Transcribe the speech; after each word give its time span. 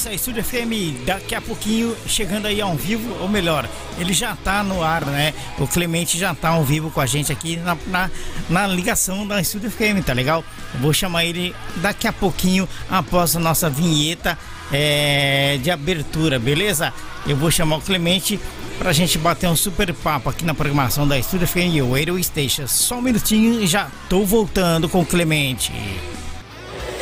isso 0.00 0.08
aí, 0.08 0.16
Estúdio 0.16 0.42
FM, 0.42 1.04
daqui 1.04 1.34
a 1.34 1.42
pouquinho 1.42 1.94
chegando 2.06 2.46
aí 2.46 2.58
ao 2.58 2.74
vivo, 2.74 3.14
ou 3.20 3.28
melhor, 3.28 3.68
ele 3.98 4.14
já 4.14 4.34
tá 4.34 4.62
no 4.62 4.82
ar, 4.82 5.04
né? 5.04 5.34
O 5.58 5.66
Clemente 5.66 6.16
já 6.16 6.34
tá 6.34 6.48
ao 6.50 6.64
vivo 6.64 6.90
com 6.90 7.02
a 7.02 7.06
gente 7.06 7.30
aqui 7.30 7.58
na, 7.58 7.76
na, 7.86 8.10
na 8.48 8.66
ligação 8.66 9.26
da 9.26 9.42
Estúdio 9.42 9.70
FM, 9.70 10.02
tá 10.04 10.14
legal? 10.14 10.42
Eu 10.72 10.80
vou 10.80 10.94
chamar 10.94 11.26
ele 11.26 11.54
daqui 11.76 12.08
a 12.08 12.12
pouquinho, 12.14 12.66
após 12.88 13.36
a 13.36 13.40
nossa 13.40 13.68
vinheta 13.68 14.38
é, 14.72 15.58
de 15.62 15.70
abertura, 15.70 16.38
beleza? 16.38 16.94
Eu 17.26 17.36
vou 17.36 17.50
chamar 17.50 17.76
o 17.76 17.82
Clemente 17.82 18.40
pra 18.78 18.94
gente 18.94 19.18
bater 19.18 19.50
um 19.50 19.56
super 19.56 19.92
papo 19.92 20.30
aqui 20.30 20.46
na 20.46 20.54
programação 20.54 21.06
da 21.06 21.18
Estúdio 21.18 21.46
FM 21.46 21.74
e 21.74 21.82
o 21.82 21.92
Radio 21.92 22.24
Station. 22.24 22.66
Só 22.66 22.96
um 22.96 23.02
minutinho 23.02 23.60
e 23.60 23.66
já 23.66 23.90
tô 24.08 24.24
voltando 24.24 24.88
com 24.88 25.02
o 25.02 25.06
Clemente. 25.06 25.70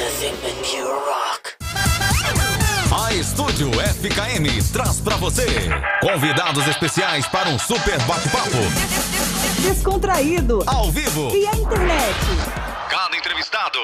A 0.04 0.87
Estúdio 3.38 3.70
FKM 3.70 4.72
traz 4.72 4.98
para 4.98 5.14
você 5.14 5.46
convidados 6.00 6.66
especiais 6.66 7.24
para 7.28 7.48
um 7.48 7.56
super 7.56 7.96
bate-papo. 8.02 8.50
Descontraído. 9.62 10.64
Ao 10.66 10.90
vivo. 10.90 11.30
E 11.32 11.46
a 11.46 11.52
internet. 11.52 12.18
Cada 12.90 13.16
entrevistado. 13.16 13.78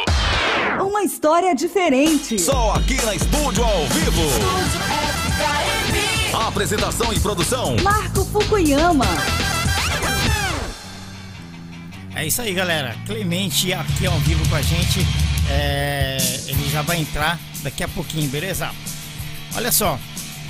Uma 0.85 1.05
história 1.05 1.55
diferente. 1.55 2.37
Só 2.37 2.73
aqui 2.73 3.01
na 3.05 3.15
Estúdio 3.15 3.63
ao 3.63 3.87
vivo. 3.87 4.23
Apresentação 6.49 7.13
e 7.13 7.21
produção. 7.21 7.77
Marco 7.81 8.25
Fukuyama. 8.25 9.07
É 12.17 12.27
isso 12.27 12.43
aí, 12.43 12.53
galera. 12.53 12.97
Clemente 13.07 13.73
aqui 13.73 14.05
ao 14.05 14.19
vivo 14.19 14.49
com 14.49 14.57
a 14.57 14.63
gente. 14.63 15.07
É, 15.49 16.19
ele 16.49 16.69
já 16.69 16.83
vai 16.83 16.99
entrar 16.99 17.39
daqui 17.63 17.85
a 17.85 17.89
pouquinho, 17.89 18.29
beleza? 18.29 18.69
Olha 19.57 19.71
só, 19.71 19.99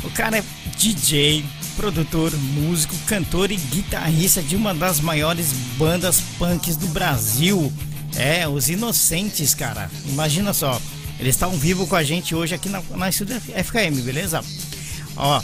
o 0.02 0.10
cara 0.10 0.38
é 0.38 0.44
DJ, 0.78 1.44
produtor, 1.76 2.32
músico, 2.36 2.96
cantor 3.06 3.50
e 3.50 3.56
guitarrista 3.56 4.42
de 4.42 4.56
uma 4.56 4.74
das 4.74 4.98
maiores 5.00 5.52
bandas 5.76 6.20
punks 6.38 6.76
do 6.76 6.86
Brasil. 6.88 7.70
É, 8.16 8.48
os 8.48 8.70
Inocentes, 8.70 9.54
cara. 9.54 9.90
Imagina 10.06 10.54
só. 10.54 10.80
Ele 11.18 11.28
está 11.28 11.46
ao 11.46 11.52
vivo 11.52 11.86
com 11.86 11.96
a 11.96 12.02
gente 12.02 12.34
hoje 12.34 12.54
aqui 12.54 12.68
na, 12.68 12.82
na 12.96 13.08
Estúdio 13.08 13.40
FKM, 13.40 14.00
beleza? 14.02 14.42
Ó, 15.16 15.42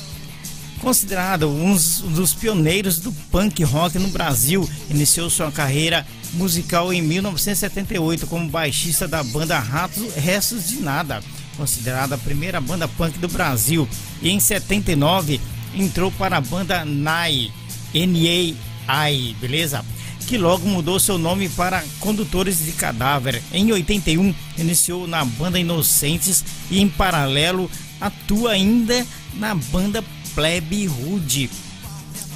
considerado 0.80 1.48
um 1.48 1.76
dos 2.14 2.32
pioneiros 2.32 2.98
do 2.98 3.12
punk 3.30 3.62
rock 3.62 3.98
no 3.98 4.08
Brasil, 4.08 4.68
iniciou 4.88 5.28
sua 5.28 5.52
carreira 5.52 6.06
musical 6.32 6.92
em 6.92 7.02
1978 7.02 8.26
como 8.26 8.48
baixista 8.48 9.06
da 9.06 9.22
banda 9.22 9.58
Ratos 9.58 10.14
Restos 10.14 10.68
de 10.68 10.80
Nada 10.80 11.22
considerada 11.56 12.14
a 12.14 12.18
primeira 12.18 12.60
banda 12.60 12.88
punk 12.88 13.18
do 13.18 13.28
Brasil, 13.28 13.88
e 14.22 14.30
em 14.30 14.40
79 14.40 15.40
entrou 15.74 16.10
para 16.12 16.36
a 16.36 16.40
banda 16.40 16.84
NAI, 16.84 17.50
N-A-I, 17.94 19.36
beleza? 19.40 19.84
Que 20.26 20.38
logo 20.38 20.68
mudou 20.68 21.00
seu 21.00 21.18
nome 21.18 21.48
para 21.48 21.84
Condutores 21.98 22.64
de 22.64 22.72
Cadáver. 22.72 23.42
Em 23.52 23.72
81 23.72 24.34
iniciou 24.56 25.08
na 25.08 25.24
banda 25.24 25.58
Inocentes 25.58 26.44
e 26.70 26.80
em 26.80 26.88
paralelo 26.88 27.68
atua 28.00 28.52
ainda 28.52 29.04
na 29.34 29.54
banda 29.54 30.04
Plebe 30.34 30.86
Rude. 30.86 31.50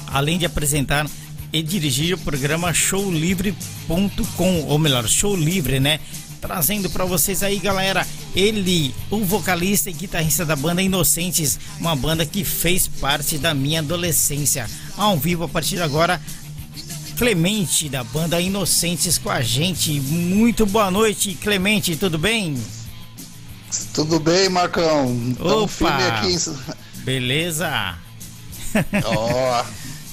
Além 0.07 0.37
de 0.37 0.45
apresentar 0.45 1.07
e 1.53 1.63
dirigir 1.63 2.15
o 2.15 2.17
programa 2.17 2.73
showlivre.com, 2.73 4.65
ou 4.67 4.77
melhor, 4.77 5.07
Show 5.07 5.35
Livre, 5.35 5.79
né? 5.79 6.01
Trazendo 6.41 6.89
para 6.89 7.05
vocês 7.05 7.41
aí, 7.43 7.59
galera, 7.59 8.05
ele, 8.35 8.93
o 9.09 9.23
vocalista 9.23 9.89
e 9.89 9.93
guitarrista 9.93 10.45
da 10.45 10.55
banda 10.55 10.81
Inocentes, 10.81 11.59
uma 11.79 11.95
banda 11.95 12.25
que 12.25 12.43
fez 12.43 12.87
parte 12.87 13.37
da 13.37 13.53
minha 13.53 13.79
adolescência. 13.79 14.69
Ao 14.97 15.17
vivo 15.17 15.43
a 15.43 15.47
partir 15.47 15.75
de 15.75 15.81
agora, 15.81 16.21
Clemente 17.17 17.87
da 17.87 18.03
banda 18.03 18.41
Inocentes 18.41 19.17
com 19.17 19.29
a 19.29 19.41
gente. 19.41 19.99
Muito 20.01 20.65
boa 20.65 20.91
noite, 20.91 21.33
Clemente, 21.41 21.95
tudo 21.95 22.17
bem? 22.17 22.57
Tudo 23.93 24.19
bem, 24.19 24.49
Marcão? 24.49 25.35
Opa! 25.39 25.89
Aqui. 26.07 26.35
Beleza? 27.03 27.95
Oh. 29.05 29.65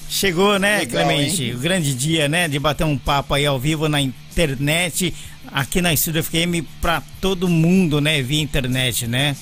Chegou, 0.09 0.57
né, 0.57 0.81
Legal, 0.81 1.05
Clemente? 1.05 1.43
Hein? 1.43 1.55
O 1.55 1.59
grande 1.59 1.95
dia, 1.95 2.29
né, 2.29 2.47
de 2.47 2.57
bater 2.59 2.85
um 2.85 2.97
papo 2.97 3.35
aí 3.35 3.45
ao 3.45 3.59
vivo 3.59 3.89
na 3.89 4.01
internet 4.33 5.15
aqui 5.49 5.83
na 5.83 5.93
Estúdio 5.93 6.25
FM 6.25 6.65
para 6.81 7.03
todo 7.21 7.49
mundo, 7.49 8.01
né, 8.01 8.23
via 8.23 8.41
internet, 8.41 9.07
né? 9.07 9.37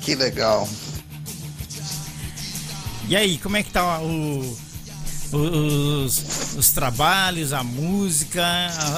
Que 0.00 0.14
legal. 0.14 0.68
E 3.08 3.16
aí, 3.16 3.36
como 3.38 3.56
é 3.56 3.62
que 3.62 3.70
tá 3.70 4.00
o, 4.00 4.56
os, 5.32 6.54
os 6.56 6.70
trabalhos, 6.70 7.52
a 7.52 7.62
música, 7.62 8.44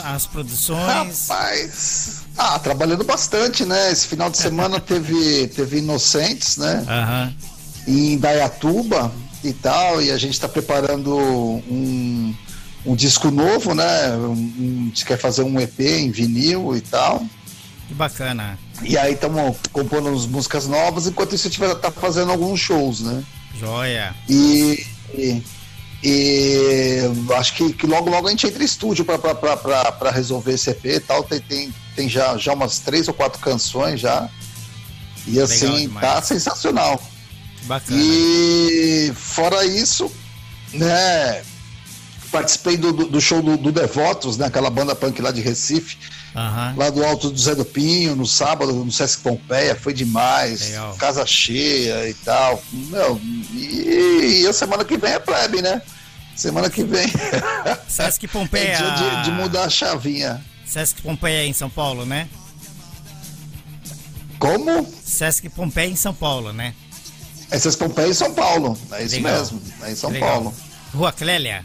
as 0.04 0.26
produções? 0.26 1.28
Rapaz, 1.28 2.22
ah, 2.36 2.58
trabalhando 2.58 3.04
bastante, 3.04 3.64
né? 3.64 3.90
Esse 3.90 4.06
final 4.06 4.30
de 4.30 4.36
semana 4.36 4.78
teve, 4.80 5.48
teve 5.48 5.78
Inocentes, 5.78 6.56
né? 6.56 6.84
Uhum. 7.86 7.94
Em 7.94 8.18
Dayatuba 8.18 9.12
e 9.42 9.52
tal, 9.52 10.02
e 10.02 10.10
a 10.10 10.18
gente 10.18 10.34
está 10.34 10.48
preparando 10.48 11.16
um 11.16 12.34
um 12.86 12.94
disco 12.94 13.30
novo, 13.30 13.74
né? 13.74 14.16
Um, 14.16 14.32
um, 14.32 14.92
quer 14.94 15.18
fazer 15.18 15.42
um 15.42 15.60
EP 15.60 15.80
em 15.80 16.10
vinil 16.10 16.76
e 16.76 16.80
tal. 16.80 17.26
Que 17.88 17.94
bacana. 17.94 18.58
E 18.82 18.96
aí 18.96 19.14
estamos 19.14 19.56
compondo 19.72 20.08
as 20.08 20.26
músicas 20.26 20.66
novas, 20.66 21.06
enquanto 21.06 21.34
isso 21.34 21.46
a 21.46 21.50
gente 21.50 21.60
vai 21.60 21.72
estar 21.72 21.90
tá 21.90 22.00
fazendo 22.00 22.30
alguns 22.30 22.60
shows, 22.60 23.00
né? 23.00 23.24
Joia. 23.58 24.14
E, 24.28 24.86
e, 25.14 25.42
e 26.02 27.00
acho 27.36 27.54
que, 27.54 27.72
que, 27.72 27.86
logo 27.86 28.08
logo 28.08 28.28
a 28.28 28.30
gente 28.30 28.46
entra 28.46 28.62
em 28.62 28.66
estúdio 28.66 29.04
para 29.04 30.10
resolver 30.10 30.52
esse 30.52 30.70
EP 30.70 30.84
e 30.84 31.00
tal. 31.00 31.24
Tem, 31.24 31.40
tem, 31.40 31.74
tem 31.96 32.08
já, 32.08 32.36
já 32.36 32.52
umas 32.52 32.78
três 32.78 33.08
ou 33.08 33.14
quatro 33.14 33.40
canções 33.40 34.00
já. 34.00 34.28
E 35.26 35.40
assim, 35.40 35.88
tá 35.88 36.22
sensacional. 36.22 37.02
Bacana. 37.64 38.00
E 38.00 39.12
fora 39.16 39.64
isso, 39.64 40.10
né? 40.72 41.42
Participei 42.30 42.76
do, 42.76 42.92
do 42.92 43.20
show 43.20 43.42
do, 43.42 43.56
do, 43.56 43.72
Devotos, 43.72 44.36
né? 44.36 44.46
Aquela 44.46 44.70
banda 44.70 44.94
punk 44.94 45.20
lá 45.20 45.30
de 45.30 45.40
Recife. 45.40 45.96
Uhum. 46.34 46.76
Lá 46.76 46.90
do 46.90 47.04
Alto 47.04 47.30
do 47.30 47.38
Zé 47.38 47.54
do 47.54 47.64
Pinho, 47.64 48.14
no 48.14 48.26
sábado, 48.26 48.72
no 48.72 48.92
Sesc 48.92 49.22
Pompeia, 49.22 49.74
foi 49.74 49.94
demais. 49.94 50.60
Legal. 50.60 50.94
Casa 50.96 51.24
cheia 51.24 52.08
e 52.08 52.14
tal. 52.14 52.62
Meu, 52.72 53.18
e, 53.54 54.42
e 54.42 54.46
a 54.46 54.52
semana 54.52 54.84
que 54.84 54.98
vem 54.98 55.12
é 55.12 55.18
plebe, 55.18 55.62
né? 55.62 55.80
Semana 56.34 56.68
que 56.68 56.84
vem. 56.84 57.10
Sesc 57.88 58.28
Pompeia. 58.28 58.74
é 58.74 58.76
dia 58.76 59.10
de, 59.10 59.24
de 59.24 59.30
mudar 59.30 59.64
a 59.64 59.70
chavinha. 59.70 60.44
Sesc 60.66 61.00
Pompeia 61.00 61.46
em 61.46 61.54
São 61.54 61.70
Paulo, 61.70 62.04
né? 62.04 62.28
Como? 64.38 64.86
Sesc 65.02 65.48
Pompeia 65.48 65.88
em 65.88 65.96
São 65.96 66.12
Paulo, 66.12 66.52
né? 66.52 66.74
É 67.50 67.58
Sesc 67.58 67.78
Pompeia 67.78 68.08
em 68.08 68.14
São 68.14 68.34
Paulo. 68.34 68.78
É 68.92 69.04
isso 69.04 69.16
Legal. 69.16 69.38
mesmo. 69.38 69.62
É 69.82 69.92
em 69.92 69.96
São 69.96 70.10
Legal. 70.10 70.28
Paulo. 70.28 70.54
Rua 70.92 71.12
Clélia. 71.12 71.64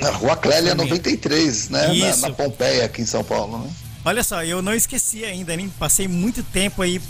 Na 0.00 0.10
Rua 0.10 0.36
Clélia 0.36 0.74
93, 0.74 1.68
né? 1.68 1.88
Na, 1.88 2.16
na, 2.16 2.30
Pompeia, 2.30 2.86
aqui 2.86 3.02
em 3.02 3.06
São 3.06 3.22
Paulo, 3.22 3.58
né? 3.58 3.70
Olha 4.04 4.24
só, 4.24 4.42
eu 4.42 4.62
não 4.62 4.74
esqueci 4.74 5.24
ainda, 5.24 5.56
nem 5.56 5.68
passei 5.68 6.08
muito 6.08 6.42
tempo 6.42 6.80
aí 6.82 7.00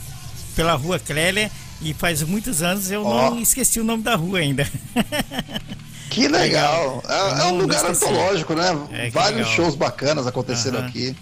pela 0.56 0.74
Rua 0.74 0.98
Clélia 0.98 1.50
e 1.80 1.94
faz 1.94 2.22
muitos 2.22 2.62
anos 2.62 2.90
eu 2.90 3.04
oh. 3.04 3.30
não 3.30 3.40
esqueci 3.40 3.80
o 3.80 3.84
nome 3.84 4.02
da 4.02 4.16
rua 4.16 4.40
ainda. 4.40 4.68
Que 6.10 6.26
legal! 6.26 7.00
É, 7.08 7.42
é, 7.42 7.44
um 7.44 7.56
lugar 7.56 7.86
antológico, 7.86 8.52
né? 8.52 8.66
É, 8.90 9.10
Vários 9.10 9.46
legal. 9.46 9.54
shows 9.54 9.76
bacanas 9.76 10.26
aconteceram 10.26 10.80
aqui. 10.80 11.14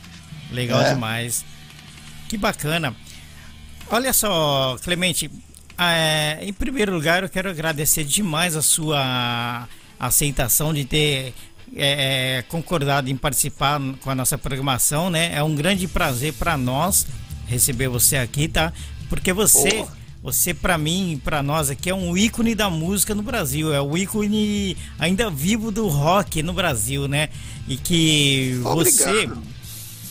Legal 0.50 0.80
é. 0.80 0.94
demais. 0.94 1.44
Que 2.26 2.38
bacana. 2.38 2.96
Olha 3.90 4.14
só, 4.14 4.78
Clemente, 4.82 5.30
é, 5.76 6.38
em 6.40 6.54
primeiro 6.54 6.90
lugar 6.92 7.22
eu 7.22 7.28
quero 7.28 7.50
agradecer 7.50 8.02
demais 8.02 8.56
a 8.56 8.62
sua 8.62 9.68
aceitação 10.00 10.72
de 10.72 10.86
ter 10.86 11.34
é, 11.74 12.38
é, 12.38 12.42
concordado 12.42 13.10
em 13.10 13.16
participar 13.16 13.80
com 14.00 14.10
a 14.10 14.14
nossa 14.14 14.36
programação, 14.38 15.10
né? 15.10 15.34
É 15.34 15.42
um 15.42 15.54
grande 15.54 15.86
prazer 15.86 16.32
para 16.34 16.56
nós 16.56 17.06
receber 17.46 17.88
você 17.88 18.16
aqui, 18.16 18.48
tá? 18.48 18.72
Porque 19.08 19.32
você, 19.32 19.86
você 20.22 20.52
para 20.52 20.76
mim 20.76 21.12
e 21.12 21.16
para 21.16 21.42
nós 21.42 21.70
aqui 21.70 21.88
é 21.88 21.94
um 21.94 22.16
ícone 22.16 22.54
da 22.54 22.68
música 22.68 23.14
no 23.14 23.22
Brasil, 23.22 23.72
é 23.72 23.80
o 23.80 23.96
ícone 23.96 24.76
ainda 24.98 25.30
vivo 25.30 25.70
do 25.70 25.88
rock 25.88 26.42
no 26.42 26.52
Brasil, 26.52 27.08
né? 27.08 27.28
E 27.66 27.76
que 27.76 28.58
você, 28.62 29.30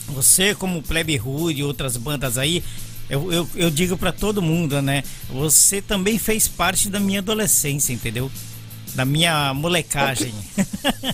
você 0.08 0.54
como 0.54 0.82
Plebe 0.82 1.16
Rude 1.16 1.60
e 1.60 1.64
outras 1.64 1.96
bandas 1.96 2.36
aí, 2.38 2.62
eu, 3.08 3.32
eu, 3.32 3.48
eu 3.54 3.70
digo 3.70 3.96
para 3.96 4.12
todo 4.12 4.42
mundo, 4.42 4.82
né? 4.82 5.02
Você 5.30 5.80
também 5.80 6.18
fez 6.18 6.46
parte 6.46 6.90
da 6.90 7.00
minha 7.00 7.20
adolescência, 7.20 7.92
entendeu? 7.92 8.30
Da 8.94 9.04
minha 9.04 9.52
molecagem. 9.54 10.34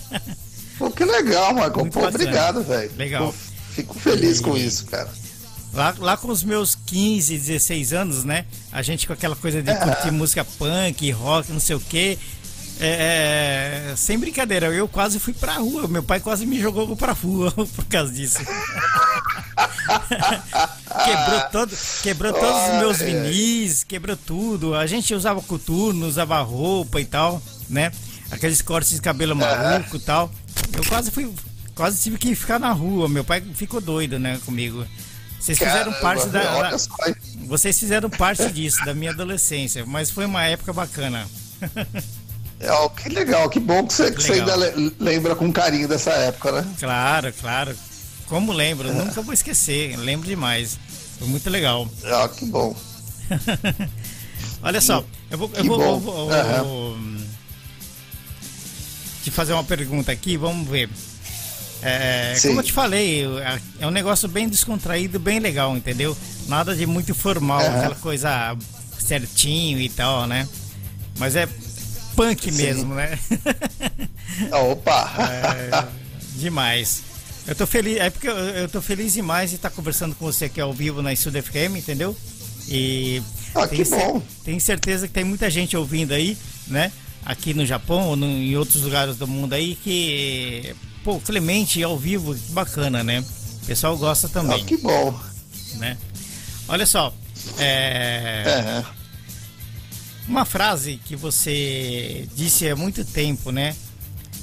Pô, 0.77 0.91
que 0.91 1.05
legal, 1.05 1.53
Marco. 1.53 1.89
Pô, 1.89 2.07
obrigado, 2.07 2.63
velho. 2.63 2.91
Legal. 2.97 3.27
Pô, 3.27 3.33
fico 3.73 3.97
feliz 3.99 4.39
e... 4.39 4.41
com 4.41 4.57
isso, 4.57 4.85
cara. 4.85 5.09
Lá, 5.73 5.93
lá 5.99 6.17
com 6.17 6.29
os 6.29 6.43
meus 6.43 6.73
15, 6.73 7.37
16 7.37 7.93
anos, 7.93 8.23
né? 8.23 8.45
A 8.71 8.81
gente 8.81 9.05
com 9.05 9.13
aquela 9.13 9.35
coisa 9.35 9.61
de 9.61 9.75
curtir 9.75 10.11
música 10.11 10.45
punk, 10.57 11.11
rock, 11.11 11.51
não 11.51 11.59
sei 11.59 11.75
o 11.75 11.79
quê. 11.79 12.17
É, 12.79 13.91
é, 13.91 13.95
sem 13.95 14.17
brincadeira, 14.17 14.67
eu 14.67 14.87
quase 14.87 15.19
fui 15.19 15.33
pra 15.33 15.55
rua. 15.55 15.87
Meu 15.87 16.03
pai 16.03 16.19
quase 16.19 16.45
me 16.45 16.59
jogou 16.59 16.95
pra 16.95 17.13
rua 17.13 17.51
por 17.75 17.85
causa 17.85 18.11
disso. 18.11 18.39
quebrou 21.05 21.41
todo, 21.51 21.77
quebrou 22.01 22.33
todos 22.33 22.61
os 22.61 22.79
meus 22.79 22.97
vinis, 22.99 23.83
quebrou 23.83 24.17
tudo. 24.17 24.75
A 24.75 24.85
gente 24.87 25.13
usava 25.13 25.41
coturno, 25.41 26.07
usava 26.07 26.41
roupa 26.41 26.99
e 26.99 27.05
tal, 27.05 27.41
né? 27.69 27.91
Aqueles 28.31 28.61
cortes 28.61 28.93
de 28.93 29.01
cabelo 29.01 29.35
maluco 29.35 29.97
e 29.97 29.99
tal. 29.99 30.31
Eu 30.75 30.83
quase 30.85 31.11
fui, 31.11 31.31
quase 31.73 32.01
tive 32.01 32.17
que 32.17 32.35
ficar 32.35 32.59
na 32.59 32.71
rua. 32.71 33.07
Meu 33.07 33.23
pai 33.23 33.41
ficou 33.53 33.79
doido, 33.79 34.17
né, 34.17 34.39
comigo. 34.45 34.85
Vocês 35.39 35.59
fizeram 35.59 35.91
Caramba, 35.91 35.99
parte 36.01 36.27
da, 36.29 36.71
da, 36.71 36.77
vocês 37.45 37.77
fizeram 37.77 38.09
parte 38.09 38.49
disso 38.51 38.83
da 38.83 38.95
minha 38.95 39.11
adolescência, 39.11 39.85
mas 39.85 40.09
foi 40.09 40.25
uma 40.25 40.43
época 40.43 40.73
bacana. 40.73 41.27
É, 42.59 42.89
que 42.89 43.09
legal, 43.09 43.47
que 43.49 43.59
bom 43.59 43.85
que 43.85 43.93
você, 43.93 44.11
que 44.11 44.23
você 44.23 44.33
ainda 44.33 44.55
lembra 44.99 45.35
com 45.35 45.51
carinho 45.51 45.87
dessa 45.87 46.11
época, 46.11 46.51
né? 46.53 46.75
Claro, 46.79 47.33
claro. 47.33 47.75
Como 48.25 48.51
lembro, 48.51 48.89
é. 48.89 48.91
nunca 48.91 49.21
vou 49.21 49.33
esquecer, 49.33 49.95
lembro 49.97 50.27
demais. 50.27 50.79
Foi 51.19 51.27
muito 51.27 51.47
legal. 51.49 51.87
Ah, 52.05 52.27
que 52.27 52.45
bom. 52.45 52.75
Olha 54.63 54.81
só, 54.81 55.05
eu 55.29 55.37
vou, 55.37 55.51
eu 55.53 55.63
vou, 55.63 55.81
eu 55.81 55.99
vou, 55.99 56.31
eu 56.31 56.63
vou 56.63 56.97
te 59.25 59.31
fazer 59.31 59.53
uma 59.53 59.63
pergunta 59.63 60.11
aqui, 60.11 60.37
vamos 60.37 60.69
ver. 60.69 60.87
É, 61.81 62.35
como 62.43 62.59
eu 62.59 62.63
te 62.63 62.71
falei, 62.71 63.25
é 63.79 63.87
um 63.87 63.91
negócio 63.91 64.29
bem 64.29 64.47
descontraído, 64.47 65.19
bem 65.19 65.39
legal, 65.39 65.75
entendeu? 65.75 66.15
Nada 66.47 66.75
de 66.75 66.85
muito 66.85 67.15
formal, 67.15 67.59
uhum. 67.59 67.75
aquela 67.75 67.95
coisa 67.95 68.55
certinho 68.99 69.79
e 69.79 69.89
tal, 69.89 70.27
né? 70.27 70.47
Mas 71.17 71.35
é 71.35 71.49
punk 72.15 72.51
Sim. 72.51 72.61
mesmo, 72.61 72.93
né? 72.93 73.17
Opa! 74.51 75.11
É, 75.17 75.87
demais. 76.35 77.01
Eu 77.47 77.55
tô 77.55 77.65
feliz, 77.65 77.97
é 77.97 78.11
porque 78.11 78.29
eu, 78.29 78.35
eu 78.35 78.69
tô 78.69 78.79
feliz 78.79 79.13
demais 79.13 79.49
de 79.49 79.55
estar 79.55 79.71
conversando 79.71 80.13
com 80.15 80.25
você 80.25 80.45
aqui 80.45 80.61
ao 80.61 80.71
vivo 80.71 81.01
na 81.01 81.13
Estúdio 81.13 81.41
FM, 81.41 81.77
entendeu? 81.77 82.15
E 82.67 83.23
ah, 83.55 83.67
tenho 84.43 84.61
certeza 84.61 85.07
que 85.07 85.13
tem 85.13 85.23
muita 85.23 85.49
gente 85.49 85.75
ouvindo 85.75 86.13
aí, 86.13 86.37
né? 86.67 86.91
Aqui 87.25 87.53
no 87.53 87.65
Japão 87.65 88.09
ou 88.09 88.15
no, 88.15 88.25
em 88.25 88.55
outros 88.55 88.83
lugares 88.83 89.17
do 89.17 89.27
mundo 89.27 89.53
aí 89.53 89.75
que, 89.75 90.75
pô, 91.03 91.19
Clemente 91.19 91.81
ao 91.81 91.97
vivo, 91.97 92.35
que 92.35 92.51
bacana, 92.51 93.03
né? 93.03 93.25
O 93.63 93.65
pessoal 93.65 93.97
gosta 93.97 94.29
também. 94.29 94.61
Ah, 94.61 94.65
que 94.65 94.77
bom. 94.77 95.19
Né? 95.77 95.97
Olha 96.67 96.85
só, 96.85 97.13
é... 97.57 98.43
é. 98.45 98.85
Uma 100.27 100.45
frase 100.45 100.99
que 101.05 101.15
você 101.15 102.27
disse 102.35 102.67
há 102.67 102.75
muito 102.75 103.03
tempo, 103.05 103.51
né? 103.51 103.75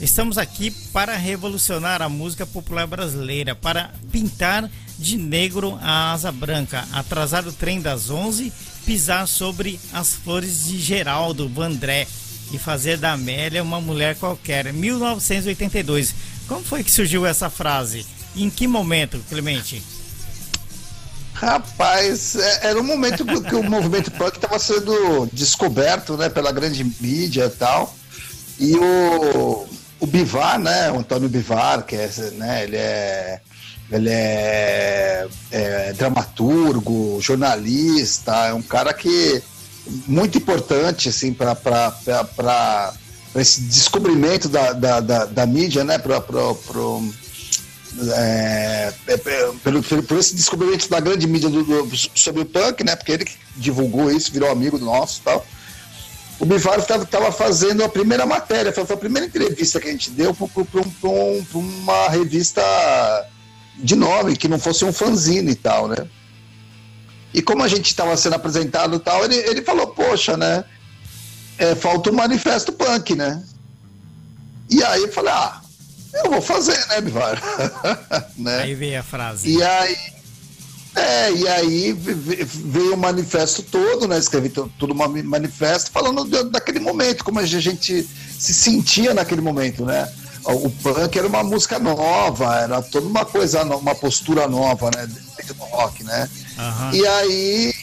Estamos 0.00 0.38
aqui 0.38 0.70
para 0.92 1.16
revolucionar 1.16 2.02
a 2.02 2.08
música 2.08 2.46
popular 2.46 2.86
brasileira, 2.86 3.54
para 3.54 3.90
pintar 4.10 4.68
de 4.98 5.16
negro 5.16 5.78
a 5.80 6.12
asa 6.12 6.30
branca, 6.30 6.86
atrasar 6.92 7.46
o 7.46 7.52
trem 7.52 7.80
das 7.80 8.10
11, 8.10 8.52
pisar 8.84 9.26
sobre 9.26 9.78
as 9.92 10.14
flores 10.14 10.66
de 10.66 10.78
Geraldo 10.78 11.48
Vandré 11.48 12.06
e 12.52 12.58
fazer 12.58 12.98
da 12.98 13.12
Amélia 13.12 13.62
uma 13.62 13.80
mulher 13.80 14.16
qualquer. 14.16 14.72
1982. 14.72 16.14
Como 16.46 16.62
foi 16.62 16.84
que 16.84 16.90
surgiu 16.90 17.24
essa 17.26 17.48
frase? 17.48 18.06
Em 18.36 18.50
que 18.50 18.66
momento, 18.66 19.22
Clemente? 19.28 19.82
Rapaz, 21.34 22.36
é, 22.36 22.68
era 22.68 22.80
um 22.80 22.84
momento 22.84 23.24
que 23.24 23.54
o 23.54 23.62
movimento 23.62 24.10
punk 24.12 24.36
estava 24.36 24.58
sendo 24.58 25.28
descoberto 25.32 26.16
né, 26.16 26.28
pela 26.28 26.52
grande 26.52 26.84
mídia 27.00 27.46
e 27.46 27.50
tal. 27.50 27.96
E 28.58 28.76
o 28.76 29.66
o 30.02 30.06
Bivar, 30.06 30.58
né? 30.58 30.90
O 30.90 30.98
Antônio 30.98 31.28
Bivar, 31.28 31.84
que 31.84 31.94
é, 31.94 32.10
né, 32.32 32.64
ele 32.64 32.76
é 32.76 33.40
ele 33.90 34.08
é, 34.08 35.28
é, 35.50 35.92
dramaturgo, 35.92 37.20
jornalista, 37.20 38.32
é 38.46 38.54
um 38.54 38.62
cara 38.62 38.92
que 38.94 39.42
muito 40.06 40.38
importante 40.38 41.08
assim 41.08 41.32
para 41.32 42.94
esse 43.36 43.62
descobrimento 43.62 44.48
da, 44.48 44.72
da, 44.72 45.00
da, 45.00 45.24
da 45.24 45.46
mídia, 45.46 45.84
né? 45.84 45.98
Pra, 45.98 46.20
pra, 46.20 46.54
pro, 46.54 47.12
é, 48.14 48.92
é, 49.06 49.16
pelo, 49.62 49.82
por 49.82 50.18
esse 50.18 50.34
descobrimento 50.34 50.88
da 50.88 51.00
grande 51.00 51.26
mídia 51.26 51.48
do, 51.48 51.62
do, 51.62 51.96
sobre 52.14 52.42
o 52.42 52.46
punk, 52.46 52.84
né? 52.84 52.96
Porque 52.96 53.12
ele 53.12 53.26
divulgou 53.56 54.10
isso, 54.10 54.32
virou 54.32 54.50
amigo 54.50 54.78
nosso 54.78 55.20
e 55.20 55.24
tal 55.24 55.46
o 56.42 56.44
Bivar 56.44 56.80
estava 56.80 57.30
fazendo 57.30 57.84
a 57.84 57.88
primeira 57.88 58.26
matéria, 58.26 58.72
foi 58.72 58.82
a 58.82 58.98
primeira 58.98 59.28
entrevista 59.28 59.78
que 59.80 59.86
a 59.86 59.92
gente 59.92 60.10
deu 60.10 60.34
para 60.34 60.48
um, 61.08 61.44
uma 61.54 62.08
revista 62.08 62.60
de 63.76 63.94
nome, 63.94 64.36
que 64.36 64.48
não 64.48 64.58
fosse 64.58 64.84
um 64.84 64.92
fanzine 64.92 65.52
e 65.52 65.54
tal, 65.54 65.86
né? 65.86 66.04
E 67.34 67.40
como 67.40 67.62
a 67.62 67.68
gente 67.68 67.86
estava 67.86 68.16
sendo 68.16 68.34
apresentado 68.34 68.96
e 68.96 68.98
tal, 68.98 69.24
ele, 69.24 69.36
ele 69.36 69.62
falou, 69.62 69.88
poxa, 69.88 70.36
né? 70.36 70.64
É, 71.58 71.74
falta 71.74 72.10
um 72.10 72.14
manifesto 72.14 72.72
punk, 72.72 73.14
né? 73.14 73.42
E 74.70 74.82
aí 74.82 75.02
eu 75.02 75.12
falei, 75.12 75.32
ah, 75.32 75.60
eu 76.14 76.30
vou 76.30 76.42
fazer, 76.42 76.78
né, 76.88 77.00
Bivar? 77.00 77.40
né? 78.36 78.62
Aí 78.62 78.74
veio 78.74 79.00
a 79.00 79.02
frase. 79.02 79.50
E 79.50 79.62
aí 79.62 79.96
é, 80.94 81.32
e 81.32 81.48
aí 81.48 81.92
veio 81.92 82.94
o 82.94 82.98
manifesto 82.98 83.62
todo, 83.62 84.06
né? 84.06 84.18
Escrevi 84.18 84.50
todo 84.50 84.92
um 84.92 85.22
manifesto 85.24 85.90
falando 85.90 86.24
daquele 86.50 86.80
momento, 86.80 87.24
como 87.24 87.38
a 87.38 87.46
gente 87.46 88.06
se 88.38 88.52
sentia 88.52 89.14
naquele 89.14 89.40
momento, 89.40 89.86
né? 89.86 90.10
O 90.44 90.68
punk 90.68 91.16
era 91.16 91.26
uma 91.26 91.42
música 91.42 91.78
nova, 91.78 92.56
era 92.56 92.82
toda 92.82 93.06
uma 93.06 93.24
coisa, 93.24 93.62
uma 93.62 93.94
postura 93.94 94.46
nova, 94.46 94.90
né? 94.94 95.06
Dentro 95.36 95.54
do 95.54 95.64
rock, 95.64 96.04
né? 96.04 96.28
Uhum. 96.58 96.92
E, 96.92 97.06
aí, 97.06 97.74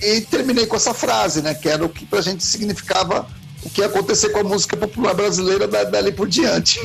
e 0.00 0.04
aí 0.04 0.20
terminei 0.22 0.66
com 0.66 0.76
essa 0.76 0.94
frase, 0.94 1.42
né? 1.42 1.54
Que 1.54 1.68
era 1.68 1.84
o 1.84 1.88
que 1.88 2.06
pra 2.06 2.20
gente 2.20 2.44
significava 2.44 3.26
o 3.62 3.70
que 3.70 3.80
ia 3.80 3.86
acontecer 3.86 4.30
com 4.30 4.40
a 4.40 4.44
música 4.44 4.76
popular 4.76 5.14
brasileira 5.14 5.68
dali 5.68 6.12
por 6.12 6.28
diante. 6.28 6.80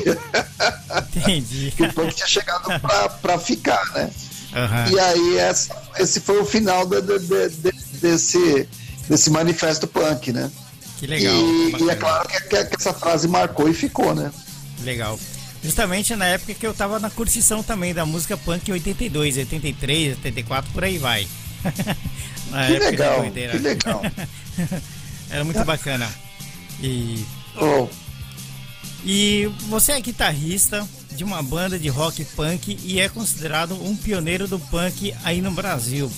Entendi. 1.16 1.72
que 1.76 1.82
o 1.82 1.92
punk 1.92 2.14
tinha 2.14 2.28
chegado 2.28 2.80
pra, 2.80 3.08
pra 3.08 3.38
ficar, 3.38 3.84
né? 3.94 4.10
Uhum. 4.52 4.94
E 4.94 5.00
aí 5.00 5.38
essa, 5.38 5.76
esse 5.98 6.20
foi 6.20 6.40
o 6.40 6.44
final 6.44 6.86
de, 6.86 7.00
de, 7.02 7.18
de, 7.18 7.72
desse, 8.00 8.68
desse 9.08 9.30
manifesto 9.30 9.86
punk, 9.86 10.32
né? 10.32 10.50
Que 10.98 11.06
legal. 11.06 11.34
E, 11.34 11.82
e 11.82 11.90
é 11.90 11.94
claro 11.94 12.28
que, 12.28 12.40
que, 12.40 12.76
essa 12.76 12.92
frase 12.92 13.28
marcou 13.28 13.68
e 13.68 13.74
ficou, 13.74 14.14
né? 14.14 14.32
Legal. 14.82 15.18
Justamente 15.62 16.14
na 16.14 16.26
época 16.26 16.54
que 16.54 16.66
eu 16.66 16.72
tava 16.72 16.98
na 17.00 17.10
curtição 17.10 17.62
também 17.62 17.92
da 17.92 18.06
música 18.06 18.36
punk 18.36 18.70
82, 18.70 19.38
83, 19.38 20.16
84, 20.18 20.72
por 20.72 20.84
aí 20.84 20.98
vai. 20.98 21.26
que 22.66 22.78
legal, 22.78 23.22
que 23.30 23.58
legal. 23.58 24.02
Era 25.30 25.44
muito 25.44 25.64
bacana. 25.64 26.08
E... 26.80 27.24
Oh. 27.56 27.88
E 29.04 29.50
você 29.68 29.92
é 29.92 30.00
guitarrista, 30.00 30.86
de 31.18 31.24
uma 31.24 31.42
banda 31.42 31.78
de 31.78 31.88
rock 31.88 32.24
punk 32.24 32.78
e 32.84 33.00
é 33.00 33.08
considerado 33.08 33.74
um 33.84 33.96
pioneiro 33.96 34.46
do 34.46 34.58
punk 34.58 35.12
aí 35.24 35.40
no 35.40 35.50
Brasil. 35.50 36.10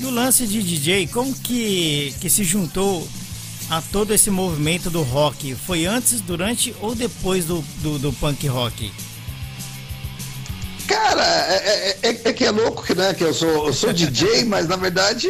E 0.00 0.04
o 0.04 0.10
lance 0.10 0.44
de 0.46 0.60
DJ, 0.60 1.06
como 1.06 1.32
que, 1.32 2.12
que 2.20 2.28
se 2.28 2.42
juntou 2.42 3.08
a 3.70 3.80
todo 3.80 4.12
esse 4.12 4.30
movimento 4.30 4.90
do 4.90 5.02
rock? 5.02 5.54
Foi 5.54 5.86
antes, 5.86 6.20
durante 6.20 6.74
ou 6.80 6.94
depois 6.94 7.44
do, 7.44 7.62
do, 7.82 7.98
do 7.98 8.12
punk 8.12 8.46
rock? 8.46 8.92
Cara, 10.86 11.24
é, 11.48 11.54
é, 11.54 11.98
é, 12.02 12.20
é, 12.24 12.32
que 12.32 12.44
é 12.44 12.50
louco 12.50 12.94
né? 12.94 13.14
Que 13.14 13.24
eu 13.24 13.32
sou, 13.32 13.66
eu 13.66 13.72
sou 13.72 13.92
DJ, 13.92 14.44
mas 14.46 14.68
na 14.68 14.76
verdade 14.76 15.28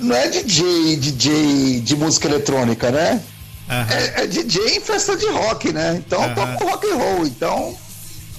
não 0.00 0.14
é 0.14 0.28
DJ, 0.28 0.96
DJ 0.96 1.80
de 1.80 1.96
música 1.96 2.28
eletrônica, 2.28 2.90
né? 2.90 3.22
Uhum. 3.68 3.74
É, 3.74 4.22
é, 4.22 4.26
DJ 4.26 4.76
em 4.76 4.80
festa 4.80 5.16
de 5.16 5.26
rock, 5.26 5.72
né? 5.72 6.02
Então 6.04 6.20
uhum. 6.20 6.34
toco 6.34 6.64
rock 6.64 6.86
and 6.90 6.96
roll. 6.96 7.26
Então 7.26 7.76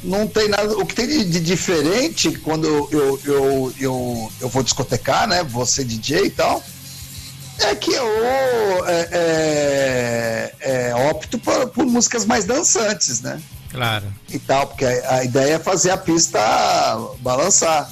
não 0.03 0.27
tem 0.27 0.47
nada. 0.47 0.77
O 0.77 0.85
que 0.85 0.95
tem 0.95 1.07
de, 1.07 1.25
de 1.25 1.39
diferente 1.39 2.31
quando 2.43 2.65
eu, 2.65 2.89
eu, 2.91 3.19
eu, 3.25 3.73
eu, 3.79 4.31
eu 4.41 4.49
vou 4.49 4.63
discotecar, 4.63 5.27
né? 5.27 5.43
Vou 5.43 5.65
ser 5.65 5.83
DJ 5.83 6.25
e 6.25 6.29
tal, 6.29 6.63
é 7.59 7.75
que 7.75 7.91
eu 7.91 8.85
é, 8.85 9.09
é, 9.11 10.53
é, 10.59 10.95
opto 11.09 11.39
por, 11.39 11.69
por, 11.69 11.85
músicas 11.85 12.25
mais 12.25 12.45
dançantes, 12.45 13.21
né? 13.21 13.41
Claro. 13.71 14.05
E 14.29 14.39
tal, 14.39 14.67
porque 14.67 14.85
a, 14.85 15.15
a 15.15 15.23
ideia 15.23 15.55
é 15.55 15.59
fazer 15.59 15.91
a 15.91 15.97
pista 15.97 16.39
balançar, 17.19 17.89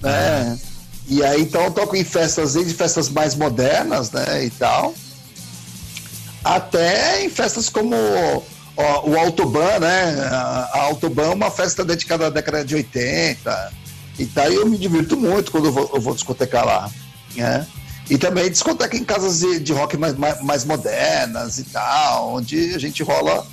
né? 0.00 0.58
Ah. 0.58 0.72
E 1.08 1.22
aí 1.24 1.42
então 1.42 1.64
eu 1.64 1.70
toco 1.70 1.96
em 1.96 2.04
festas, 2.04 2.54
desde 2.54 2.74
festas 2.74 3.08
mais 3.08 3.34
modernas, 3.34 4.10
né? 4.12 4.44
E 4.44 4.50
tal, 4.50 4.94
até 6.44 7.24
em 7.24 7.28
festas 7.28 7.68
como 7.68 7.94
Ó, 8.76 9.10
o 9.10 9.18
Autoban, 9.18 9.80
né? 9.80 10.28
A 10.30 10.80
Autoban 10.84 11.24
é 11.24 11.34
uma 11.34 11.50
festa 11.50 11.84
dedicada 11.84 12.26
à 12.26 12.30
década 12.30 12.64
de 12.64 12.74
80, 12.74 13.72
E 14.18 14.26
tá, 14.26 14.48
eu 14.48 14.66
me 14.66 14.78
divirto 14.78 15.16
muito 15.16 15.52
quando 15.52 15.66
eu 15.66 15.72
vou, 15.72 15.90
eu 15.94 16.00
vou 16.00 16.14
discotecar 16.14 16.64
lá, 16.64 16.90
né? 17.36 17.66
E 18.10 18.18
também 18.18 18.50
discoteca 18.50 18.96
em 18.96 19.04
casas 19.04 19.40
de, 19.40 19.60
de 19.60 19.72
rock 19.72 19.96
mais, 19.96 20.16
mais, 20.16 20.42
mais, 20.42 20.64
modernas 20.64 21.58
e 21.58 21.64
tal, 21.64 22.34
onde 22.34 22.74
a 22.74 22.78
gente 22.78 23.02
rola 23.02 23.46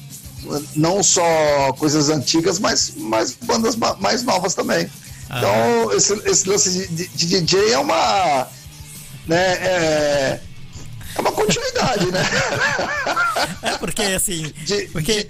não 0.75 1.03
só 1.03 1.74
coisas 1.77 2.10
antigas, 2.10 2.60
mas, 2.60 2.94
mas 2.96 3.34
bandas 3.34 3.75
mais 3.75 4.24
novas 4.24 4.53
também. 4.53 4.89
Ah. 5.29 5.38
Então, 5.38 5.94
esse, 5.94 6.13
esse 6.27 6.50
lance 6.50 6.72
de, 6.72 6.88
de, 6.88 7.08
de, 7.08 7.41
DJ 7.41 7.74
é 7.74 7.77
uma. 7.77 8.48
Né, 9.27 9.38
é, 9.38 10.39
é 11.15 11.22
uma 11.22 11.32
continuidade, 11.32 12.12
né? 12.12 12.24
É 13.62 13.77
porque 13.77 14.01
assim. 14.03 14.53
De, 14.65 14.88
porque 14.88 15.29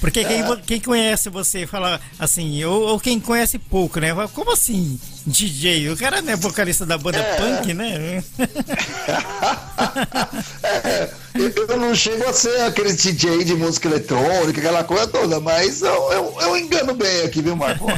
porque 0.00 0.24
quem, 0.24 0.42
quem 0.66 0.80
conhece 0.80 1.28
você 1.28 1.66
fala 1.66 2.00
assim, 2.18 2.64
ou, 2.64 2.82
ou, 2.82 3.00
quem 3.00 3.18
conhece 3.18 3.58
pouco, 3.58 3.98
né? 3.98 4.14
Como 4.32 4.52
assim, 4.52 4.98
DJ? 5.26 5.90
O 5.90 5.96
cara 5.96 6.22
não 6.22 6.32
é 6.32 6.36
vocalista 6.36 6.86
da 6.86 6.96
banda 6.96 7.18
é. 7.18 7.36
punk, 7.36 7.74
né? 7.74 8.22
é, 10.62 11.10
eu 11.34 11.76
não 11.76 11.92
chego 11.94 12.28
a 12.28 12.32
ser 12.32 12.60
aquele 12.62 12.92
DJ 12.92 13.44
de 13.44 13.54
música 13.54 13.88
eletrônica, 13.88 14.60
aquela 14.60 14.84
coisa 14.84 15.08
toda, 15.08 15.40
mas 15.40 15.82
eu, 15.82 16.12
eu, 16.12 16.36
eu 16.42 16.56
engano 16.56 16.94
bem 16.94 17.22
aqui, 17.22 17.42
viu, 17.42 17.56
Marco? 17.56 17.86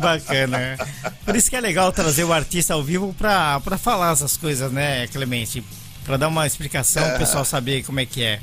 Bacana. 0.00 0.78
Por 1.24 1.36
isso 1.36 1.50
que 1.50 1.56
é 1.56 1.60
legal 1.60 1.92
trazer 1.92 2.24
o 2.24 2.32
artista 2.32 2.72
ao 2.72 2.82
vivo 2.82 3.14
pra, 3.18 3.60
pra 3.60 3.76
falar 3.76 4.12
essas 4.12 4.38
coisas, 4.38 4.72
né, 4.72 5.06
Clemente? 5.08 5.62
Pra 6.04 6.16
dar 6.16 6.28
uma 6.28 6.46
explicação, 6.46 7.04
é. 7.04 7.14
o 7.14 7.18
pessoal 7.18 7.44
saber 7.44 7.84
como 7.84 8.00
é 8.00 8.06
que 8.06 8.22
é, 8.22 8.40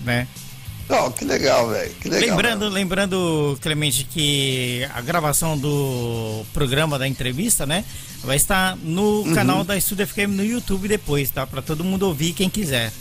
né? 0.00 0.26
Oh, 0.88 1.10
que 1.10 1.24
legal, 1.24 1.68
velho. 1.68 1.94
Lembrando, 2.04 2.68
lembrando, 2.68 3.58
Clemente, 3.60 4.04
que 4.04 4.86
a 4.94 5.00
gravação 5.00 5.56
do 5.56 6.44
programa 6.52 6.98
da 6.98 7.08
entrevista, 7.08 7.64
né? 7.64 7.84
Vai 8.24 8.36
estar 8.36 8.76
no 8.76 9.22
uhum. 9.22 9.34
canal 9.34 9.64
da 9.64 9.76
Estúdio 9.76 10.06
FM 10.06 10.30
no 10.30 10.44
YouTube 10.44 10.86
depois, 10.86 11.30
tá? 11.30 11.46
Pra 11.46 11.62
todo 11.62 11.82
mundo 11.82 12.04
ouvir 12.04 12.32
quem 12.32 12.48
quiser. 12.48 12.92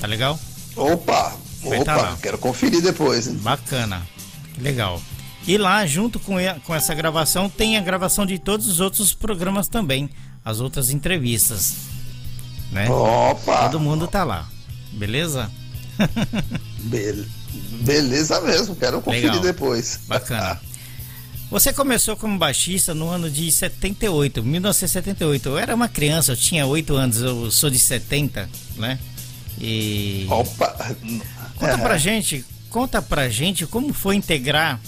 Tá 0.00 0.06
legal? 0.06 0.38
Opa! 0.74 1.34
Vai 1.62 1.82
tá 1.82 1.96
opa, 1.96 2.18
quero 2.22 2.38
conferir 2.38 2.82
depois. 2.82 3.26
Hein? 3.26 3.34
Bacana. 3.36 4.06
Que 4.54 4.60
legal. 4.60 5.00
E 5.46 5.56
lá, 5.56 5.86
junto 5.86 6.18
com, 6.18 6.34
com 6.64 6.74
essa 6.74 6.94
gravação, 6.94 7.48
tem 7.48 7.76
a 7.76 7.80
gravação 7.80 8.26
de 8.26 8.38
todos 8.38 8.66
os 8.66 8.80
outros 8.80 9.14
programas 9.14 9.68
também. 9.68 10.10
As 10.44 10.60
outras 10.60 10.90
entrevistas. 10.90 11.74
Né? 12.70 12.88
Opa! 12.90 13.62
Todo 13.62 13.80
mundo 13.80 14.06
tá 14.06 14.24
lá. 14.24 14.48
Beleza? 14.92 15.50
Be 16.86 17.26
beleza 17.80 18.40
mesmo, 18.40 18.76
quero 18.76 19.00
conferir 19.00 19.26
Legal. 19.26 19.40
depois. 19.40 20.00
Bacana. 20.06 20.60
Você 21.50 21.72
começou 21.72 22.16
como 22.16 22.36
baixista 22.36 22.92
no 22.92 23.08
ano 23.08 23.30
de 23.30 23.50
78, 23.52 24.42
1978. 24.42 25.48
Eu 25.48 25.58
era 25.58 25.74
uma 25.74 25.88
criança, 25.88 26.32
eu 26.32 26.36
tinha 26.36 26.66
8 26.66 26.96
anos, 26.96 27.20
eu 27.20 27.50
sou 27.52 27.70
de 27.70 27.78
70, 27.78 28.50
né? 28.76 28.98
E. 29.60 30.26
Opa! 30.28 30.96
Conta 31.54 31.72
é. 31.72 31.76
pra 31.76 31.96
gente, 31.96 32.44
conta 32.68 33.00
pra 33.00 33.28
gente 33.28 33.64
como 33.64 33.92
foi 33.92 34.16
integrar 34.16 34.80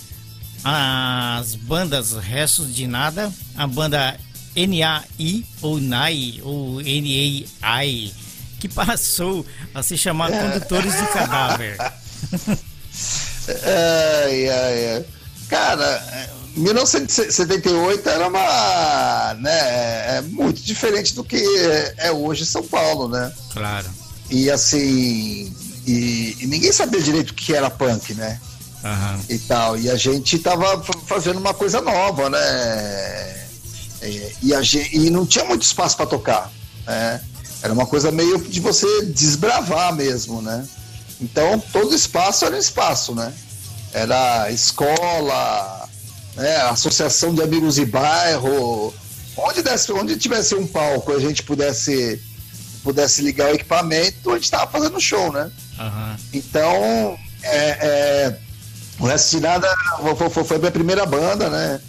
as 0.64 1.54
bandas 1.54 2.12
Restos 2.12 2.74
de 2.74 2.88
Nada, 2.88 3.32
a 3.56 3.66
banda 3.66 4.18
NAI 4.56 5.44
ou 5.62 5.80
NAI 5.80 6.40
ou 6.42 6.80
NAI 6.82 8.12
que 8.58 8.68
passou 8.68 9.44
a 9.74 9.82
se 9.82 9.96
chamar 9.96 10.30
Condutores 10.30 10.92
de 10.96 11.06
Cadáver. 11.08 11.76
ai, 13.64 14.48
ai, 14.48 14.94
ai. 14.96 15.04
Cara, 15.48 16.30
1978 16.56 18.08
era 18.08 18.28
uma. 18.28 19.34
Né, 19.34 20.18
é 20.18 20.22
muito 20.22 20.60
diferente 20.60 21.14
do 21.14 21.24
que 21.24 21.42
é 21.96 22.12
hoje 22.12 22.44
São 22.44 22.62
Paulo, 22.62 23.08
né? 23.08 23.32
Claro. 23.52 23.86
E 24.30 24.50
assim. 24.50 25.54
E, 25.86 26.36
e 26.40 26.46
ninguém 26.46 26.70
sabia 26.70 27.00
direito 27.00 27.30
o 27.30 27.34
que 27.34 27.54
era 27.54 27.70
punk, 27.70 28.12
né? 28.14 28.38
Uhum. 28.84 29.24
E 29.28 29.38
tal. 29.38 29.78
E 29.78 29.90
a 29.90 29.96
gente 29.96 30.38
tava 30.38 30.82
fazendo 31.06 31.38
uma 31.38 31.54
coisa 31.54 31.80
nova, 31.80 32.28
né? 32.28 33.46
E, 34.02 34.32
e, 34.42 34.54
a 34.54 34.62
gente, 34.62 34.96
e 34.96 35.10
não 35.10 35.26
tinha 35.26 35.44
muito 35.44 35.62
espaço 35.62 35.96
para 35.96 36.06
tocar, 36.06 36.52
né? 36.86 37.20
Era 37.62 37.72
uma 37.72 37.86
coisa 37.86 38.10
meio 38.12 38.38
de 38.38 38.60
você 38.60 39.06
desbravar 39.06 39.94
mesmo, 39.94 40.40
né? 40.40 40.66
Então 41.20 41.58
todo 41.72 41.94
espaço 41.94 42.44
era 42.44 42.54
um 42.54 42.58
espaço, 42.58 43.14
né? 43.14 43.32
Era 43.92 44.50
escola, 44.50 45.88
né? 46.36 46.56
associação 46.62 47.34
de 47.34 47.42
amigos 47.42 47.74
de 47.74 47.84
bairro, 47.84 48.94
onde, 49.36 49.62
desse, 49.62 49.92
onde 49.92 50.16
tivesse 50.16 50.54
um 50.54 50.66
palco 50.66 51.12
a 51.12 51.18
gente 51.18 51.42
pudesse 51.42 52.22
pudesse 52.82 53.22
ligar 53.22 53.50
o 53.50 53.54
equipamento, 53.54 54.30
a 54.30 54.34
gente 54.34 54.44
estava 54.44 54.70
fazendo 54.70 55.00
show, 55.00 55.32
né? 55.32 55.50
Uhum. 55.78 56.16
Então, 56.32 57.18
é, 57.42 57.66
é, 57.80 58.38
o 59.00 59.06
resto 59.06 59.36
de 59.36 59.42
nada 59.42 59.68
foi, 60.16 60.30
foi, 60.30 60.44
foi 60.44 60.56
a 60.56 60.60
minha 60.60 60.70
primeira 60.70 61.04
banda, 61.04 61.50
né? 61.50 61.80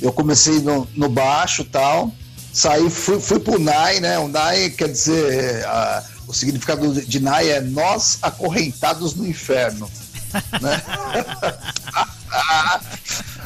Eu 0.00 0.12
comecei 0.12 0.60
no, 0.60 0.86
no 0.94 1.08
baixo 1.08 1.64
tal 1.64 2.12
saí, 2.56 2.88
fui, 2.88 3.20
fui 3.20 3.38
pro 3.38 3.58
NAI, 3.58 4.00
né? 4.00 4.18
O 4.18 4.28
NAI 4.28 4.70
quer 4.70 4.88
dizer, 4.88 5.64
a, 5.66 6.02
o 6.26 6.32
significado 6.32 6.92
de 6.92 7.20
NAI 7.20 7.50
é 7.50 7.60
nós 7.60 8.18
acorrentados 8.22 9.14
no 9.14 9.26
inferno. 9.26 9.90
né? 10.60 10.82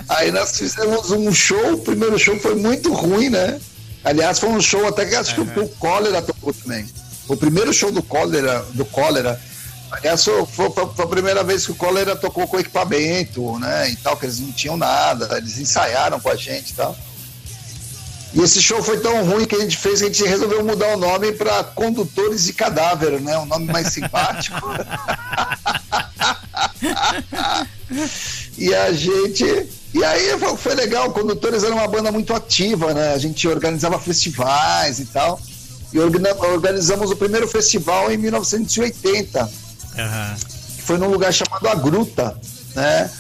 Aí 0.09 0.31
nós 0.31 0.57
fizemos 0.57 1.11
um 1.11 1.33
show, 1.33 1.75
o 1.75 1.79
primeiro 1.79 2.19
show 2.19 2.39
foi 2.39 2.55
muito 2.55 2.93
ruim, 2.93 3.31
né? 3.31 3.61
Aliás, 4.05 4.39
foi 4.39 4.49
um 4.49 4.61
show 4.61 4.87
até 4.87 5.05
que 5.05 5.15
acho 5.15 5.41
uhum. 5.41 5.47
que 5.47 5.61
o 5.61 5.69
Cólera 5.69 6.23
tocou 6.23 6.55
também. 6.55 6.87
O 7.29 7.37
primeiro 7.37 7.73
show 7.73 7.93
do 7.93 8.03
Cólera, 8.03 8.65
do 8.73 8.85
Cólera, 8.85 9.41
aliás, 9.91 10.25
foi, 10.25 10.47
foi, 10.47 10.71
foi, 10.71 11.05
a 11.05 11.09
primeira 11.09 11.45
vez 11.45 11.67
que 11.67 11.73
o 11.73 11.77
Cólera 11.77 12.17
tocou 12.17 12.49
com 12.49 12.59
equipamento, 12.59 13.59
né? 13.59 13.91
E 13.91 13.97
tal, 13.97 14.17
que 14.17 14.27
eles 14.27 14.41
não 14.41 14.53
tinham 14.53 14.77
nada, 14.77 15.37
eles 15.37 15.59
ensaiaram 15.59 16.19
com 16.19 16.31
a 16.31 16.37
gente 16.37 16.71
e 16.71 16.75
tal. 16.75 16.97
E 18.33 18.41
esse 18.41 18.63
show 18.63 18.81
foi 18.83 19.01
tão 19.01 19.25
ruim 19.25 19.45
que 19.45 19.57
a 19.57 19.61
gente 19.61 19.77
fez 19.77 19.99
que 19.99 20.05
a 20.05 20.09
gente 20.09 20.25
resolveu 20.25 20.65
mudar 20.65 20.95
o 20.95 20.97
nome 20.97 21.33
para 21.33 21.65
Condutores 21.65 22.45
de 22.45 22.53
Cadáver, 22.53 23.21
né? 23.21 23.37
Um 23.39 23.47
nome 23.47 23.67
mais 23.67 23.89
simpático. 23.89 24.57
e 28.57 28.73
a 28.75 28.93
gente. 28.93 29.45
E 29.93 30.05
aí 30.05 30.29
foi 30.57 30.77
legal, 30.77 31.11
Condutores 31.11 31.65
era 31.65 31.75
uma 31.75 31.89
banda 31.89 32.13
muito 32.13 32.33
ativa, 32.33 32.95
né? 32.95 33.13
A 33.13 33.19
gente 33.19 33.49
organizava 33.49 33.99
festivais 33.99 35.01
e 35.01 35.07
tal. 35.07 35.41
E 35.93 35.99
organizamos 35.99 37.11
o 37.11 37.17
primeiro 37.17 37.49
festival 37.49 38.13
em 38.13 38.17
1980. 38.17 39.43
Uhum. 39.43 39.51
Foi 40.85 40.99
num 40.99 41.09
lugar 41.09 41.33
chamado 41.33 41.67
A 41.67 41.75
Gruta, 41.75 42.39
né? 42.77 43.11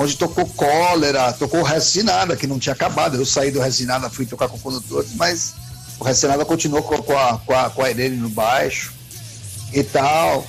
Onde 0.00 0.16
tocou 0.16 0.46
Cólera, 0.46 1.32
tocou 1.32 1.60
o 1.60 1.64
Resto 1.64 1.92
de 1.92 2.02
Nada, 2.02 2.36
que 2.36 2.46
não 2.46 2.58
tinha 2.58 2.72
acabado. 2.72 3.16
Eu 3.16 3.26
saí 3.26 3.50
do 3.50 3.60
Resto 3.60 3.78
de 3.78 3.86
Nada, 3.86 4.08
fui 4.08 4.24
tocar 4.24 4.48
com 4.48 4.58
condutores, 4.58 5.10
mas 5.14 5.54
o 5.98 6.04
Resto 6.04 6.22
de 6.22 6.28
Nada 6.28 6.44
continuou 6.44 6.82
com 6.82 7.16
a, 7.16 7.38
com 7.38 7.54
a, 7.54 7.70
com 7.70 7.82
a 7.82 7.90
Irene 7.90 8.16
no 8.16 8.30
baixo 8.30 8.92
e 9.72 9.82
tal. 9.82 10.44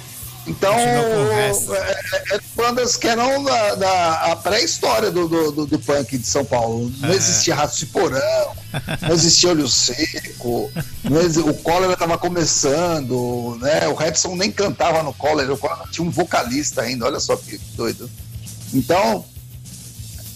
Então, 0.48 0.74
é, 0.74 1.51
é, 1.51 2.36
é, 2.36 2.39
bandas 2.55 2.98
que 2.98 3.08
eram 3.08 3.43
da, 3.43 3.75
da 3.75 4.13
a 4.31 4.36
pré-história 4.36 5.12
do, 5.12 5.27
do, 5.27 5.51
do, 5.51 5.65
do, 5.67 5.79
punk 5.79 6.17
de 6.17 6.25
São 6.25 6.43
Paulo. 6.43 6.91
Não 6.98 7.10
é. 7.10 7.15
existia 7.15 7.53
Rato 7.53 7.77
de 7.77 7.86
Porão, 7.86 8.55
não 9.01 9.13
existia 9.13 9.51
Olho 9.51 9.67
Seco, 9.67 10.72
existia, 11.20 11.46
o 11.46 11.53
Cólera 11.53 11.93
estava 11.93 12.17
começando, 12.17 13.55
né? 13.62 13.88
O 13.88 13.93
Repson 13.93 14.36
nem 14.36 14.51
cantava 14.51 15.03
no 15.03 15.13
Cólera, 15.13 15.53
o 15.53 15.58
Cólera 15.58 15.88
tinha 15.91 16.08
um 16.08 16.10
vocalista 16.10 16.81
ainda, 16.81 17.05
olha 17.05 17.20
só 17.20 17.36
que 17.36 17.60
doido. 17.75 18.10
Então, 18.74 19.24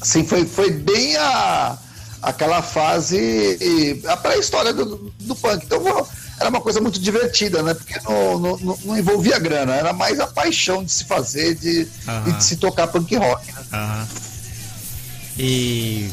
assim, 0.06 0.24
foi, 0.24 0.46
foi 0.46 0.72
bem 0.72 1.18
a, 1.18 1.78
aquela 2.22 2.62
fase, 2.62 4.02
a 4.08 4.16
pré-história 4.16 4.72
do, 4.72 5.12
do 5.20 5.36
punk. 5.36 5.66
Então 5.66 5.82
era 6.40 6.50
uma 6.50 6.62
coisa 6.62 6.80
muito 6.80 7.00
divertida, 7.00 7.64
né? 7.64 7.74
Porque 7.74 8.00
não, 8.04 8.40
não, 8.40 8.80
não 8.84 8.98
envolvia 8.98 9.40
grana, 9.40 9.74
era 9.74 9.92
mais 9.94 10.20
a 10.20 10.28
paixão 10.28 10.84
de 10.84 10.92
se 10.92 11.06
fazer, 11.06 11.56
de, 11.56 11.88
uhum. 12.08 12.38
de 12.38 12.44
se 12.44 12.58
tocar 12.58 12.88
punk 12.88 13.16
rock. 13.16 13.52
Né? 13.52 13.62
Uhum. 13.74 14.08
E 15.38 16.10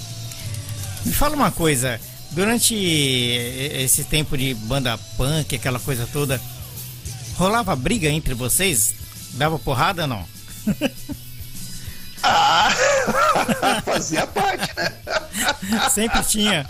me 1.04 1.12
fala 1.12 1.36
uma 1.36 1.52
coisa, 1.52 2.00
durante 2.30 2.74
esse 2.74 4.04
tempo 4.04 4.36
de 4.38 4.54
banda 4.54 4.98
punk, 5.16 5.54
aquela 5.54 5.78
coisa 5.78 6.08
toda, 6.12 6.40
rolava 7.36 7.76
briga 7.76 8.08
entre 8.08 8.34
vocês? 8.34 8.94
Dava 9.34 9.58
porrada 9.58 10.02
ou 10.02 10.08
não? 10.08 10.24
Ah, 12.22 12.70
fazia 13.84 14.26
parte, 14.26 14.70
né? 14.76 14.92
Sempre 15.90 16.22
tinha. 16.24 16.66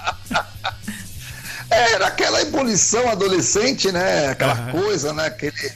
Era 1.70 2.06
aquela 2.06 2.42
ebulição 2.42 3.08
adolescente, 3.10 3.90
né? 3.90 4.28
Aquela 4.28 4.54
uhum. 4.54 4.82
coisa, 4.82 5.12
né? 5.12 5.26
Aquele, 5.26 5.72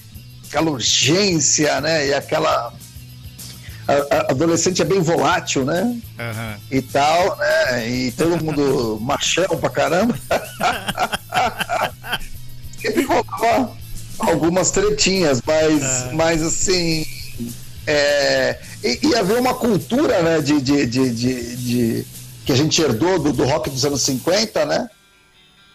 aquela 0.48 0.70
urgência, 0.70 1.80
né? 1.80 2.08
E 2.08 2.14
aquela 2.14 2.72
a, 3.88 4.16
a 4.16 4.20
adolescente 4.32 4.82
é 4.82 4.84
bem 4.84 5.00
volátil, 5.00 5.64
né? 5.64 5.82
Uhum. 5.82 6.60
E 6.70 6.82
tal, 6.82 7.36
né? 7.36 7.88
E 7.88 8.10
todo 8.12 8.42
mundo 8.44 8.98
machão 9.02 9.46
pra 9.58 9.70
caramba. 9.70 10.18
Sempre 12.80 13.04
rolava 13.04 13.76
algumas 14.18 14.70
tretinhas, 14.70 15.40
mas, 15.46 15.82
ah. 15.82 16.10
mas 16.12 16.42
assim. 16.42 17.06
É, 17.86 18.35
ia 19.02 19.20
haver 19.20 19.38
uma 19.38 19.54
cultura, 19.54 20.22
né, 20.22 20.40
de, 20.40 20.60
de, 20.60 20.86
de, 20.86 21.10
de, 21.10 21.56
de 21.56 22.06
que 22.44 22.52
a 22.52 22.56
gente 22.56 22.80
herdou 22.80 23.18
do, 23.18 23.32
do 23.32 23.44
rock 23.44 23.68
dos 23.70 23.84
anos 23.84 24.02
50, 24.02 24.64
né? 24.66 24.88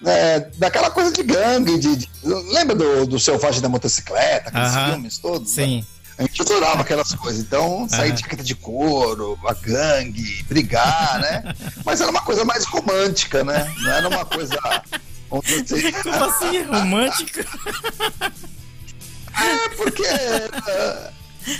É, 0.03 0.39
daquela 0.57 0.89
coisa 0.89 1.11
de 1.11 1.21
gangue, 1.21 1.77
de, 1.77 1.95
de 1.95 2.09
lembra 2.23 2.75
do, 2.75 3.05
do 3.05 3.19
Selvagem 3.19 3.61
da 3.61 3.69
Motocicleta, 3.69 4.49
aqueles 4.49 4.69
Aham. 4.69 4.91
filmes 4.93 5.17
todos? 5.19 5.51
Sim. 5.51 5.77
Né? 5.81 5.85
A 6.17 6.23
gente 6.23 6.41
adorava 6.41 6.81
aquelas 6.81 7.13
coisas. 7.13 7.41
Então, 7.41 7.87
sair 7.89 8.11
de 8.11 8.21
jaqueta 8.21 8.43
de 8.43 8.53
couro, 8.55 9.37
a 9.47 9.53
gangue, 9.53 10.43
brigar, 10.43 11.19
né? 11.19 11.55
Mas 11.85 11.99
era 12.01 12.09
uma 12.11 12.21
coisa 12.21 12.43
mais 12.45 12.63
romântica, 12.65 13.43
né? 13.43 13.71
Não 13.81 13.91
era 13.91 14.07
uma 14.07 14.25
coisa. 14.25 14.57
dizer- 15.63 15.91
Como 16.03 16.23
assim? 16.25 16.63
Romântico? 16.63 17.39
É, 19.33 19.69
porque. 19.77 20.03
é, 20.05 21.11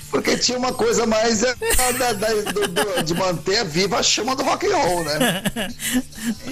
Porque 0.09 0.37
tinha 0.37 0.57
uma 0.57 0.73
coisa 0.73 1.05
mais 1.05 1.43
é, 1.43 1.55
da- 1.97 2.13
da- 2.13 2.33
do- 2.51 2.67
do- 2.67 3.03
de 3.03 3.13
manter 3.13 3.65
viva 3.65 3.99
a 3.99 4.03
chama 4.03 4.35
do 4.35 4.43
rock 4.43 4.65
and 4.67 4.75
roll, 4.77 5.03
né? 5.03 5.43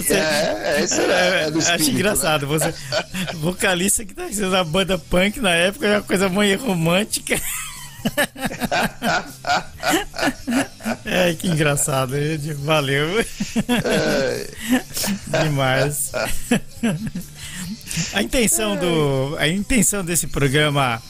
É, 0.09 0.79
é, 0.79 0.83
isso 0.83 0.99
é, 1.01 1.43
é 1.47 1.51
do 1.51 1.59
Acho 1.59 1.69
espírito, 1.71 1.91
engraçado. 1.91 2.47
Você, 2.47 2.73
vocalista 3.35 4.03
que 4.03 4.13
tá 4.13 4.23
fazendo 4.23 4.55
a 4.55 4.63
banda 4.63 4.97
punk 4.97 5.39
na 5.39 5.51
época 5.51 5.87
é 5.87 5.97
uma 5.97 6.03
coisa 6.03 6.27
muito 6.29 6.63
romântica. 6.65 7.39
É, 11.05 11.33
que 11.33 11.47
engraçado. 11.47 12.13
Valeu. 12.63 13.07
Demais. 15.43 16.11
A 18.13 18.21
intenção 18.21 18.77
do 18.77 19.35
a 19.39 19.47
intenção 19.47 20.05
desse 20.05 20.27
programa 20.27 21.01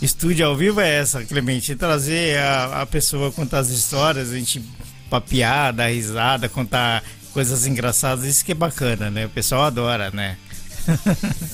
Estúdio 0.00 0.46
ao 0.46 0.56
Vivo 0.56 0.80
é 0.80 1.00
essa, 1.00 1.24
Clemente, 1.24 1.74
trazer 1.74 2.38
a, 2.38 2.82
a 2.82 2.86
pessoa 2.86 3.32
contar 3.32 3.58
as 3.58 3.68
histórias, 3.68 4.30
a 4.30 4.36
gente 4.36 4.62
papear, 5.10 5.72
dar 5.72 5.88
risada, 5.88 6.48
contar 6.48 7.02
coisas 7.32 7.66
engraçadas, 7.66 8.24
isso 8.24 8.44
que 8.44 8.52
é 8.52 8.54
bacana, 8.54 9.10
né? 9.10 9.26
O 9.26 9.30
pessoal 9.30 9.64
adora, 9.64 10.10
né? 10.10 10.36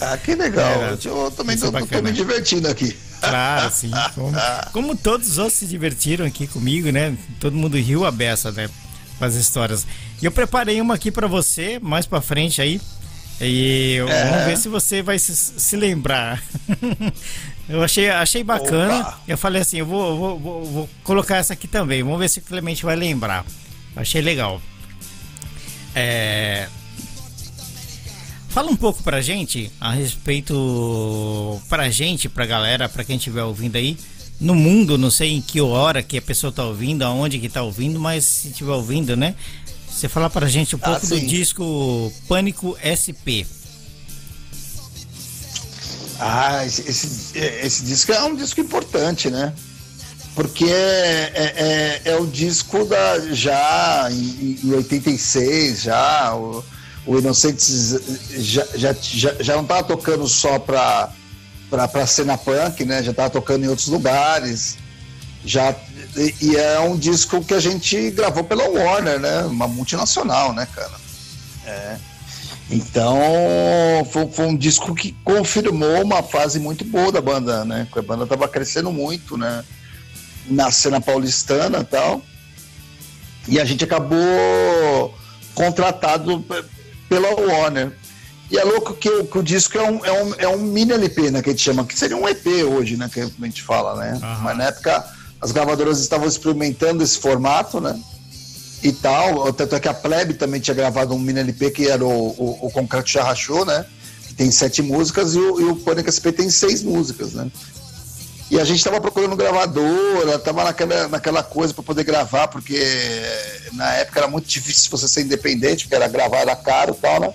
Ah, 0.01 0.17
que 0.17 0.35
legal. 0.35 0.83
É, 0.85 0.99
eu 1.05 1.31
também 1.37 1.57
isso 1.57 1.67
é 1.67 2.03
me 2.03 2.13
divertindo 2.13 2.69
aqui. 2.69 2.97
Claro, 3.21 3.71
sim. 3.73 3.91
Como, 4.15 4.33
como 4.73 4.97
todos 4.97 5.29
os 5.29 5.39
outros 5.39 5.55
se 5.59 5.67
divertiram 5.67 6.25
aqui 6.25 6.47
comigo, 6.47 6.91
né? 6.93 7.17
Todo 7.41 7.57
mundo 7.57 7.77
riu 7.77 8.05
a 8.05 8.11
beça, 8.11 8.53
né? 8.53 8.69
Com 9.19 9.25
as 9.25 9.35
histórias. 9.35 9.87
E 10.23 10.25
eu 10.25 10.31
preparei 10.31 10.81
uma 10.81 10.95
aqui 10.95 11.11
pra 11.11 11.27
você, 11.27 11.79
mais 11.83 12.07
pra 12.07 12.21
frente 12.21 12.61
aí. 12.63 12.81
E 13.41 13.97
É. 14.09 14.31
vamos 14.31 14.45
ver 14.45 14.57
se 14.59 14.69
você 14.69 15.03
vai 15.03 15.19
se, 15.19 15.35
se 15.35 15.77
lembrar. 15.77 16.41
eu 17.69 17.83
achei, 17.83 18.09
achei 18.11 18.43
bacana. 18.45 19.01
Opa. 19.01 19.21
Eu 19.27 19.39
falei 19.39 19.63
assim, 19.63 19.79
eu 19.79 19.87
vou, 19.87 20.17
vou, 20.19 20.39
vou, 20.41 20.65
vou 20.65 20.91
colocar 21.03 21.37
essa 21.37 21.53
aqui 21.53 21.67
também. 21.69 22.03
Vamos 22.03 22.19
ver 22.19 22.29
se 22.29 22.39
o 22.41 22.43
Clemente 22.43 22.85
vai 22.85 22.97
lembrar. 22.97 23.45
Achei 23.97 24.21
legal. 24.21 24.61
É, 25.95 26.69
Fala 28.49 28.71
um 28.71 28.77
pouco 28.77 29.03
pra 29.03 29.21
gente 29.21 29.69
a 29.81 29.91
respeito 29.93 31.61
pra 31.69 31.91
gente, 31.91 32.29
pra 32.29 32.47
galera, 32.47 32.89
pra 32.89 33.03
quem 33.03 33.17
estiver 33.17 33.43
ouvindo 33.43 33.75
aí, 33.75 33.97
no 34.41 34.55
mundo, 34.55 34.97
não 34.97 35.11
sei 35.11 35.33
em 35.33 35.41
que 35.43 35.61
hora 35.61 36.05
que 36.05 36.19
a 36.19 36.23
pessoa 36.23 36.53
tá 36.53 36.65
ouvindo, 36.65 37.03
aonde 37.03 37.41
que 37.41 37.49
tá 37.49 37.63
ouvindo, 37.63 37.99
mas 37.99 38.25
se 38.25 38.49
estiver 38.49 38.71
ouvindo, 38.73 39.17
né? 39.17 39.35
Você 39.91 40.09
falar 40.09 40.31
pra 40.31 40.47
gente 40.49 40.77
um 40.77 40.79
Ah, 40.83 40.87
pouco 40.91 41.07
do 41.07 41.17
sim. 41.19 41.27
disco 41.27 42.13
Pânico 42.29 42.77
SP. 42.83 43.47
Ah, 46.19 46.65
esse, 46.65 46.83
esse, 46.89 47.39
esse 47.39 47.85
disco 47.85 48.13
é 48.13 48.23
um 48.23 48.35
disco 48.35 48.61
importante, 48.61 49.31
né? 49.31 49.53
Porque 50.35 50.65
é, 50.65 51.33
é, 51.35 52.03
é, 52.05 52.11
é 52.13 52.17
o 52.17 52.27
disco 52.27 52.85
da, 52.85 53.21
já 53.33 54.09
em, 54.11 54.59
em 54.65 54.73
86, 54.73 55.83
já, 55.83 56.35
o, 56.35 56.65
o 57.07 57.19
Inocentes 57.19 57.97
já, 58.37 58.67
já, 58.75 58.95
já, 59.01 59.35
já 59.39 59.55
não 59.55 59.63
estava 59.63 59.85
tocando 59.85 60.27
só 60.27 60.59
para 60.59 61.11
para 61.71 62.07
cena 62.07 62.39
punk, 62.39 62.85
né? 62.85 63.03
Já 63.03 63.11
estava 63.11 63.31
tocando 63.31 63.65
em 63.65 63.69
outros 63.69 63.89
lugares. 63.89 64.77
Já, 65.45 65.75
e, 66.41 66.57
é 66.57 66.79
um 66.81 66.97
disco 66.97 67.45
que 67.45 67.53
a 67.53 67.61
gente 67.61 68.11
gravou 68.13 68.45
pela 68.45 68.69
Warner, 68.69 69.19
né? 69.19 69.43
Uma 69.43 69.67
multinacional, 69.67 70.53
né, 70.53 70.67
cara? 70.73 70.93
É. 71.67 71.97
Então, 72.71 73.19
foi, 74.11 74.27
foi 74.29 74.47
um 74.47 74.57
disco 74.57 74.95
que 74.95 75.13
confirmou 75.25 76.03
uma 76.03 76.23
fase 76.23 76.59
muito 76.59 76.85
boa 76.85 77.13
da 77.13 77.21
banda, 77.21 77.65
né? 77.65 77.87
A 77.95 78.03
banda 78.03 78.27
tava 78.27 78.49
crescendo 78.49 78.91
muito, 78.91 79.37
né? 79.37 79.63
Na 80.49 80.71
cena 80.71 81.01
paulistana 81.01 81.79
e 81.81 81.85
tal. 81.85 82.23
E 83.47 83.61
a 83.61 83.65
gente 83.65 83.85
acabou 83.85 85.15
contratado 85.55 86.41
pe- 86.41 86.65
pela 87.09 87.29
Warner. 87.35 87.93
E 88.51 88.59
é 88.59 88.65
louco 88.65 88.95
que, 88.95 89.09
o- 89.09 89.27
que 89.27 89.39
o 89.39 89.43
disco 89.43 89.77
é 89.79 89.83
um, 89.91 90.05
é, 90.05 90.23
um, 90.23 90.35
é 90.39 90.49
um 90.49 90.59
mini 90.59 90.93
LP, 90.93 91.31
né? 91.31 91.43
Que 91.43 91.51
a 91.51 91.53
gente 91.53 91.63
chama, 91.63 91.85
que 91.85 91.99
seria 91.99 92.17
um 92.17 92.29
EP 92.29 92.47
hoje, 92.65 92.97
né? 92.97 93.11
Que 93.13 93.21
a 93.21 93.27
gente 93.45 93.63
fala, 93.63 93.95
né? 93.97 94.19
Aham. 94.23 94.41
Mas 94.43 94.57
na 94.57 94.65
época 94.65 95.05
as 95.41 95.53
gravadoras 95.53 96.01
estavam 96.01 96.27
experimentando 96.27 97.03
esse 97.05 97.19
formato, 97.19 97.81
né? 97.81 97.99
E 98.85 98.93
tal. 98.93 99.51
Tanto 99.55 99.75
é 99.75 99.81
que 99.81 99.89
a 99.89 99.95
Plebe 99.95 100.35
também 100.35 100.61
tinha 100.61 100.75
gravado 100.75 101.15
um 101.15 101.19
mini 101.19 101.41
LP 101.41 101.71
que 101.71 101.89
era 101.89 102.05
o, 102.05 102.09
o, 102.11 102.67
o 102.67 102.71
Concreto 102.71 103.09
Já 103.09 103.25
Rachou, 103.25 103.65
né? 103.65 103.87
Que 104.29 104.35
tem 104.35 104.51
sete 104.51 104.83
músicas 104.83 105.35
e 105.35 105.39
o, 105.39 105.61
e 105.61 105.65
o 105.65 105.77
Pânico 105.77 106.13
SP 106.13 106.31
tem 106.31 106.51
seis 106.51 106.83
músicas, 106.83 107.33
né? 107.33 107.51
E 108.51 108.61
a 108.61 108.65
gente 108.65 108.77
estava 108.77 109.01
procurando 109.01 109.35
gravadora, 109.35 110.39
tava 110.39 110.65
naquela, 110.65 111.09
naquela 111.09 111.43
coisa 111.43 111.73
para 111.73 111.83
poder 111.83 112.05
gravar, 112.05 112.47
porque 112.49 112.79
na 113.73 113.91
época 113.95 114.21
era 114.21 114.29
muito 114.29 114.47
difícil 114.47 114.91
você 114.91 115.09
ser 115.09 115.23
independente, 115.23 115.85
porque 115.85 115.95
era 115.95 116.07
gravar 116.07 116.41
era 116.41 116.55
caro 116.55 116.95
e 116.97 117.01
tal, 117.01 117.21
né? 117.21 117.33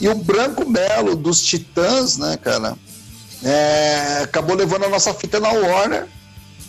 E 0.00 0.08
o 0.08 0.16
Branco 0.16 0.68
Melo 0.68 1.14
dos 1.14 1.40
Titãs, 1.42 2.18
né, 2.18 2.36
cara, 2.42 2.76
é, 3.42 4.20
acabou 4.24 4.56
levando 4.56 4.84
a 4.84 4.88
nossa 4.88 5.14
fita 5.14 5.38
na 5.38 5.50
Warner, 5.50 6.08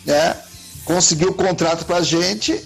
né? 0.06 0.38
Conseguiu 0.86 1.32
o 1.32 1.34
contrato 1.34 1.84
pra 1.84 2.02
gente 2.02 2.64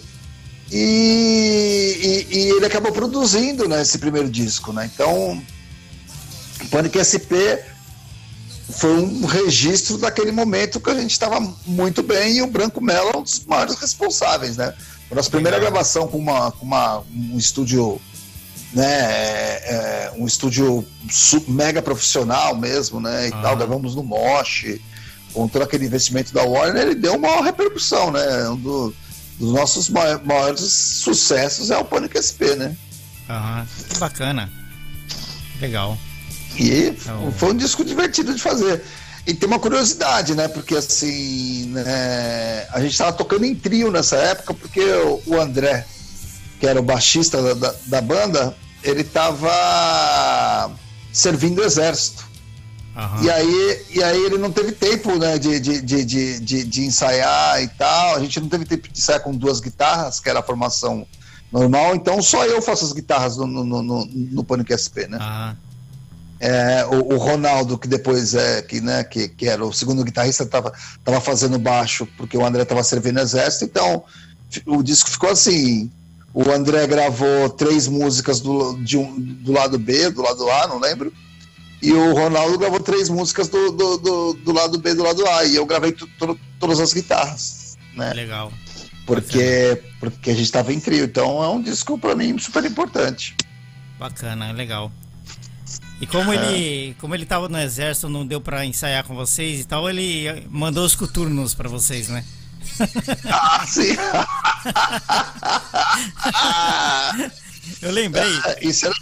e, 0.71 2.27
e- 2.31 2.37
e 2.37 2.49
ele 2.51 2.65
acabou 2.65 2.91
produzindo 2.91 3.67
né, 3.67 3.81
esse 3.81 3.97
primeiro 3.97 4.29
disco, 4.29 4.71
né? 4.71 4.89
Então, 4.93 5.41
Panic 6.69 6.97
SP 7.03 7.35
foi 8.71 8.93
um 8.99 9.25
registro 9.25 9.97
daquele 9.97 10.31
momento 10.31 10.79
que 10.79 10.89
a 10.89 10.95
gente 10.95 11.11
estava 11.11 11.39
muito 11.65 12.01
bem 12.01 12.37
e 12.37 12.41
o 12.41 12.47
Branco 12.47 12.79
Melo 12.81 13.11
é 13.13 13.17
um 13.17 13.23
dos 13.23 13.43
maiores 13.45 13.75
responsáveis, 13.75 14.55
né? 14.57 14.73
A 15.11 15.15
nossa 15.15 15.29
primeira 15.29 15.57
gravação 15.59 16.07
com, 16.07 16.17
uma, 16.17 16.51
com 16.53 16.65
uma, 16.65 17.03
um 17.13 17.37
estúdio, 17.37 17.99
né? 18.73 18.85
é, 18.85 19.63
é, 19.65 20.11
um 20.17 20.25
estúdio 20.25 20.87
mega 21.49 21.81
profissional 21.81 22.55
mesmo, 22.55 23.01
né? 23.01 23.27
E 23.27 23.31
tal, 23.31 23.57
gravamos 23.57 23.93
no 23.93 24.03
Mosh, 24.03 24.79
com 25.33 25.49
todo 25.49 25.63
aquele 25.63 25.85
investimento 25.85 26.33
da 26.33 26.43
Warner, 26.43 26.83
ele 26.83 26.95
deu 26.95 27.15
uma 27.15 27.43
repercussão, 27.43 28.09
né? 28.09 28.47
Um 28.49 28.55
do- 28.55 28.95
dos 29.41 29.51
nossos 29.53 29.89
mai- 29.89 30.19
maiores 30.23 30.61
sucessos 30.61 31.71
é 31.71 31.77
o 31.77 31.83
Pânico 31.83 32.15
SP, 32.15 32.55
né? 32.55 32.75
Aham, 33.29 33.67
que 33.89 33.97
bacana. 33.97 34.49
Legal. 35.59 35.97
E 36.57 36.87
Então- 36.89 37.31
foi 37.31 37.51
um 37.53 37.57
disco 37.57 37.83
divertido 37.83 38.33
de 38.35 38.41
fazer. 38.41 38.83
E 39.25 39.33
tem 39.33 39.47
uma 39.47 39.59
curiosidade, 39.59 40.33
né? 40.35 40.47
Porque 40.47 40.75
assim, 40.75 41.65
né, 41.67 42.65
a 42.71 42.79
gente 42.81 42.91
estava 42.91 43.13
tocando 43.13 43.45
em 43.45 43.53
trio 43.55 43.91
nessa 43.91 44.15
época, 44.17 44.53
porque 44.53 44.81
o, 44.81 45.21
o 45.27 45.39
André, 45.39 45.85
que 46.59 46.65
era 46.67 46.79
o 46.79 46.83
baixista 46.83 47.41
da, 47.41 47.53
da, 47.53 47.75
da 47.87 48.01
banda, 48.01 48.55
ele 48.83 49.01
estava 49.01 50.71
servindo 51.11 51.59
o 51.59 51.63
exército. 51.63 52.27
Aham. 53.01 53.23
E 53.23 53.31
aí, 53.31 53.85
e 53.95 54.03
aí 54.03 54.25
ele 54.25 54.37
não 54.37 54.51
teve 54.51 54.73
tempo 54.73 55.17
né, 55.17 55.39
de, 55.39 55.59
de, 55.59 55.81
de, 55.81 56.39
de, 56.39 56.63
de, 56.63 56.85
ensaiar 56.85 57.59
e 57.63 57.67
tal. 57.67 58.15
A 58.15 58.19
gente 58.19 58.39
não 58.39 58.47
teve 58.47 58.63
tempo 58.63 58.87
de 58.87 58.99
ensaiar 58.99 59.21
com 59.21 59.35
duas 59.35 59.59
guitarras, 59.59 60.19
que 60.19 60.29
era 60.29 60.39
a 60.39 60.43
formação 60.43 61.07
normal. 61.51 61.95
Então 61.95 62.21
só 62.21 62.45
eu 62.45 62.61
faço 62.61 62.85
as 62.85 62.93
guitarras 62.93 63.37
no, 63.37 63.47
no, 63.47 63.81
no, 63.81 64.05
no, 64.05 64.43
Panic 64.43 64.71
SP, 64.77 65.09
né? 65.09 65.17
Aham. 65.19 65.57
É, 66.39 66.85
o, 66.85 67.15
o 67.15 67.17
Ronaldo, 67.17 67.77
que 67.77 67.87
depois 67.87 68.33
é, 68.33 68.61
que, 68.63 68.81
né, 68.81 69.03
que, 69.03 69.29
que 69.29 69.47
era 69.47 69.63
o 69.63 69.71
segundo 69.71 70.03
guitarrista, 70.03 70.43
estava 70.43 70.73
tava 71.03 71.21
fazendo 71.21 71.59
baixo 71.59 72.07
porque 72.17 72.35
o 72.35 72.45
André 72.45 72.63
estava 72.63 72.83
servindo 72.83 73.19
exército. 73.19 73.65
Então 73.65 74.03
o 74.67 74.83
disco 74.83 75.09
ficou 75.09 75.29
assim. 75.29 75.89
O 76.33 76.49
André 76.51 76.85
gravou 76.85 77.49
três 77.49 77.87
músicas 77.87 78.39
do, 78.39 78.75
de 78.83 78.97
um, 78.97 79.19
do 79.19 79.51
lado 79.51 79.77
B, 79.79 80.11
do 80.11 80.21
lado 80.21 80.49
A, 80.49 80.67
não 80.67 80.79
lembro. 80.79 81.11
E 81.81 81.91
o 81.91 82.13
Ronaldo 82.13 82.59
gravou 82.59 82.79
três 82.79 83.09
músicas 83.09 83.49
do, 83.49 83.71
do, 83.71 83.97
do, 83.97 84.33
do 84.33 84.51
lado 84.51 84.77
B, 84.77 84.93
do 84.93 85.03
lado 85.03 85.27
A. 85.27 85.43
E 85.45 85.55
eu 85.55 85.65
gravei 85.65 85.95
todas 86.59 86.79
as 86.79 86.93
guitarras. 86.93 87.75
Né? 87.95 88.13
Legal. 88.13 88.53
Porque, 89.05 89.81
porque 89.99 90.29
a 90.29 90.33
gente 90.33 90.45
estava 90.45 90.71
em 90.71 90.79
trio. 90.79 91.05
Então 91.05 91.43
é 91.43 91.49
um 91.49 91.61
disco 91.61 91.97
para 91.97 92.15
mim 92.15 92.37
super 92.37 92.63
importante. 92.65 93.35
Bacana, 93.97 94.51
legal. 94.51 94.91
E 95.99 96.07
como 96.07 96.33
ele, 96.33 96.95
como 96.99 97.13
ele 97.13 97.27
tava 97.27 97.47
no 97.47 97.59
exército, 97.59 98.09
não 98.09 98.25
deu 98.25 98.41
para 98.41 98.65
ensaiar 98.65 99.03
com 99.03 99.13
vocês 99.13 99.59
e 99.59 99.65
tal, 99.65 99.87
ele 99.87 100.47
mandou 100.49 100.83
os 100.83 100.95
coturnos 100.95 101.53
para 101.53 101.69
vocês, 101.69 102.09
né? 102.09 102.25
Ah, 103.29 103.63
sim. 103.67 103.95
eu 107.81 107.91
lembrei. 107.91 108.31
Isso 108.61 108.85
era 108.85 108.95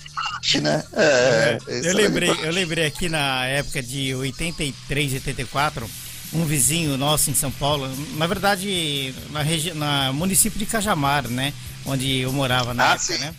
né? 0.62 0.84
É, 0.94 1.58
é 1.68 1.90
eu 1.90 1.94
lembrei, 1.94 2.30
eu 2.30 2.52
lembrei 2.52 2.86
aqui 2.86 3.10
na 3.10 3.46
época 3.46 3.82
de 3.82 4.16
83, 4.16 5.14
84, 5.14 5.90
um 6.34 6.46
vizinho 6.46 6.98
nosso 6.98 7.30
em 7.30 7.34
São 7.34 7.52
Paulo, 7.52 7.90
na 8.16 8.28
verdade, 8.28 9.14
na 9.32 9.42
região, 9.42 9.76
na 9.76 10.14
município 10.14 10.60
de 10.60 10.66
Cajamar, 10.66 11.28
né, 11.28 11.54
onde 11.86 12.20
eu 12.20 12.32
morava 12.32 12.74
na 12.74 12.92
ah, 12.92 12.94
época, 12.94 13.14
sim. 13.14 13.18
né? 13.18 13.34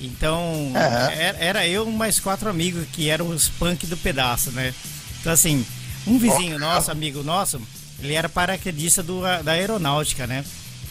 Então, 0.00 0.72
era, 0.76 1.38
era, 1.38 1.66
eu 1.66 1.90
mais 1.90 2.20
quatro 2.20 2.48
amigos 2.48 2.86
que 2.92 3.08
eram 3.08 3.28
os 3.28 3.48
punk 3.48 3.84
do 3.86 3.96
pedaço, 3.96 4.52
né? 4.52 4.72
Então, 5.20 5.32
assim, 5.32 5.66
um 6.06 6.18
vizinho 6.18 6.54
oh, 6.54 6.60
nosso, 6.60 6.92
amigo 6.92 7.24
nosso, 7.24 7.60
ele 7.98 8.14
era 8.14 8.28
paraquedista 8.28 9.02
do, 9.02 9.22
da 9.42 9.52
aeronáutica, 9.52 10.24
né? 10.24 10.44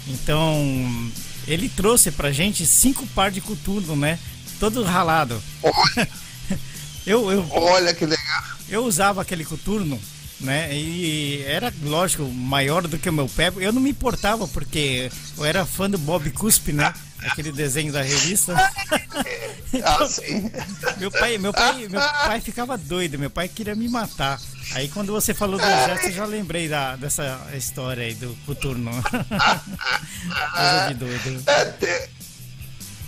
Então, 0.08 1.12
ele 1.48 1.70
trouxe 1.70 2.12
pra 2.12 2.34
gente 2.34 2.66
cinco 2.66 3.08
par 3.08 3.32
de 3.32 3.40
coturno, 3.40 3.96
né? 3.96 4.20
Todo 4.60 4.84
ralado. 4.84 5.42
Olha, 5.64 6.10
eu, 7.06 7.32
eu, 7.32 7.48
olha 7.52 7.94
que 7.94 8.06
legal. 8.06 8.44
Eu 8.70 8.86
usava 8.86 9.22
aquele 9.22 9.46
coturno, 9.46 10.00
né? 10.40 10.76
E 10.76 11.44
era, 11.46 11.74
lógico, 11.84 12.24
maior 12.24 12.88
do 12.88 12.98
que 12.98 13.10
o 13.10 13.14
meu 13.14 13.30
pé. 13.30 13.52
Eu 13.58 13.72
não 13.72 13.82
me 13.82 13.92
importava, 13.92 14.48
porque 14.48 15.12
eu 15.38 15.46
era 15.46 15.66
fã 15.66 15.90
do 15.90 15.98
Bob 15.98 16.30
Cuspe, 16.32 16.74
né? 16.74 16.94
aquele 17.24 17.52
desenho 17.52 17.92
da 17.92 18.02
revista. 18.02 18.54
ah, 19.84 20.08
sim. 20.08 20.52
Meu 20.98 21.12
pai, 21.12 21.38
meu 21.38 21.54
pai, 21.54 21.88
meu 21.88 22.02
pai 22.02 22.42
ficava 22.42 22.78
doido, 22.78 23.18
meu 23.18 23.30
pai 23.30 23.48
queria 23.48 23.76
me 23.76 23.88
matar. 23.88 24.40
Aí 24.74 24.90
quando 24.90 25.12
você 25.12 25.34
falou 25.34 25.58
do 25.58 25.66
exército, 25.66 26.10
eu 26.10 26.14
já 26.14 26.26
lembrei 26.26 26.68
da, 26.68 26.96
dessa 26.96 27.40
história 27.56 28.04
aí 28.04 28.14
do 28.14 28.36
coturno. 28.46 28.92
Coisa 30.54 30.88
de 30.90 30.94
doido. 30.96 31.44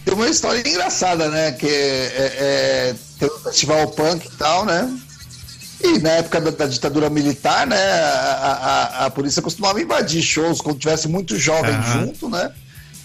É, 0.10 0.16
tem, 0.16 0.16
uma 0.16 0.30
história 0.30 0.68
engraçada, 0.68 1.30
né? 1.30 1.52
Que 1.52 1.68
é, 1.68 2.36
é, 2.40 2.96
tem 3.20 3.30
um 3.30 3.40
festival 3.40 3.88
punk 3.90 4.26
e 4.26 4.32
tal, 4.32 4.66
né? 4.66 4.98
E 5.82 6.00
na 6.00 6.10
época 6.10 6.42
da, 6.42 6.52
da 6.52 6.68
ditadura 6.68 7.10
militar, 7.10 7.68
né? 7.68 7.78
A, 7.78 8.92
a, 9.02 9.06
a, 9.06 9.10
polícia 9.10 9.42
costumava 9.42 9.82
invadir 9.82 10.22
shows 10.22 10.62
quando 10.62 10.80
tivesse 10.80 11.08
muito 11.08 11.38
jovem 11.38 11.76
uhum. 11.76 12.06
junto, 12.06 12.30
né? 12.30 12.52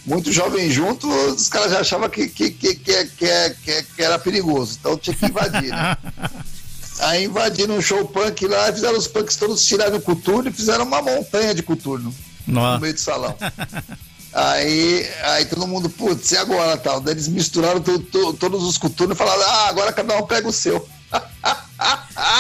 muito 0.07 0.31
jovem 0.31 0.71
junto, 0.71 1.09
os 1.09 1.49
caras 1.49 1.71
já 1.73 1.81
achavam 1.81 2.09
que, 2.11 2.29
que, 2.29 2.51
que, 2.51 2.75
que, 2.75 3.05
que, 3.07 3.83
que 3.83 4.03
era 4.03 4.19
perigoso, 4.19 4.77
então 4.79 4.99
tinha 4.99 5.17
que 5.17 5.25
invadir. 5.25 5.71
Né? 5.71 5.97
Aí 7.01 7.25
invadiram 7.25 7.77
um 7.77 7.81
show 7.81 8.07
punk 8.07 8.47
lá, 8.47 8.73
fizeram 8.73 8.97
os 8.97 9.09
punks 9.09 9.37
todos 9.37 9.65
tirarem 9.67 9.97
o 9.97 10.03
coturno 10.03 10.49
e 10.49 10.53
fizeram 10.53 10.85
uma 10.85 11.03
montanha 11.03 11.55
de 11.55 11.63
coturno 11.63 12.15
Nossa. 12.47 12.75
no 12.75 12.81
meio 12.81 12.95
do 12.95 13.01
salão. 13.01 13.35
Aí, 14.35 15.09
aí 15.23 15.45
todo 15.47 15.67
mundo, 15.67 15.89
putz, 15.89 16.33
e 16.33 16.37
agora 16.37 16.77
tal? 16.77 17.01
Daí 17.01 17.15
eles 17.15 17.29
misturaram 17.29 17.81
to, 17.81 18.01
to, 18.01 18.33
todos 18.35 18.65
os 18.65 18.77
coturnos 18.77 19.15
e 19.15 19.19
falaram, 19.19 19.43
ah, 19.43 19.69
agora 19.69 19.93
cada 19.93 20.19
um 20.19 20.27
pega 20.27 20.49
o 20.49 20.53
seu. 20.53 20.89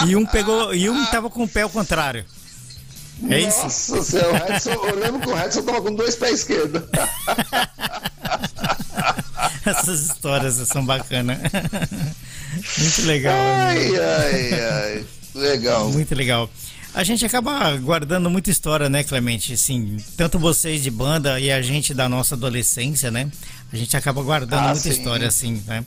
E 0.04 0.16
um 0.16 0.26
pegou, 0.26 0.74
e 0.74 0.90
um 0.90 1.06
tava 1.06 1.30
com 1.30 1.44
o 1.44 1.48
pé 1.48 1.62
ao 1.62 1.70
contrário. 1.70 2.24
É 3.30 3.38
isso? 3.38 3.62
Nossa 3.62 4.02
céu, 4.02 4.32
Edson, 4.48 4.72
eu 4.72 4.98
lembro 4.98 5.20
que 5.20 5.28
o 5.28 5.38
Edson 5.38 5.62
tava 5.62 5.80
com 5.80 5.94
dois 5.94 6.16
pés 6.16 6.40
esquerdos. 6.40 6.82
Essas 9.64 10.00
histórias 10.00 10.54
são 10.68 10.84
bacanas. 10.84 11.38
Muito 12.78 13.02
legal. 13.06 13.34
Ai, 13.34 13.88
ai, 13.96 14.60
ai. 14.60 15.06
Legal. 15.34 15.88
Muito 15.90 16.14
legal. 16.14 16.50
A 16.94 17.02
gente 17.02 17.26
acaba 17.26 17.76
guardando 17.78 18.30
muita 18.30 18.50
história, 18.50 18.88
né, 18.88 19.02
Clemente? 19.02 19.52
Assim, 19.54 19.96
tanto 20.16 20.38
vocês 20.38 20.80
de 20.80 20.90
banda 20.92 21.40
e 21.40 21.50
a 21.50 21.60
gente 21.60 21.92
da 21.92 22.08
nossa 22.08 22.36
adolescência, 22.36 23.10
né? 23.10 23.28
A 23.72 23.76
gente 23.76 23.96
acaba 23.96 24.22
guardando 24.22 24.60
ah, 24.60 24.68
muita 24.68 24.80
sim. 24.80 24.90
história, 24.90 25.26
assim, 25.26 25.60
né? 25.66 25.84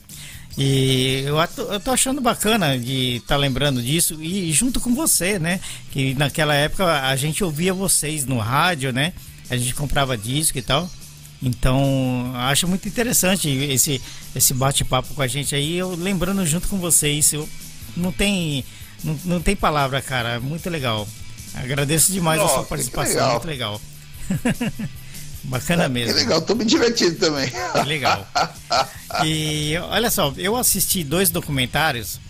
E 0.58 1.22
eu 1.24 1.36
tô, 1.48 1.62
eu 1.72 1.80
tô 1.80 1.92
achando 1.92 2.20
bacana 2.20 2.78
de 2.78 3.16
estar 3.16 3.28
tá 3.28 3.36
lembrando 3.36 3.82
disso 3.82 4.22
e 4.22 4.52
junto 4.52 4.80
com 4.80 4.94
você, 4.94 5.38
né? 5.38 5.60
Que 5.90 6.12
naquela 6.14 6.54
época 6.54 7.08
a 7.08 7.16
gente 7.16 7.42
ouvia 7.42 7.72
vocês 7.72 8.26
no 8.26 8.38
rádio, 8.38 8.92
né? 8.92 9.14
A 9.48 9.56
gente 9.56 9.74
comprava 9.74 10.14
disco 10.14 10.58
e 10.58 10.62
tal. 10.62 10.90
Então, 11.42 12.32
acho 12.34 12.68
muito 12.68 12.86
interessante 12.86 13.48
esse, 13.48 14.02
esse 14.34 14.52
bate-papo 14.52 15.14
com 15.14 15.22
a 15.22 15.26
gente 15.26 15.54
aí, 15.54 15.76
eu 15.76 15.94
lembrando 15.94 16.44
junto 16.44 16.68
com 16.68 16.78
vocês. 16.78 17.32
Eu, 17.32 17.48
não 17.96 18.12
tem 18.12 18.62
não, 19.02 19.18
não 19.24 19.40
tem 19.40 19.54
palavra, 19.56 20.00
cara. 20.02 20.40
Muito 20.40 20.68
legal. 20.68 21.06
Agradeço 21.54 22.12
demais 22.12 22.40
oh, 22.40 22.44
a 22.44 22.48
sua 22.48 22.62
participação, 22.64 23.14
legal. 23.14 23.30
muito 23.32 23.46
legal. 23.46 23.80
Bacana 25.44 25.84
é, 25.84 25.88
mesmo. 25.88 26.14
Que 26.14 26.20
legal, 26.20 26.42
tô 26.42 26.54
me 26.54 26.64
divertindo 26.64 27.16
também. 27.16 27.50
Que 27.50 27.88
legal. 27.88 28.26
E 29.24 29.74
olha 29.90 30.10
só, 30.10 30.32
eu 30.36 30.56
assisti 30.56 31.02
dois 31.02 31.30
documentários. 31.30 32.20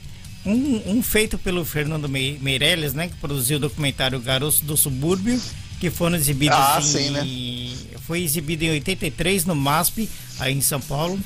Um, 0.47 0.93
um 0.93 1.03
feito 1.03 1.37
pelo 1.37 1.65
Fernando 1.65 2.09
Meirelles, 2.09 2.95
né? 2.95 3.09
Que 3.09 3.17
produziu 3.17 3.57
o 3.57 3.61
documentário 3.61 4.21
Garotos 4.21 4.61
do 4.61 4.77
Subúrbio, 4.77 5.41
que 5.81 5.91
foram 5.91 6.17
exibidos 6.17 6.57
ah, 6.57 6.79
em, 6.79 6.83
sim, 6.83 7.11
né? 7.11 7.99
Foi 8.07 8.23
exibido 8.23 8.65
em 8.65 8.71
83 8.71 9.45
no 9.45 9.55
MASP, 9.55 10.09
aí 10.39 10.55
em 10.55 10.61
São 10.61 10.81
Paulo. 10.81 11.19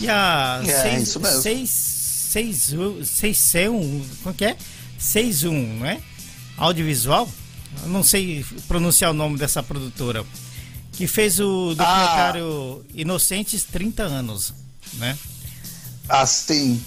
E 0.00 0.08
a 0.08 0.62
é, 0.64 0.82
seis. 0.82 1.08
Seis, 1.42 1.68
seis, 1.68 2.56
seis, 3.04 3.38
seis, 3.38 3.68
um, 3.68 4.02
como 4.22 4.34
que 4.34 4.44
é? 4.44 4.56
61, 5.02 5.78
não 5.78 5.86
é? 5.86 6.00
Audiovisual? 6.56 7.28
Eu 7.82 7.88
não 7.88 8.02
sei 8.02 8.44
pronunciar 8.68 9.10
o 9.10 9.14
nome 9.14 9.36
dessa 9.36 9.62
produtora 9.62 10.24
que 10.92 11.06
fez 11.06 11.40
o 11.40 11.74
documentário 11.74 12.84
ah. 12.84 12.92
Inocentes 12.94 13.64
30 13.64 14.02
anos, 14.04 14.54
né? 14.94 15.18
Ah, 16.08 16.26
sim. 16.26 16.80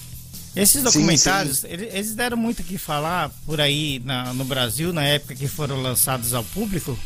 Esses 0.56 0.84
documentários, 0.84 1.58
sim, 1.58 1.68
sim. 1.68 1.74
eles 1.74 2.16
deram 2.16 2.38
muito 2.38 2.62
o 2.62 2.64
que 2.64 2.78
falar 2.78 3.30
por 3.46 3.60
aí 3.60 4.02
na, 4.06 4.34
no 4.34 4.46
Brasil, 4.46 4.94
na 4.94 5.04
época 5.04 5.36
que 5.36 5.48
foram 5.48 5.82
lançados 5.82 6.34
ao 6.34 6.44
público. 6.44 6.98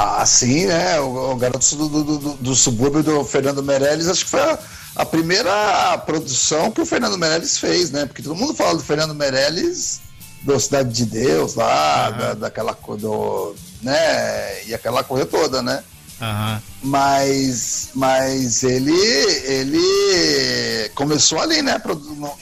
Ah, 0.00 0.24
sim, 0.24 0.66
né? 0.66 1.00
O, 1.00 1.32
o 1.32 1.36
Garoto 1.36 1.74
do, 1.74 1.88
do, 1.88 2.04
do, 2.04 2.34
do, 2.34 2.54
Subúrbio 2.54 3.02
do 3.02 3.24
Fernando 3.24 3.64
Meirelles, 3.64 4.06
acho 4.06 4.24
que 4.24 4.30
foi 4.30 4.40
a, 4.40 4.56
a, 4.94 5.04
primeira 5.04 5.98
produção 6.06 6.70
que 6.70 6.80
o 6.80 6.86
Fernando 6.86 7.18
Meirelles 7.18 7.58
fez, 7.58 7.90
né? 7.90 8.06
Porque 8.06 8.22
todo 8.22 8.36
mundo 8.36 8.54
fala 8.54 8.76
do 8.76 8.82
Fernando 8.84 9.12
Meirelles, 9.12 10.00
da 10.44 10.60
Cidade 10.60 10.92
de 10.92 11.04
Deus 11.04 11.56
lá, 11.56 12.10
da, 12.10 12.34
daquela 12.34 12.78
do, 12.96 13.56
né? 13.82 14.66
E 14.66 14.72
aquela 14.72 15.02
coisa 15.02 15.26
toda, 15.26 15.62
né? 15.62 15.82
Uhum. 16.20 16.60
Mas, 16.84 17.88
mas 17.92 18.62
ele, 18.62 18.92
ele 18.92 20.90
começou 20.94 21.40
ali, 21.40 21.60
né? 21.60 21.82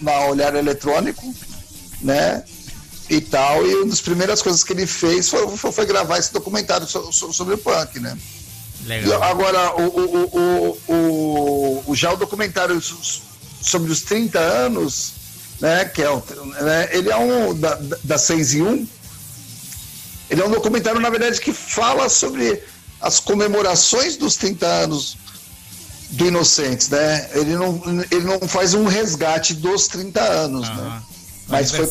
Na 0.03 0.27
olhar 0.27 0.55
eletrônico, 0.55 1.35
né? 2.03 2.45
E 3.09 3.21
tal. 3.21 3.66
E 3.66 3.75
uma 3.77 3.87
das 3.87 4.01
primeiras 4.01 4.42
coisas 4.42 4.64
que 4.64 4.73
ele 4.73 4.87
fez 4.87 5.29
foi, 5.29 5.57
foi, 5.57 5.73
foi 5.73 5.87
gravar 5.87 6.19
esse 6.19 6.33
documentário 6.33 6.87
sobre, 6.87 7.12
sobre 7.12 7.55
o 7.55 7.59
punk, 7.59 8.01
né? 8.01 8.16
Legal. 8.85 9.23
agora, 9.23 9.75
o, 9.81 9.83
o, 9.83 10.25
o, 10.37 10.79
o, 10.88 11.85
o, 11.87 11.95
já 11.95 12.12
o 12.12 12.16
documentário 12.16 12.81
sobre 13.61 13.90
os 13.90 14.03
30 14.03 14.38
anos, 14.38 15.12
né? 15.61 15.85
Que 15.85 16.03
é, 16.03 16.09
né, 16.62 16.88
ele 16.92 17.11
é 17.11 17.16
um 17.16 17.55
da, 17.59 17.79
da 18.05 18.19
6 18.19 18.55
e 18.55 18.62
1 18.62 18.88
ele 20.29 20.42
é 20.42 20.45
um 20.45 20.51
documentário, 20.51 21.01
na 21.01 21.11
verdade, 21.11 21.40
que 21.40 21.53
fala 21.53 22.09
sobre 22.09 22.62
as 23.01 23.21
comemorações 23.21 24.16
dos 24.16 24.37
30 24.37 24.66
anos 24.66 25.16
do 26.11 26.27
Inocentes, 26.27 26.88
né? 26.88 27.29
Ele 27.33 27.55
não, 27.55 27.81
ele 28.11 28.25
não 28.25 28.40
faz 28.49 28.75
um 28.75 28.87
resgate 28.87 29.55
dos 29.55 29.87
30 29.88 30.21
anos, 30.21 30.69
uhum. 30.69 30.75
né? 30.75 31.03
Mas 31.48 31.70
foi 31.70 31.87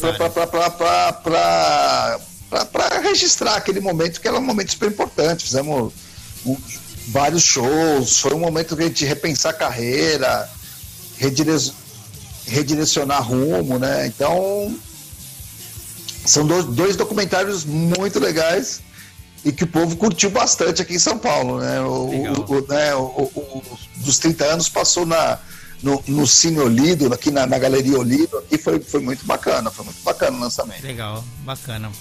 para 2.71 2.99
registrar 3.01 3.55
aquele 3.55 3.79
momento, 3.79 4.19
que 4.19 4.27
era 4.27 4.37
um 4.37 4.41
momento 4.41 4.71
super 4.71 4.89
importante. 4.89 5.45
Fizemos 5.45 5.93
um, 6.45 6.57
vários 7.07 7.43
shows, 7.43 8.19
foi 8.19 8.33
um 8.33 8.39
momento 8.39 8.75
de 8.75 9.05
repensar 9.05 9.51
a 9.51 9.53
carreira, 9.53 10.49
redirecionar 12.45 13.23
rumo, 13.23 13.79
né? 13.79 14.07
Então, 14.07 14.75
são 16.25 16.45
dois, 16.45 16.65
dois 16.65 16.95
documentários 16.95 17.63
muito 17.63 18.19
legais 18.19 18.81
e 19.43 19.51
que 19.51 19.63
o 19.63 19.67
povo 19.67 19.95
curtiu 19.95 20.29
bastante 20.31 20.81
aqui 20.81 20.95
em 20.95 20.99
São 20.99 21.17
Paulo, 21.17 21.59
né? 21.59 21.79
O, 21.81 22.09
o, 22.47 22.67
né, 22.67 22.95
o, 22.95 23.01
o, 23.01 23.63
dos 23.97 24.19
30 24.19 24.45
anos 24.45 24.69
passou 24.69 25.05
na, 25.05 25.39
no, 25.81 26.03
no 26.07 26.27
Cine 26.27 26.59
Olido, 26.59 27.13
aqui 27.13 27.31
na, 27.31 27.45
na 27.45 27.57
Galeria 27.57 27.97
Olido, 27.97 28.43
e 28.51 28.57
foi, 28.57 28.79
foi 28.79 29.01
muito 29.01 29.25
bacana, 29.25 29.69
foi 29.71 29.85
muito 29.85 30.01
bacana 30.03 30.37
o 30.37 30.39
lançamento. 30.39 30.83
Legal, 30.83 31.23
bacana. 31.43 31.91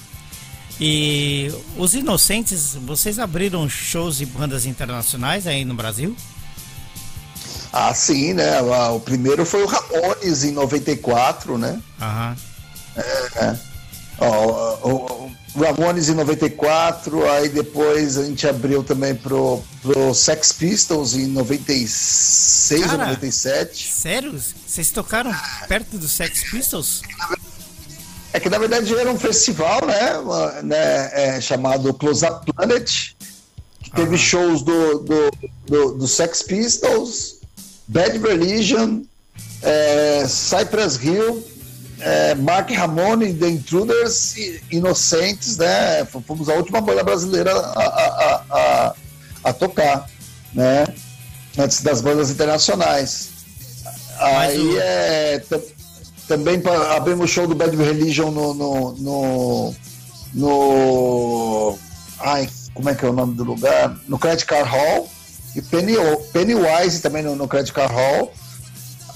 E 0.81 1.53
os 1.77 1.95
Inocentes, 1.95 2.75
vocês 2.75 3.19
abriram 3.19 3.69
shows 3.69 4.17
de 4.17 4.27
bandas 4.27 4.67
internacionais 4.67 5.47
aí 5.47 5.65
no 5.65 5.75
Brasil? 5.75 6.17
Ah, 7.73 7.93
sim, 7.95 8.33
né? 8.35 8.61
O 8.91 9.01
primeiro 9.01 9.45
foi 9.45 9.63
o 9.63 9.67
Ramones 9.67 10.45
em 10.45 10.53
94, 10.53 11.59
né? 11.59 11.81
Aham. 12.01 12.37
É. 12.97 13.57
Ó, 14.19 14.79
o, 14.83 15.24
o 15.24 15.24
Ramones 15.55 16.09
em 16.09 16.15
94, 16.15 17.31
aí 17.31 17.49
depois 17.49 18.17
a 18.19 18.25
gente 18.25 18.47
abriu 18.47 18.83
também 18.83 19.15
pro, 19.15 19.63
pro 19.83 20.13
Sex 20.13 20.53
Pistols 20.53 21.15
em 21.15 21.27
96 21.29 22.83
ou 22.83 22.87
Cara, 22.89 23.05
97. 23.07 23.93
Sério? 23.93 24.41
Vocês 24.67 24.91
tocaram 24.91 25.33
perto 25.69 25.97
do 25.97 26.09
Sex 26.09 26.51
Pistols? 26.51 27.03
É 28.33 28.41
que 28.41 28.51
na 28.51 28.59
verdade 28.59 28.93
era 28.95 29.11
um 29.13 29.19
festival, 29.19 29.87
né? 29.87 30.19
uma- 30.19 30.63
né, 30.63 31.11
é, 31.13 31.41
chamado 31.41 31.95
Close 31.95 32.27
Up 32.27 32.53
Planet, 32.53 33.13
que 33.81 33.91
teve 33.93 34.09
Aham. 34.09 34.17
shows 34.19 34.63
do, 34.63 34.99
do, 34.99 35.31
do, 35.67 35.95
do 35.99 36.09
Sex 36.09 36.43
Pistols, 36.43 37.37
Bad 37.87 38.19
Religion, 38.19 39.03
é, 39.63 40.27
Cypress 40.27 40.97
Hill, 41.01 41.47
é, 42.05 42.35
Mark 42.35 42.71
Ramone, 42.71 43.33
The 43.35 43.49
Intruders, 43.49 44.35
Inocentes, 44.71 45.57
né? 45.57 46.05
Fomos 46.27 46.49
a 46.49 46.55
última 46.55 46.81
banda 46.81 47.03
brasileira 47.03 47.53
a, 47.55 47.83
a, 47.83 48.43
a, 48.51 48.95
a, 49.45 49.53
tocar, 49.53 50.09
né? 50.53 50.87
Antes 51.59 51.83
das 51.83 52.01
bandas 52.03 52.31
internacionais. 52.31 53.29
Aí 54.19 54.59
o- 54.61 54.81
é. 54.81 55.39
tam- 55.49 55.63
Também 56.29 56.63
abrimos 56.97 57.25
o 57.31 57.33
show 57.33 57.47
do 57.47 57.55
Bad 57.55 57.77
Religion 57.77 58.31
no. 58.31 58.55
no, 58.55 58.93
no, 58.93 59.75
no- 60.35 61.79
ai, 62.21 62.49
como 62.75 62.89
é 62.91 62.95
que 62.95 63.05
é 63.05 63.09
o 63.09 63.13
nome 63.13 63.35
do 63.35 63.45
lugar? 63.45 63.97
No 64.09 64.19
Credit 64.19 64.47
Card 64.47 64.69
Hall. 64.69 65.09
E 65.55 65.63
Penny, 65.63 65.95
Pennywise 66.33 67.01
também 67.01 67.23
no, 67.23 67.37
no 67.37 67.47
Credit 67.47 67.73
Card 67.73 67.93
Hall. 67.95 68.33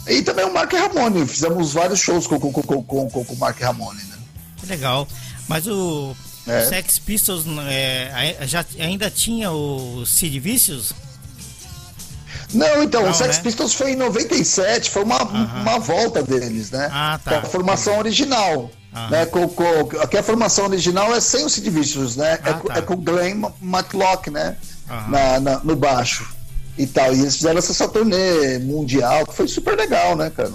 E 0.08 0.22
também 0.22 0.44
o 0.44 0.52
Mark 0.52 0.72
Ramone. 0.72 1.26
Fizemos 1.26 1.72
vários 1.72 2.00
shows 2.00 2.26
com, 2.26 2.38
com, 2.40 2.50
com, 2.52 2.82
com, 2.82 3.08
com, 3.10 3.32
o 3.34 3.36
Mark 3.38 3.60
Ramone, 3.60 4.02
né? 4.04 4.16
Que 4.56 4.66
legal. 4.66 5.06
Mas 5.46 5.66
o, 5.66 6.14
É. 6.46 6.62
o 6.62 6.68
Sex 6.68 6.98
Pistols 6.98 7.44
é, 7.68 8.10
ai- 8.14 8.36
já, 8.48 8.64
ainda 8.78 9.10
tinha 9.10 9.50
o 9.52 10.04
Sid 10.06 10.38
Vicious? 10.40 10.92
Não, 12.54 12.82
então, 12.82 13.02
Não, 13.02 13.10
o 13.10 13.14
Sex 13.14 13.36
né? 13.36 13.42
Pistols 13.42 13.74
foi 13.74 13.92
em 13.92 13.96
97, 13.96 14.90
foi 14.90 15.02
uma, 15.04 15.22
uma 15.22 15.78
volta 15.78 16.22
deles, 16.22 16.70
né? 16.70 16.88
Ah, 16.90 17.20
tá. 17.22 17.32
Com 17.40 17.46
a 17.46 17.50
formação 17.50 17.98
original. 17.98 18.70
Aham. 18.94 19.10
Né? 19.10 19.26
Com, 19.26 19.46
com, 19.48 19.64
aqui 20.00 20.16
a 20.16 20.22
formação 20.22 20.64
original 20.64 21.14
é 21.14 21.20
sem 21.20 21.44
o 21.44 21.48
Sid 21.50 21.68
Vicious, 21.68 22.16
né? 22.16 22.38
é, 22.42 22.50
Ah, 22.50 22.54
com- 22.54 22.68
tá. 22.68 22.78
é 22.78 22.82
com 22.82 22.94
o 22.94 22.96
Glenn 22.96 23.42
Matlock, 23.60 24.30
né? 24.30 24.56
Na, 25.08 25.38
na- 25.38 25.60
no 25.62 25.76
baixo 25.76 26.26
e 26.78 26.86
tal. 26.86 27.14
E 27.14 27.20
eles 27.20 27.36
fizeram 27.36 27.58
essa, 27.58 27.72
essa 27.72 27.88
turnê 27.88 28.58
mundial, 28.58 29.26
que 29.26 29.34
foi 29.34 29.48
super 29.48 29.76
legal, 29.76 30.16
né, 30.16 30.30
cara? 30.30 30.52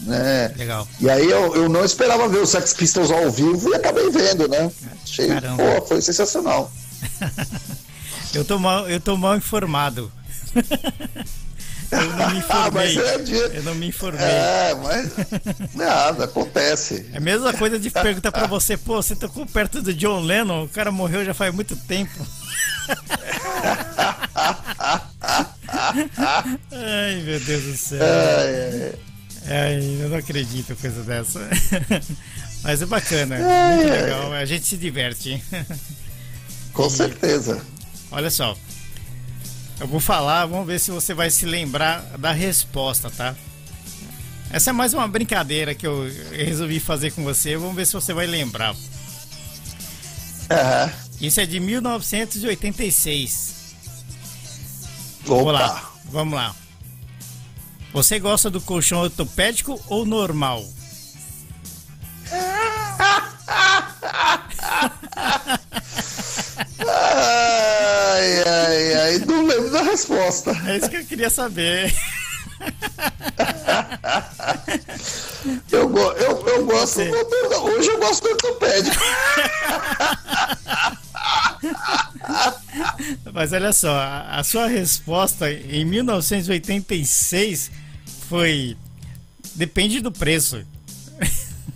Né? 0.00 0.52
Legal. 0.56 0.86
E 1.00 1.08
aí 1.08 1.28
eu, 1.30 1.54
eu 1.56 1.68
não 1.68 1.84
esperava 1.84 2.28
ver 2.28 2.38
o 2.38 2.46
Sex 2.46 2.74
Pistols 2.74 3.10
ao 3.10 3.30
vivo 3.30 3.70
e 3.70 3.74
acabei 3.74 4.10
vendo, 4.10 4.48
né? 4.48 4.70
Achei, 5.02 5.28
Caramba. 5.28 5.62
pô, 5.80 5.86
foi 5.86 6.02
sensacional. 6.02 6.70
Eu 8.34 8.46
tô 8.46 8.58
mal, 8.58 8.88
eu 8.88 8.98
tô 8.98 9.14
mal 9.14 9.36
informado. 9.36 10.10
eu 10.56 12.00
não 12.16 12.30
me 12.30 12.42
Ah, 12.48 12.70
mas 12.72 12.92
informei. 12.92 13.14
é 13.14 13.18
dia. 13.18 13.46
Eu 13.48 13.62
não 13.62 13.74
me 13.74 13.88
informei. 13.88 14.22
É, 14.24 14.74
mas 14.82 15.10
nada, 15.74 16.24
acontece. 16.24 17.04
É 17.12 17.18
a 17.18 17.20
mesma 17.20 17.52
coisa 17.52 17.78
de 17.78 17.90
perguntar 17.90 18.32
pra 18.32 18.46
você, 18.46 18.74
pô, 18.78 19.02
você 19.02 19.14
tocou 19.14 19.44
perto 19.44 19.82
do 19.82 19.92
John 19.92 20.20
Lennon, 20.20 20.64
o 20.64 20.68
cara 20.70 20.90
morreu 20.90 21.22
já 21.26 21.34
faz 21.34 21.54
muito 21.54 21.76
tempo. 21.76 22.26
Ai, 26.70 27.22
meu 27.24 27.40
Deus 27.40 27.62
do 27.64 27.76
céu. 27.76 28.02
É, 28.02 28.92
Ai, 29.46 29.98
eu 30.02 30.08
não 30.08 30.18
acredito 30.18 30.76
coisa 30.76 31.02
dessa. 31.02 31.40
Mas 32.62 32.80
é 32.80 32.86
bacana, 32.86 33.36
muito 33.76 33.90
legal, 33.90 34.32
a 34.32 34.44
gente 34.44 34.64
se 34.64 34.76
diverte. 34.76 35.42
com 36.72 36.88
certeza. 36.88 37.60
Olha 38.10 38.30
só. 38.30 38.56
Eu 39.80 39.88
vou 39.88 39.98
falar, 39.98 40.46
vamos 40.46 40.66
ver 40.66 40.78
se 40.78 40.92
você 40.92 41.12
vai 41.12 41.28
se 41.28 41.44
lembrar 41.44 42.02
da 42.18 42.30
resposta, 42.30 43.10
tá? 43.10 43.34
Essa 44.48 44.70
é 44.70 44.72
mais 44.72 44.94
uma 44.94 45.08
brincadeira 45.08 45.74
que 45.74 45.86
eu 45.86 46.08
resolvi 46.30 46.78
fazer 46.78 47.10
com 47.12 47.24
você. 47.24 47.56
Vamos 47.56 47.74
ver 47.74 47.86
se 47.86 47.94
você 47.94 48.12
vai 48.12 48.26
lembrar. 48.26 48.76
Aham. 50.50 50.92
Isso 51.20 51.40
é 51.40 51.46
de 51.46 51.58
1986. 51.58 53.61
Vamos 55.24 55.42
Opa. 55.44 55.52
lá, 55.52 55.90
vamos 56.10 56.34
lá. 56.34 56.54
Você 57.92 58.18
gosta 58.18 58.48
do 58.50 58.60
colchão 58.60 59.00
ortopédico 59.00 59.80
ou 59.88 60.04
normal? 60.06 60.64
Ai, 66.84 68.42
ai, 68.46 68.94
ai, 68.94 69.18
não 69.26 69.46
lembro 69.46 69.70
da 69.70 69.82
resposta. 69.82 70.50
É 70.66 70.76
isso 70.76 70.90
que 70.90 70.96
eu 70.96 71.04
queria 71.04 71.30
saber. 71.30 71.94
Eu, 75.72 75.90
eu, 75.96 76.46
eu 76.46 76.64
gosto 76.66 77.00
do, 77.00 77.64
hoje 77.64 77.88
eu 77.88 77.98
gosto 77.98 78.22
do 78.22 78.28
ortopédico. 78.30 78.96
Mas 83.32 83.52
olha 83.52 83.72
só, 83.72 83.96
a, 83.98 84.38
a 84.38 84.44
sua 84.44 84.68
resposta 84.68 85.50
em 85.50 85.84
1986 85.84 87.72
foi 88.28 88.76
depende 89.56 90.00
do 90.00 90.12
preço. 90.12 90.64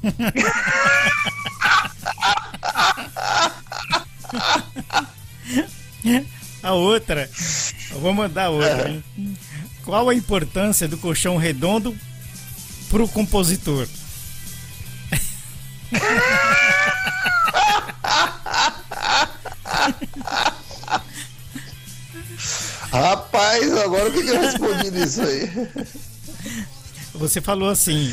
A 6.63 6.73
outra, 6.73 7.31
eu 7.93 8.01
vou 8.01 8.13
mandar 8.13 8.51
outra. 8.51 8.91
hein? 8.91 9.05
Qual 9.87 10.09
a 10.09 10.15
importância 10.15 10.89
do 10.89 10.99
colchão 10.99 11.37
redondo 11.37 11.97
pro 12.91 13.07
compositor? 13.07 13.87
Rapaz, 22.91 23.77
agora 23.77 24.09
o 24.09 24.13
que, 24.13 24.25
que 24.25 24.31
eu 24.31 24.41
respondi 24.41 24.91
nisso 24.91 25.23
aí? 25.23 25.49
Você 27.15 27.41
falou 27.41 27.69
assim. 27.69 28.13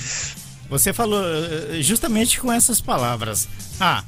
Você 0.70 0.94
falou 0.94 1.24
eh, 1.24 1.82
justamente 1.82 2.40
com 2.40 2.52
essas 2.52 2.80
palavras. 2.80 3.48
Ah, 3.80 4.04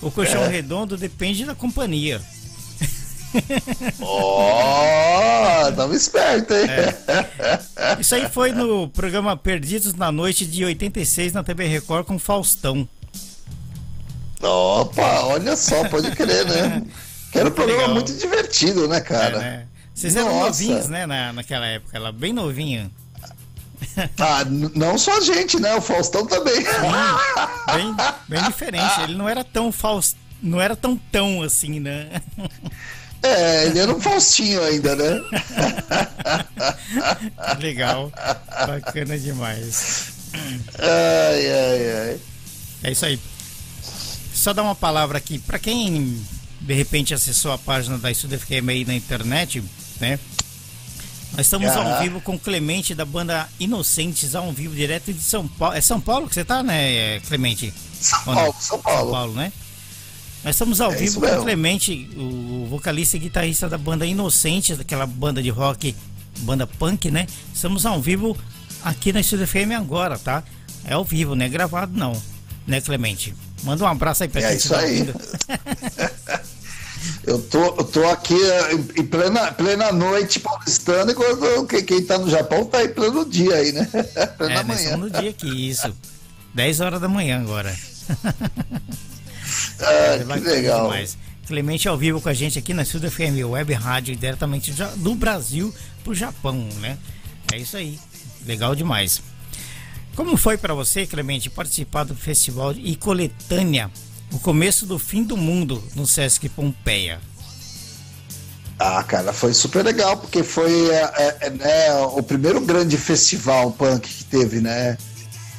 o 0.00 0.10
colchão 0.10 0.48
redondo 0.48 0.96
depende 0.96 1.44
da 1.44 1.54
companhia. 1.54 2.22
Ó, 4.00 5.72
tava 5.72 5.94
esperto, 5.94 6.54
hein? 6.54 6.66
Isso 8.00 8.14
aí 8.14 8.28
foi 8.28 8.52
no 8.52 8.88
programa 8.88 9.36
Perdidos 9.36 9.94
na 9.94 10.10
Noite 10.10 10.46
de 10.46 10.64
86 10.64 11.32
na 11.32 11.42
TV 11.44 11.66
Record 11.66 12.06
com 12.06 12.18
Faustão. 12.18 12.88
Opa, 14.42 15.20
olha 15.24 15.56
só, 15.56 15.86
pode 15.88 16.10
crer, 16.12 16.46
né? 16.46 16.82
Que 17.30 17.38
era 17.38 17.48
um 17.48 17.52
programa 17.52 17.82
legal. 17.82 17.94
muito 17.94 18.12
divertido, 18.14 18.88
né, 18.88 18.96
É, 18.96 19.00
cara? 19.00 19.38
né? 19.38 19.66
Vocês 19.94 20.16
eram 20.16 20.28
Nossa. 20.32 20.46
novinhos, 20.46 20.88
né, 20.88 21.06
na, 21.06 21.32
naquela 21.32 21.66
época, 21.66 21.96
ela 21.96 22.10
bem 22.10 22.32
novinha. 22.32 22.90
Ah, 24.18 24.42
n- 24.44 24.70
não 24.74 24.96
só 24.98 25.18
a 25.18 25.20
gente, 25.20 25.58
né? 25.60 25.74
O 25.74 25.80
Faustão 25.80 26.26
também. 26.26 26.62
Bem, 26.62 27.94
bem 28.28 28.42
diferente. 28.44 29.00
Ele 29.02 29.14
não 29.14 29.28
era 29.28 29.42
tão 29.44 29.70
Faust... 29.72 30.16
não 30.42 30.60
era 30.60 30.74
tão 30.76 30.96
tão 30.96 31.42
assim, 31.42 31.80
né? 31.80 32.08
É, 33.22 33.66
ele 33.66 33.78
era 33.78 33.94
um 33.94 34.00
Faustinho 34.00 34.62
ainda, 34.62 34.96
né? 34.96 35.20
Legal. 37.60 38.10
Bacana 38.66 39.18
demais. 39.18 40.06
Ai, 40.78 41.46
ai, 41.52 41.92
ai. 42.10 42.20
É 42.82 42.92
isso 42.92 43.04
aí. 43.04 43.20
Só 44.32 44.52
dar 44.52 44.62
uma 44.62 44.74
palavra 44.74 45.18
aqui 45.18 45.38
para 45.38 45.58
quem 45.58 46.24
de 46.60 46.74
repente 46.74 47.12
acessou 47.12 47.52
a 47.52 47.58
página 47.58 47.98
da 47.98 48.10
Estúdio 48.10 48.38
FM 48.38 48.68
aí 48.68 48.84
na 48.84 48.94
internet, 48.94 49.62
né? 50.00 50.18
Nós 51.32 51.46
estamos 51.46 51.70
ao 51.70 51.86
Aham. 51.86 52.02
vivo 52.02 52.20
com 52.20 52.38
Clemente 52.38 52.94
da 52.94 53.04
banda 53.04 53.48
Inocentes, 53.58 54.34
ao 54.34 54.50
vivo 54.52 54.74
direto 54.74 55.12
de 55.12 55.22
São 55.22 55.46
Paulo. 55.46 55.76
É 55.76 55.80
São 55.80 56.00
Paulo 56.00 56.28
que 56.28 56.34
você 56.34 56.44
tá, 56.44 56.62
né, 56.62 57.20
Clemente? 57.20 57.72
São? 58.00 58.24
Paulo, 58.24 58.54
São 58.58 58.80
Paulo. 58.80 59.00
São 59.00 59.10
Paulo, 59.10 59.34
né? 59.34 59.52
Nós 60.42 60.54
estamos 60.54 60.80
ao 60.80 60.92
É 60.92 60.96
vivo 60.96 61.20
com 61.20 61.26
o 61.26 61.28
mesmo. 61.28 61.42
Clemente, 61.42 62.10
o 62.16 62.66
vocalista 62.68 63.16
e 63.16 63.20
guitarrista 63.20 63.68
da 63.68 63.76
banda 63.76 64.06
Inocentes, 64.06 64.78
daquela 64.78 65.06
banda 65.06 65.42
de 65.42 65.50
rock, 65.50 65.94
banda 66.38 66.66
punk, 66.66 67.10
né? 67.10 67.26
Estamos 67.52 67.84
ao 67.84 68.00
vivo 68.00 68.36
aqui 68.82 69.12
na 69.12 69.20
Estúdio 69.20 69.46
FM 69.46 69.72
agora, 69.76 70.18
tá? 70.18 70.42
É 70.84 70.94
ao 70.94 71.04
vivo, 71.04 71.34
não 71.34 71.44
é 71.44 71.48
gravado 71.48 71.96
não, 71.96 72.20
né, 72.66 72.80
Clemente? 72.80 73.34
Manda 73.62 73.84
um 73.84 73.86
abraço 73.86 74.22
aí 74.22 74.28
pra 74.28 74.40
É 74.40 74.48
quem 74.48 74.56
isso 74.56 74.74
aí. 74.74 75.12
Eu 77.24 77.40
tô, 77.40 77.64
eu 77.64 77.84
tô 77.84 78.06
aqui 78.08 78.34
eh, 78.34 78.74
em, 78.98 79.06
plena, 79.06 79.52
plena 79.52 79.92
noite 79.92 80.38
paulistana, 80.38 81.12
enquanto 81.12 81.66
quem, 81.66 81.84
quem 81.84 82.04
tá 82.04 82.18
no 82.18 82.28
Japão 82.28 82.64
tá 82.64 82.82
em 82.84 82.88
pleno 82.88 83.24
dia 83.24 83.54
aí, 83.54 83.72
né? 83.72 83.88
plena 84.36 84.60
é, 84.60 84.62
manhã. 84.62 84.96
no 84.96 85.08
dia 85.08 85.30
aqui, 85.30 85.68
isso. 85.68 85.94
10 86.54 86.80
horas 86.80 87.00
da 87.00 87.08
manhã 87.08 87.40
agora. 87.40 87.74
ah, 89.80 90.38
que 90.38 90.48
legal. 90.48 90.90
Demais. 90.90 91.16
Clemente 91.46 91.88
ao 91.88 91.98
vivo 91.98 92.20
com 92.20 92.28
a 92.28 92.34
gente 92.34 92.58
aqui 92.58 92.72
na 92.72 92.84
Studio 92.84 93.10
FM 93.10 93.44
Web 93.44 93.72
Rádio, 93.74 94.14
diretamente 94.14 94.72
do 94.96 95.14
Brasil 95.14 95.74
pro 96.04 96.14
Japão, 96.14 96.68
né? 96.80 96.96
É 97.52 97.58
isso 97.58 97.76
aí. 97.76 97.98
Legal 98.46 98.74
demais. 98.74 99.20
Como 100.14 100.36
foi 100.36 100.56
para 100.56 100.74
você, 100.74 101.06
Clemente, 101.06 101.50
participar 101.50 102.04
do 102.04 102.14
festival 102.14 102.72
e 102.72 102.94
coletânea 102.96 103.90
O 104.32 104.38
Começo 104.38 104.86
do 104.86 104.98
Fim 104.98 105.24
do 105.24 105.36
Mundo 105.36 105.82
no 105.94 106.06
Sesc 106.06 106.48
Pompeia? 106.50 107.20
Ah, 108.78 109.02
cara, 109.02 109.32
foi 109.32 109.52
super 109.52 109.84
legal, 109.84 110.16
porque 110.16 110.42
foi 110.42 110.88
é, 110.88 111.12
é, 111.16 111.36
é 111.40 111.50
né, 111.50 111.94
o 111.96 112.22
primeiro 112.22 112.60
grande 112.62 112.96
festival 112.96 113.72
punk 113.72 114.08
que 114.08 114.24
teve, 114.24 114.60
né? 114.60 114.96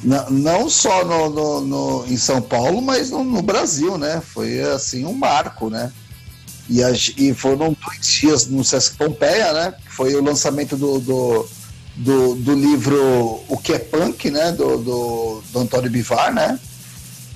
Não, 0.02 0.68
só 0.68 1.04
no, 1.04 1.30
no, 1.30 1.60
no, 1.60 2.06
em 2.06 2.16
São 2.16 2.42
Paulo, 2.42 2.82
mas 2.82 3.10
no, 3.10 3.22
no, 3.22 3.40
Brasil, 3.40 3.96
né? 3.96 4.20
Foi 4.20 4.60
assim 4.60 5.04
um 5.04 5.12
marco, 5.12 5.70
né? 5.70 5.92
E, 6.68 6.82
a, 6.82 6.90
e 6.90 7.32
foram 7.34 7.76
dois 7.84 8.06
dias 8.06 8.46
no 8.46 8.64
Sesc 8.64 8.96
Pompeia, 8.96 9.52
né? 9.52 9.74
Foi 9.88 10.14
o 10.14 10.22
lançamento 10.22 10.76
do, 10.76 10.98
do, 10.98 11.48
do, 11.96 12.34
do, 12.34 12.54
livro 12.54 13.44
O 13.48 13.56
que 13.56 13.74
é 13.74 13.78
Punk, 13.78 14.28
né? 14.28 14.50
Do, 14.50 14.78
do, 14.78 15.42
do 15.52 15.58
Antônio 15.60 15.90
Bivar, 15.90 16.34
né? 16.34 16.58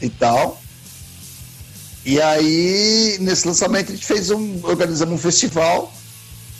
E 0.02 0.08
tal. 0.08 0.60
E 2.04 2.20
aí, 2.20 3.16
nesse 3.20 3.46
lançamento, 3.46 3.92
a 3.92 3.94
gente 3.94 4.06
fez 4.06 4.30
um. 4.30 4.60
organizamos 4.64 5.14
um 5.14 5.18
festival 5.18 5.92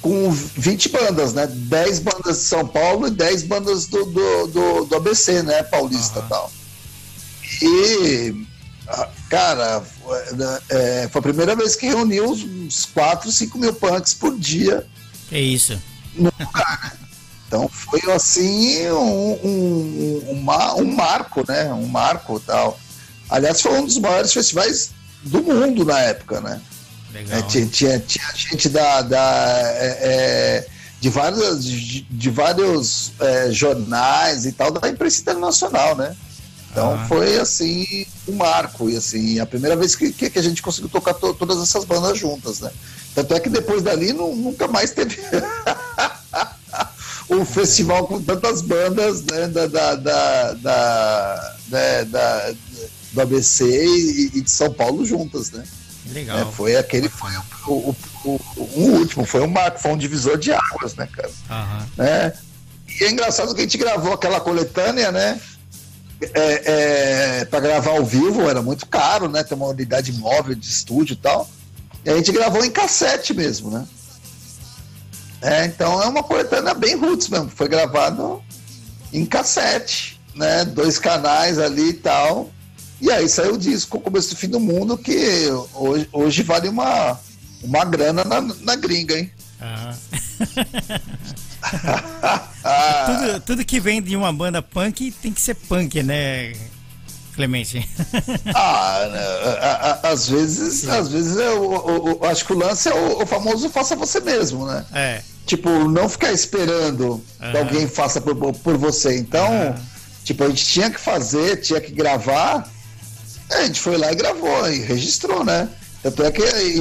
com 0.07 0.31
20 0.31 0.89
bandas, 0.91 1.33
né? 1.33 1.49
10 1.49 1.99
bandas 1.99 2.37
de 2.37 2.45
São 2.45 2.65
Paulo 2.65 3.09
e 3.09 3.11
10 3.11 3.43
bandas 3.43 3.87
do, 3.87 4.05
do, 4.05 4.47
do, 4.47 4.85
do 4.85 4.97
ABC, 4.97 5.43
né? 5.43 5.65
Paulista 5.65 6.21
uhum. 6.21 6.29
tal. 6.29 6.53
E, 7.61 8.47
cara, 9.29 9.83
é, 10.69 11.09
foi 11.11 11.19
a 11.19 11.23
primeira 11.23 11.57
vez 11.57 11.75
que 11.75 11.89
reuniu 11.89 12.31
uns 12.31 12.87
4, 12.87 13.33
5 13.33 13.59
mil 13.59 13.75
punks 13.75 14.15
por 14.15 14.39
dia. 14.39 14.87
É 15.33 15.41
isso. 15.41 15.77
No 16.15 16.33
lugar, 16.39 16.93
né? 16.95 17.07
Então 17.49 17.69
foi 17.69 18.01
assim 18.13 18.89
um, 18.91 19.33
um, 19.45 20.31
uma, 20.31 20.75
um 20.75 20.95
marco, 20.95 21.45
né? 21.49 21.73
Um 21.73 21.87
marco 21.87 22.39
tal. 22.39 22.79
Aliás, 23.29 23.61
foi 23.61 23.73
um 23.73 23.85
dos 23.85 23.99
maiores 23.99 24.33
festivais 24.33 24.91
do 25.25 25.43
mundo 25.43 25.85
na 25.85 25.99
época, 25.99 26.41
né? 26.41 26.61
Legal. 27.17 27.39
É, 27.39 27.43
tinha, 27.43 27.67
tinha, 27.67 27.99
tinha, 27.99 28.25
gente 28.35 28.69
da, 28.69 29.01
da 29.01 29.63
é, 29.79 29.99
é, 30.03 30.67
de 31.01 31.09
vários, 31.09 31.65
de, 31.65 32.03
de 32.03 32.31
vários 32.31 33.13
é, 33.19 33.51
jornais 33.51 34.45
e 34.45 34.53
tal 34.53 34.71
da 34.71 34.87
imprensa 34.87 35.23
internacional, 35.23 35.97
né? 35.97 36.15
Então 36.71 36.93
ah. 36.93 37.07
foi 37.09 37.39
assim 37.39 38.05
um 38.29 38.35
marco 38.35 38.91
e 38.91 38.97
assim 38.97 39.41
a 39.41 39.47
primeira 39.47 39.75
vez 39.75 39.97
que, 39.97 40.13
que 40.13 40.39
a 40.39 40.43
gente 40.43 40.61
conseguiu 40.61 40.91
tocar 40.91 41.15
to, 41.15 41.33
todas 41.33 41.59
essas 41.63 41.87
bandas 41.87 42.19
juntas, 42.19 42.61
né? 42.61 42.71
Tanto 43.15 43.33
é 43.33 43.41
que 43.41 43.49
depois 43.49 43.83
dali 43.83 44.13
não, 44.13 44.37
nunca 44.37 44.69
mais 44.69 44.91
teve 44.91 45.19
um 47.31 47.47
festival 47.47 48.07
com 48.07 48.21
tantas 48.21 48.61
bandas 48.61 49.23
né, 49.23 49.49
da, 49.49 49.67
da, 49.67 49.95
da, 49.95 50.53
da, 50.53 51.57
né, 51.71 52.05
da 52.05 52.55
do 53.13 53.23
ABC 53.23 53.65
e, 53.65 54.31
e 54.35 54.41
de 54.43 54.51
São 54.51 54.71
Paulo 54.71 55.03
juntas, 55.07 55.51
né? 55.51 55.65
Legal. 56.13 56.39
É, 56.39 56.45
foi 56.53 56.77
aquele, 56.77 57.09
foi 57.09 57.31
o, 57.67 57.73
o, 57.73 57.97
o, 58.25 58.41
o, 58.57 58.81
último, 58.99 59.25
foi 59.25 59.41
um 59.43 59.49
marco, 59.49 59.81
foi 59.81 59.93
um 59.93 59.97
divisor 59.97 60.39
de 60.39 60.53
águas, 60.53 60.95
né, 60.95 61.09
cara? 61.13 61.29
Uhum. 61.29 61.87
Né? 61.97 62.33
E 63.01 63.05
é 63.05 63.11
engraçado 63.11 63.55
que 63.55 63.61
a 63.61 63.65
gente 63.65 63.79
gravou 63.79 64.13
aquela 64.13 64.41
coletânea, 64.41 65.11
né? 65.11 65.41
É, 66.33 67.41
é, 67.41 67.45
para 67.45 67.61
gravar 67.61 67.91
ao 67.91 68.05
vivo 68.05 68.49
era 68.49 68.63
muito 68.63 68.87
caro, 68.87 69.29
né? 69.29 69.43
Ter 69.43 69.55
uma 69.55 69.67
unidade 69.67 70.13
móvel 70.13 70.55
de 70.55 70.67
estúdio 70.67 71.13
e 71.13 71.17
tal. 71.17 71.49
E 72.05 72.11
a 72.11 72.17
gente 72.17 72.33
gravou 72.33 72.65
em 72.65 72.71
cassete 72.71 73.35
mesmo, 73.35 73.71
né? 73.71 73.87
É, 75.43 75.67
então 75.67 76.03
é 76.03 76.07
uma 76.07 76.23
coletânea 76.23 76.73
bem 76.73 76.97
roots 76.97 77.29
mesmo. 77.29 77.51
Foi 77.51 77.69
gravado 77.69 78.43
em 79.13 79.27
cassete, 79.27 80.19
né? 80.35 80.65
Dois 80.65 80.99
canais 80.99 81.59
ali 81.59 81.91
e 81.91 81.95
tal. 81.95 82.51
E 83.01 83.11
aí 83.11 83.29
saiu 83.29 83.55
o 83.55 83.59
disco, 83.59 83.99
o 83.99 84.01
começo 84.01 84.31
do 84.31 84.37
fim 84.37 84.49
do 84.49 84.59
mundo, 84.59 84.97
que 84.97 85.49
hoje, 85.75 86.09
hoje 86.13 86.43
vale 86.43 86.69
uma, 86.69 87.21
uma 87.63 87.85
grana 87.85 88.25
na, 88.25 88.41
na 88.41 88.77
gringa, 88.77 89.19
hein? 89.19 89.31
Ah. 89.61 89.95
tudo, 93.07 93.41
tudo 93.41 93.65
que 93.65 93.81
vem 93.81 94.03
de 94.03 94.17
uma 94.17 94.33
banda 94.33 94.63
punk 94.63 95.11
tem 95.23 95.33
que 95.33 95.41
ser 95.41 95.55
punk, 95.55 96.03
né, 96.03 96.53
Clemente? 97.37 97.87
ah, 98.55 99.09
né, 99.13 100.11
às 100.11 100.29
vezes, 100.29 100.81
Sim. 100.81 100.91
às 100.91 101.09
vezes 101.09 101.37
eu, 101.37 101.85
eu, 101.87 102.19
eu, 102.23 102.29
acho 102.29 102.47
que 102.47 102.53
o 102.55 102.59
lance 102.59 102.89
é 102.89 102.95
o, 102.95 103.23
o, 103.23 103.27
famoso 103.27 103.69
faça 103.69 103.95
você 103.95 104.21
mesmo, 104.21 104.67
né? 104.67 104.85
É. 104.95 105.21
Tipo, 105.45 105.69
não 105.87 106.09
ficar 106.09 106.33
esperando 106.33 107.23
que 107.39 107.59
alguém 107.59 107.87
faça 107.87 108.23
por, 108.23 108.35
por 108.35 108.79
você. 108.79 109.19
Então, 109.19 109.77
tipo, 110.25 110.43
a 110.43 110.49
gente 110.49 110.65
tinha 110.65 110.91
que 110.91 110.99
fazer, 110.99 111.61
tinha 111.61 111.81
que 111.81 111.93
gravar 111.93 112.69
é, 113.51 113.57
a 113.57 113.67
gente 113.67 113.81
foi 113.81 113.97
lá 113.97 114.13
e 114.13 114.15
gravou, 114.15 114.71
e 114.71 114.81
registrou, 114.81 115.45
né? 115.45 115.69
Tanto 116.03 116.23
é 116.23 116.31
que 116.31 116.43
e, 116.43 116.79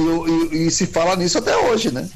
e, 0.52 0.66
e 0.66 0.70
se 0.70 0.86
fala 0.86 1.16
nisso 1.16 1.38
até 1.38 1.56
hoje, 1.56 1.90
né? 1.90 2.08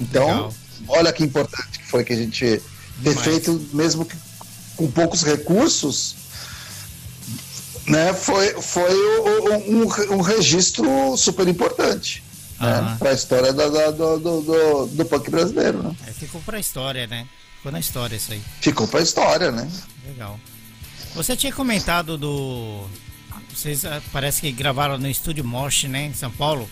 Então, 0.00 0.26
Legal. 0.26 0.54
olha 0.88 1.12
que 1.12 1.24
importante 1.24 1.78
que 1.78 1.86
foi 1.86 2.04
que 2.04 2.12
a 2.12 2.16
gente 2.16 2.40
ter 2.44 2.62
Demais. 2.98 3.20
feito, 3.20 3.68
mesmo 3.72 4.04
que 4.04 4.16
com 4.76 4.90
poucos 4.90 5.22
recursos, 5.22 6.14
né? 7.86 8.14
Foi, 8.14 8.60
foi 8.60 8.94
um, 9.20 9.82
um, 9.82 10.16
um 10.16 10.20
registro 10.20 11.16
super 11.16 11.48
importante. 11.48 12.22
Né, 12.60 12.96
para 12.98 13.10
a 13.10 13.12
história 13.12 13.52
do, 13.52 13.92
do, 13.92 14.18
do, 14.18 14.86
do, 14.86 15.04
punk 15.04 15.30
brasileiro. 15.30 15.80
Né? 15.80 15.94
É, 16.08 16.12
ficou 16.12 16.40
para 16.40 16.56
a 16.56 16.60
história, 16.60 17.06
né? 17.06 17.24
Ficou 17.56 17.70
na 17.70 17.78
história 17.78 18.16
isso 18.16 18.32
aí. 18.32 18.42
Ficou 18.60 18.88
para 18.88 18.98
a 18.98 19.02
história, 19.02 19.52
né? 19.52 19.70
Legal. 20.04 20.40
Você 21.14 21.36
tinha 21.36 21.52
comentado 21.52 22.18
do 22.18 22.84
vocês 23.58 23.82
uh, 23.82 24.00
parece 24.12 24.40
que 24.40 24.52
gravaram 24.52 24.98
no 24.98 25.08
Estúdio 25.08 25.44
Mosh, 25.44 25.84
né, 25.84 26.06
em 26.06 26.14
São 26.14 26.30
Paulo. 26.30 26.70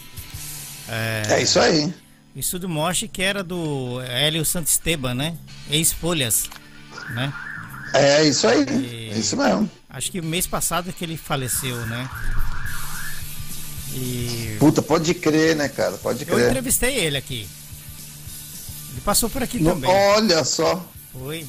É, 0.89 1.23
é 1.31 1.43
isso 1.43 1.59
aí. 1.59 1.93
Estúdio 2.35 2.69
Mosh 2.69 3.07
que 3.13 3.23
era 3.23 3.43
do 3.43 4.01
Hélio 4.03 4.45
Santisteban, 4.45 5.15
né? 5.15 5.37
Ex-Folhas, 5.69 6.49
né? 7.11 7.33
É 7.93 8.23
isso 8.25 8.47
aí, 8.47 8.65
e, 8.69 9.11
é 9.13 9.19
isso 9.19 9.37
mesmo. 9.37 9.69
Acho 9.91 10.13
que 10.13 10.23
mês 10.23 10.47
passado 10.47 10.93
que 10.93 11.05
ele 11.05 11.17
faleceu, 11.17 11.77
né? 11.87 12.09
E... 13.93 14.57
Puta, 14.61 14.81
pode 14.81 15.13
crer, 15.15 15.57
né, 15.57 15.69
cara? 15.69 15.97
Pode 15.97 16.25
crer. 16.25 16.39
Eu 16.39 16.47
entrevistei 16.47 16.95
ele 16.99 17.17
aqui. 17.17 17.49
Ele 18.93 19.01
passou 19.01 19.29
por 19.29 19.43
aqui 19.43 19.59
no, 19.59 19.71
também. 19.71 19.91
Olha 19.91 20.45
só. 20.45 20.87
Foi. 21.13 21.47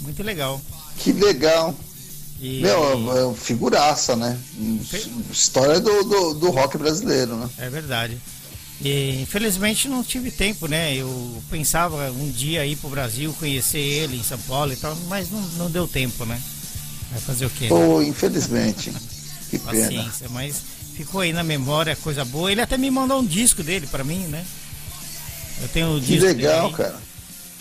Muito 0.00 0.22
legal. 0.22 0.60
Que 0.98 1.12
legal. 1.12 1.76
E... 2.42 2.60
Meu, 2.60 3.32
é 3.32 3.34
figuraça, 3.36 4.16
né? 4.16 4.36
História 5.30 5.78
do, 5.78 6.02
do, 6.02 6.34
do, 6.34 6.50
rock 6.50 6.76
brasileiro, 6.76 7.36
né? 7.36 7.48
É 7.56 7.70
verdade. 7.70 8.18
E 8.80 9.22
infelizmente 9.22 9.86
não 9.86 10.02
tive 10.02 10.32
tempo, 10.32 10.66
né? 10.66 10.92
Eu 10.92 11.40
pensava 11.48 12.10
um 12.10 12.28
dia 12.28 12.66
ir 12.66 12.74
pro 12.74 12.90
Brasil, 12.90 13.32
conhecer 13.38 13.78
ele 13.78 14.16
em 14.16 14.24
São 14.24 14.38
Paulo 14.40 14.72
e 14.72 14.76
tal, 14.76 14.96
mas 15.06 15.30
não, 15.30 15.40
não 15.56 15.70
deu 15.70 15.86
tempo, 15.86 16.24
né? 16.24 16.42
Vai 17.12 17.20
fazer 17.20 17.46
o 17.46 17.50
quê? 17.50 17.68
Pô, 17.68 18.00
né? 18.00 18.08
infelizmente. 18.08 18.92
que 19.48 19.60
pena. 19.60 19.70
Paciência, 19.70 20.28
mas 20.28 20.60
ficou 20.96 21.20
aí 21.20 21.32
na 21.32 21.44
memória, 21.44 21.94
coisa 21.94 22.24
boa. 22.24 22.50
Ele 22.50 22.60
até 22.60 22.76
me 22.76 22.90
mandou 22.90 23.20
um 23.20 23.24
disco 23.24 23.62
dele 23.62 23.86
para 23.86 24.02
mim, 24.02 24.26
né? 24.26 24.44
Eu 25.60 25.68
tenho 25.68 25.94
o 25.94 26.00
disco. 26.00 26.26
Que 26.26 26.32
legal, 26.34 26.72
dele, 26.72 26.76
cara. 26.76 26.96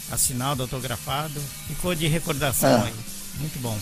Assinado, 0.09 0.63
autografado. 0.63 1.39
Ficou 1.67 1.93
de 1.93 2.07
recordação 2.07 2.83
é. 2.83 2.87
aí. 2.87 2.93
Muito 3.39 3.59
bom. 3.61 3.77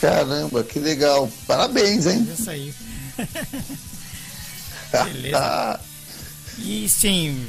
Caramba, 0.00 0.64
que 0.64 0.78
legal. 0.78 1.30
Parabéns, 1.46 2.06
hein? 2.06 2.26
Isso 2.32 2.48
aí. 2.50 2.74
Beleza. 5.04 5.80
e 6.58 6.88
sim, 6.88 7.46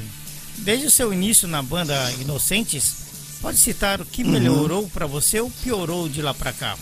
desde 0.58 0.86
o 0.86 0.90
seu 0.90 1.12
início 1.12 1.48
na 1.48 1.62
banda 1.62 1.94
Inocentes, 2.20 2.94
pode 3.40 3.58
citar 3.58 4.00
o 4.00 4.04
que 4.04 4.22
uhum. 4.22 4.30
melhorou 4.30 4.88
para 4.88 5.06
você 5.06 5.40
ou 5.40 5.50
piorou 5.50 6.08
de 6.08 6.20
lá 6.20 6.34
para 6.34 6.52
cá? 6.52 6.76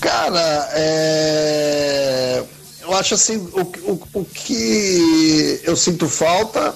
Cara, 0.00 0.70
é... 0.72 2.42
eu 2.80 2.94
acho 2.94 3.14
assim, 3.14 3.36
o, 3.36 3.60
o, 3.92 4.08
o 4.14 4.24
que 4.24 5.60
eu 5.62 5.76
sinto 5.76 6.08
falta 6.08 6.74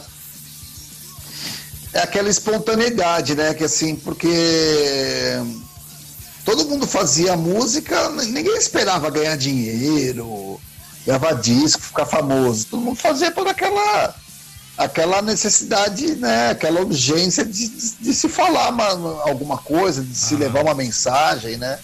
é 1.93 2.01
aquela 2.01 2.29
espontaneidade, 2.29 3.35
né? 3.35 3.55
Que 3.55 3.65
assim, 3.65 3.97
porque 3.97 4.29
todo 6.47 6.65
mundo 6.65 6.87
fazia 6.87 7.37
música, 7.37 8.09
ninguém 8.11 8.57
esperava 8.57 9.11
ganhar 9.11 9.37
dinheiro, 9.37 10.61
gravar 11.05 11.33
disco, 11.33 11.83
ficar 11.83 12.07
famoso. 12.07 12.69
Todo 12.71 12.83
mundo 12.83 12.97
fazia 12.97 13.33
por 13.33 13.49
aquela 13.49 14.15
aquela 14.79 15.23
necessidade, 15.23 16.15
né, 16.17 16.51
aquela 16.51 16.83
urgência 16.83 17.45
de, 17.45 17.67
de, 17.67 17.91
de 17.99 18.15
se 18.15 18.29
falar 18.29 18.69
uma, 18.69 19.23
alguma 19.23 19.59
coisa, 19.59 20.03
de 20.03 20.15
se 20.15 20.37
levar 20.37 20.63
uma 20.63 20.75
mensagem, 20.75 21.57
né, 21.57 21.79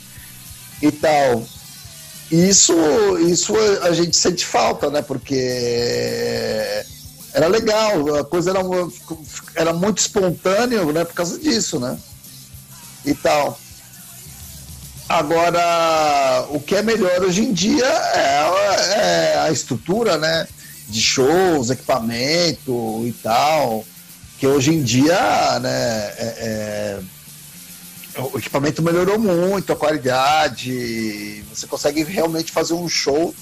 e 0.81 0.93
tal. 0.93 1.43
Isso, 2.31 2.75
isso 3.19 3.55
a 3.83 3.93
gente 3.93 4.15
sente 4.17 4.45
falta, 4.45 4.91
né, 4.91 5.03
porque 5.03 5.35
era 7.33 7.49
legal, 7.49 8.17
a 8.17 8.25
coisa 8.25 8.51
era, 8.51 8.61
era 9.55 9.73
muito 9.73 9.99
espontânea, 9.99 10.85
né, 10.85 11.05
por 11.05 11.15
causa 11.15 11.39
disso, 11.39 11.81
né, 11.81 11.99
e 13.07 13.15
tal. 13.15 13.59
Agora, 15.09 16.47
o 16.51 16.61
que 16.61 16.75
é 16.75 16.83
melhor 16.83 17.23
hoje 17.23 17.43
em 17.43 17.53
dia 17.53 17.87
é, 17.87 19.35
é 19.35 19.39
a 19.41 19.51
estrutura, 19.51 20.17
né? 20.17 20.47
de 20.93 21.01
shows, 21.01 21.71
equipamento 21.71 23.03
e 23.07 23.13
tal, 23.23 23.85
que 24.39 24.47
hoje 24.47 24.73
em 24.75 24.83
dia, 24.83 25.59
né, 25.61 25.71
é, 26.19 27.01
é, 28.15 28.21
o 28.21 28.39
equipamento 28.39 28.83
melhorou 28.83 29.19
muito, 29.19 29.73
a 29.73 29.77
qualidade, 29.77 31.43
você 31.51 31.67
consegue 31.67 32.05
realmente 32.05 32.53
fazer 32.53 32.75
um 32.75 32.89
show 32.89 33.35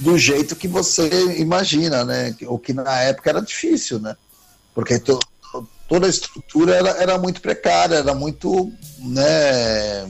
do 0.00 0.18
jeito 0.18 0.56
que 0.56 0.66
você 0.66 1.08
imagina, 1.38 2.04
né, 2.04 2.34
o 2.42 2.58
que 2.58 2.72
na 2.72 3.00
época 3.02 3.30
era 3.30 3.40
difícil, 3.40 4.00
né, 4.00 4.16
porque 4.74 4.98
to, 4.98 5.20
toda 5.88 6.06
a 6.06 6.10
estrutura 6.10 6.74
era, 6.74 6.90
era 6.90 7.18
muito 7.18 7.40
precária, 7.40 7.96
era 7.96 8.14
muito, 8.14 8.72
né, 8.98 10.08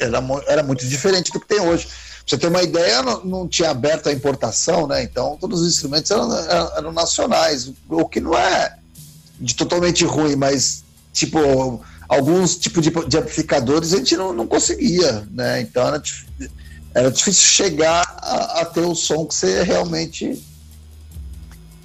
era, 0.00 0.20
era 0.46 0.62
muito 0.62 0.86
diferente 0.86 1.30
do 1.32 1.40
que 1.40 1.46
tem 1.46 1.60
hoje 1.60 1.88
você 2.30 2.38
ter 2.38 2.46
uma 2.46 2.62
ideia, 2.62 3.02
não, 3.02 3.24
não, 3.24 3.48
tinha 3.48 3.70
aberto 3.70 4.08
a 4.08 4.12
importação, 4.12 4.86
né? 4.86 5.02
Então 5.02 5.36
todos 5.40 5.62
os 5.62 5.68
instrumentos 5.74 6.10
eram, 6.10 6.32
eram, 6.32 6.76
eram, 6.76 6.92
nacionais, 6.92 7.72
o 7.88 8.08
que 8.08 8.20
não 8.20 8.36
é 8.36 8.76
de 9.40 9.54
totalmente 9.54 10.04
ruim, 10.04 10.36
mas 10.36 10.84
tipo 11.12 11.82
alguns 12.08 12.56
tipos 12.56 12.82
de, 12.82 12.90
de 12.90 13.18
amplificadores 13.18 13.92
a 13.92 13.96
gente 13.96 14.16
não, 14.16 14.32
não 14.32 14.46
conseguia, 14.46 15.26
né? 15.30 15.60
Então 15.60 15.86
era, 15.88 16.02
era 16.94 17.10
difícil 17.10 17.42
chegar 17.42 18.02
a, 18.18 18.60
a, 18.60 18.64
ter 18.64 18.82
o 18.82 18.94
som 18.94 19.26
que 19.26 19.34
você 19.34 19.62
realmente 19.62 20.40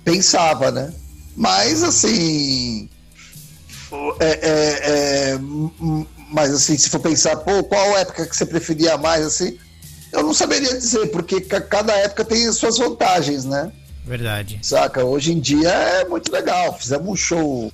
pensava, 0.03 0.69
né? 0.69 0.93
Mas 1.35 1.81
assim, 1.81 2.87
é, 4.19 4.27
é, 4.27 5.31
é, 5.31 5.39
mas 6.35 6.53
assim, 6.53 6.77
se 6.77 6.89
for 6.89 6.99
pensar, 6.99 7.37
pô, 7.37 7.63
qual 7.63 7.97
época 7.97 8.25
que 8.25 8.35
você 8.35 8.45
preferia 8.45 8.97
mais, 8.97 9.25
assim, 9.25 9.57
eu 10.11 10.21
não 10.21 10.33
saberia 10.33 10.77
dizer, 10.77 11.07
porque 11.07 11.39
cada 11.39 11.93
época 11.93 12.25
tem 12.25 12.45
as 12.45 12.57
suas 12.57 12.77
vantagens, 12.77 13.45
né? 13.45 13.71
Verdade. 14.03 14.59
Saca? 14.61 15.05
Hoje 15.05 15.31
em 15.31 15.39
dia 15.39 15.69
é 15.69 16.05
muito 16.05 16.29
legal. 16.29 16.77
Fizemos 16.77 17.07
um 17.07 17.15
show 17.15 17.71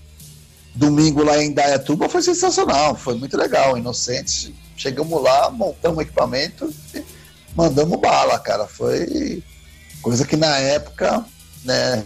domingo 0.75 1.23
lá 1.23 1.41
em 1.41 1.51
Dayatuba, 1.51 2.07
foi 2.07 2.21
sensacional, 2.21 2.95
foi 2.95 3.15
muito 3.15 3.35
legal. 3.35 3.75
Inocentes, 3.79 4.51
chegamos 4.77 5.23
lá, 5.23 5.49
montamos 5.49 5.97
o 5.97 6.01
equipamento 6.01 6.71
e 6.93 7.03
mandamos 7.55 7.99
bala, 7.99 8.37
cara. 8.37 8.67
Foi 8.67 9.43
coisa 10.03 10.23
que 10.23 10.37
na 10.37 10.55
época, 10.57 11.25
né, 11.65 12.05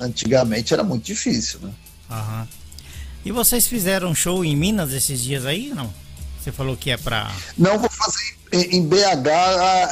antigamente 0.00 0.74
era 0.74 0.82
muito 0.82 1.04
difícil, 1.04 1.60
né? 1.60 1.70
Aham. 2.10 2.48
E 3.24 3.32
vocês 3.32 3.66
fizeram 3.66 4.14
show 4.14 4.44
em 4.44 4.54
Minas 4.54 4.92
esses 4.92 5.22
dias 5.22 5.46
aí, 5.46 5.72
não? 5.74 5.92
Você 6.40 6.52
falou 6.52 6.76
que 6.76 6.90
é 6.90 6.96
pra. 6.96 7.30
Não, 7.56 7.78
vou 7.78 7.88
fazer 7.88 8.36
em 8.52 8.86
BH 8.86 8.98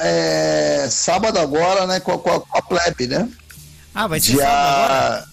é, 0.02 0.86
sábado 0.90 1.38
agora, 1.38 1.86
né, 1.86 1.98
com 1.98 2.12
a, 2.12 2.18
com 2.18 2.58
a 2.58 2.62
plebe, 2.62 3.06
né? 3.06 3.28
Ah, 3.94 4.06
vai 4.06 4.20
ser 4.20 4.32
dia, 4.32 4.42
sábado 4.42 4.84
agora? 4.84 5.32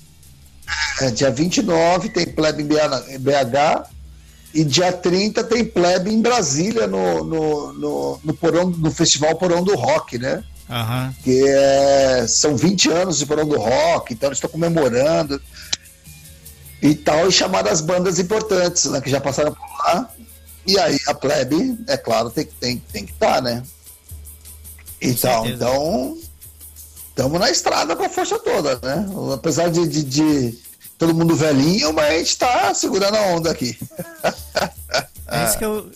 É, 1.02 1.12
dia 1.12 1.32
29 1.32 2.10
tem 2.10 2.26
plebe 2.26 2.64
em 2.64 2.68
BH 2.68 3.90
e 4.54 4.64
dia 4.64 4.94
30 4.94 5.44
tem 5.44 5.66
plebe 5.66 6.12
em 6.12 6.22
Brasília 6.22 6.88
no, 6.88 7.24
no, 7.24 7.74
no, 7.74 8.22
no, 8.24 8.34
porão, 8.34 8.70
no 8.70 8.92
Festival 8.92 9.36
Porão 9.36 9.64
do 9.64 9.76
Rock, 9.76 10.18
né? 10.18 10.44
Uhum. 10.70 11.14
Que 11.24 11.44
é, 11.48 12.26
são 12.28 12.56
20 12.56 12.92
anos 12.92 13.20
de 13.20 13.26
Porão 13.26 13.48
do 13.48 13.58
Rock, 13.58 14.14
então 14.14 14.30
eles 14.30 14.38
estão 14.38 14.50
comemorando 14.50 15.42
e 16.82 16.96
tal, 16.96 17.28
e 17.28 17.32
chamar 17.32 17.68
as 17.68 17.82
bandas 17.82 18.20
importantes, 18.20 18.86
né, 18.86 19.02
que 19.02 19.10
já 19.10 19.20
passaram 19.20 19.54
por 19.54 19.68
lá. 19.80 20.10
E 20.66 20.78
aí 20.78 21.00
a 21.08 21.14
plebe, 21.14 21.78
é 21.88 21.98
claro, 21.98 22.30
tem, 22.30 22.46
tem, 22.46 22.78
tem 22.92 23.06
que 23.06 23.14
estar, 23.14 23.36
tá, 23.36 23.42
né? 23.42 23.64
Então, 25.02 25.46
então, 25.48 26.18
estamos 27.08 27.40
na 27.40 27.50
estrada 27.50 27.96
com 27.96 28.04
a 28.04 28.10
força 28.10 28.38
toda, 28.38 28.80
né? 28.84 29.06
Apesar 29.34 29.70
de, 29.70 29.88
de, 29.88 30.04
de 30.04 30.60
todo 30.98 31.16
mundo 31.16 31.36
velhinho, 31.36 31.94
mas 31.94 32.06
a 32.06 32.18
gente 32.18 32.28
está 32.28 32.74
segurando 32.74 33.16
a 33.16 33.22
onda 33.28 33.52
aqui. 33.52 33.78
É 35.32 35.46
isso 35.46 35.58
que 35.58 35.66
eu. 35.66 35.92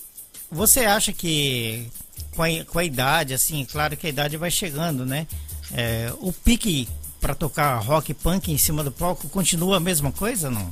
Você 0.51 0.81
acha 0.81 1.11
que 1.11 1.89
com 2.35 2.43
a, 2.43 2.47
com 2.65 2.79
a 2.79 2.83
idade, 2.83 3.33
assim, 3.33 3.65
claro 3.65 3.97
que 3.97 4.07
a 4.07 4.09
idade 4.09 4.37
vai 4.37 4.51
chegando, 4.51 5.05
né? 5.05 5.27
É, 5.73 6.11
o 6.19 6.31
pique 6.31 6.87
para 7.23 7.33
tocar 7.33 7.77
rock 7.77 8.13
punk 8.13 8.51
em 8.51 8.57
cima 8.57 8.83
do 8.83 8.91
palco 8.91 9.29
continua 9.29 9.77
a 9.77 9.79
mesma 9.79 10.11
coisa 10.11 10.51
não? 10.51 10.69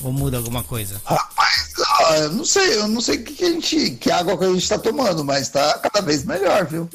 Ou 0.00 0.10
muda 0.10 0.38
alguma 0.38 0.64
coisa? 0.64 0.98
Rapaz, 1.04 1.74
ah, 2.00 2.16
eu 2.20 2.32
não 2.32 2.44
sei, 2.44 2.76
eu 2.76 2.88
não 2.88 3.02
sei 3.02 3.18
que, 3.18 3.34
que 3.34 3.44
a 3.44 3.50
gente, 3.50 3.90
que 3.96 4.10
água 4.10 4.38
que 4.38 4.44
a 4.44 4.48
gente 4.48 4.62
está 4.62 4.78
tomando, 4.78 5.22
mas 5.22 5.42
está 5.42 5.78
cada 5.78 6.00
vez 6.00 6.24
melhor, 6.24 6.64
viu? 6.64 6.88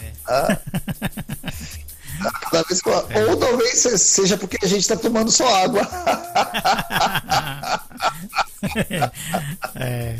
É. 0.00 0.12
Ah. 0.28 0.60
cada 2.52 2.62
vez 2.62 2.80
é. 3.10 3.24
Ou 3.24 3.36
talvez 3.36 3.78
seja 3.78 4.38
porque 4.38 4.58
a 4.62 4.68
gente 4.68 4.82
está 4.82 4.96
tomando 4.96 5.32
só 5.32 5.64
água. 5.64 5.80
é. 9.74 10.16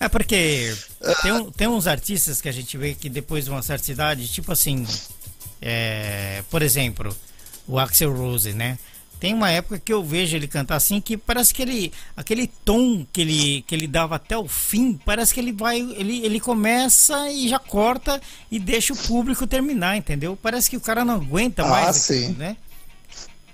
É 0.00 0.08
porque 0.08 0.74
tem, 1.22 1.50
tem 1.50 1.68
uns 1.68 1.88
artistas 1.88 2.40
que 2.40 2.48
a 2.48 2.52
gente 2.52 2.78
vê 2.78 2.94
que 2.94 3.10
depois 3.10 3.44
de 3.44 3.50
uma 3.50 3.62
certa 3.62 3.90
idade, 3.90 4.28
tipo 4.28 4.52
assim, 4.52 4.86
é, 5.60 6.42
por 6.50 6.62
exemplo, 6.62 7.16
o 7.66 7.78
Axel 7.78 8.12
Rose, 8.12 8.52
né? 8.52 8.78
Tem 9.20 9.34
uma 9.34 9.50
época 9.50 9.80
que 9.80 9.92
eu 9.92 10.02
vejo 10.02 10.36
ele 10.36 10.46
cantar 10.46 10.76
assim 10.76 11.00
que 11.00 11.16
parece 11.16 11.52
que 11.52 11.60
ele 11.60 11.92
aquele 12.16 12.46
tom 12.64 13.04
que 13.12 13.20
ele 13.20 13.64
que 13.66 13.74
ele 13.74 13.88
dava 13.88 14.14
até 14.14 14.38
o 14.38 14.46
fim, 14.46 14.94
parece 15.04 15.34
que 15.34 15.40
ele 15.40 15.52
vai 15.52 15.80
ele, 15.80 16.24
ele 16.24 16.38
começa 16.38 17.28
e 17.28 17.48
já 17.48 17.58
corta 17.58 18.20
e 18.48 18.60
deixa 18.60 18.92
o 18.92 18.96
público 18.96 19.44
terminar, 19.44 19.96
entendeu? 19.96 20.38
Parece 20.40 20.70
que 20.70 20.76
o 20.76 20.80
cara 20.80 21.04
não 21.04 21.14
aguenta 21.14 21.64
ah, 21.64 21.68
mais, 21.68 21.96
sim. 21.96 22.28
né? 22.38 22.56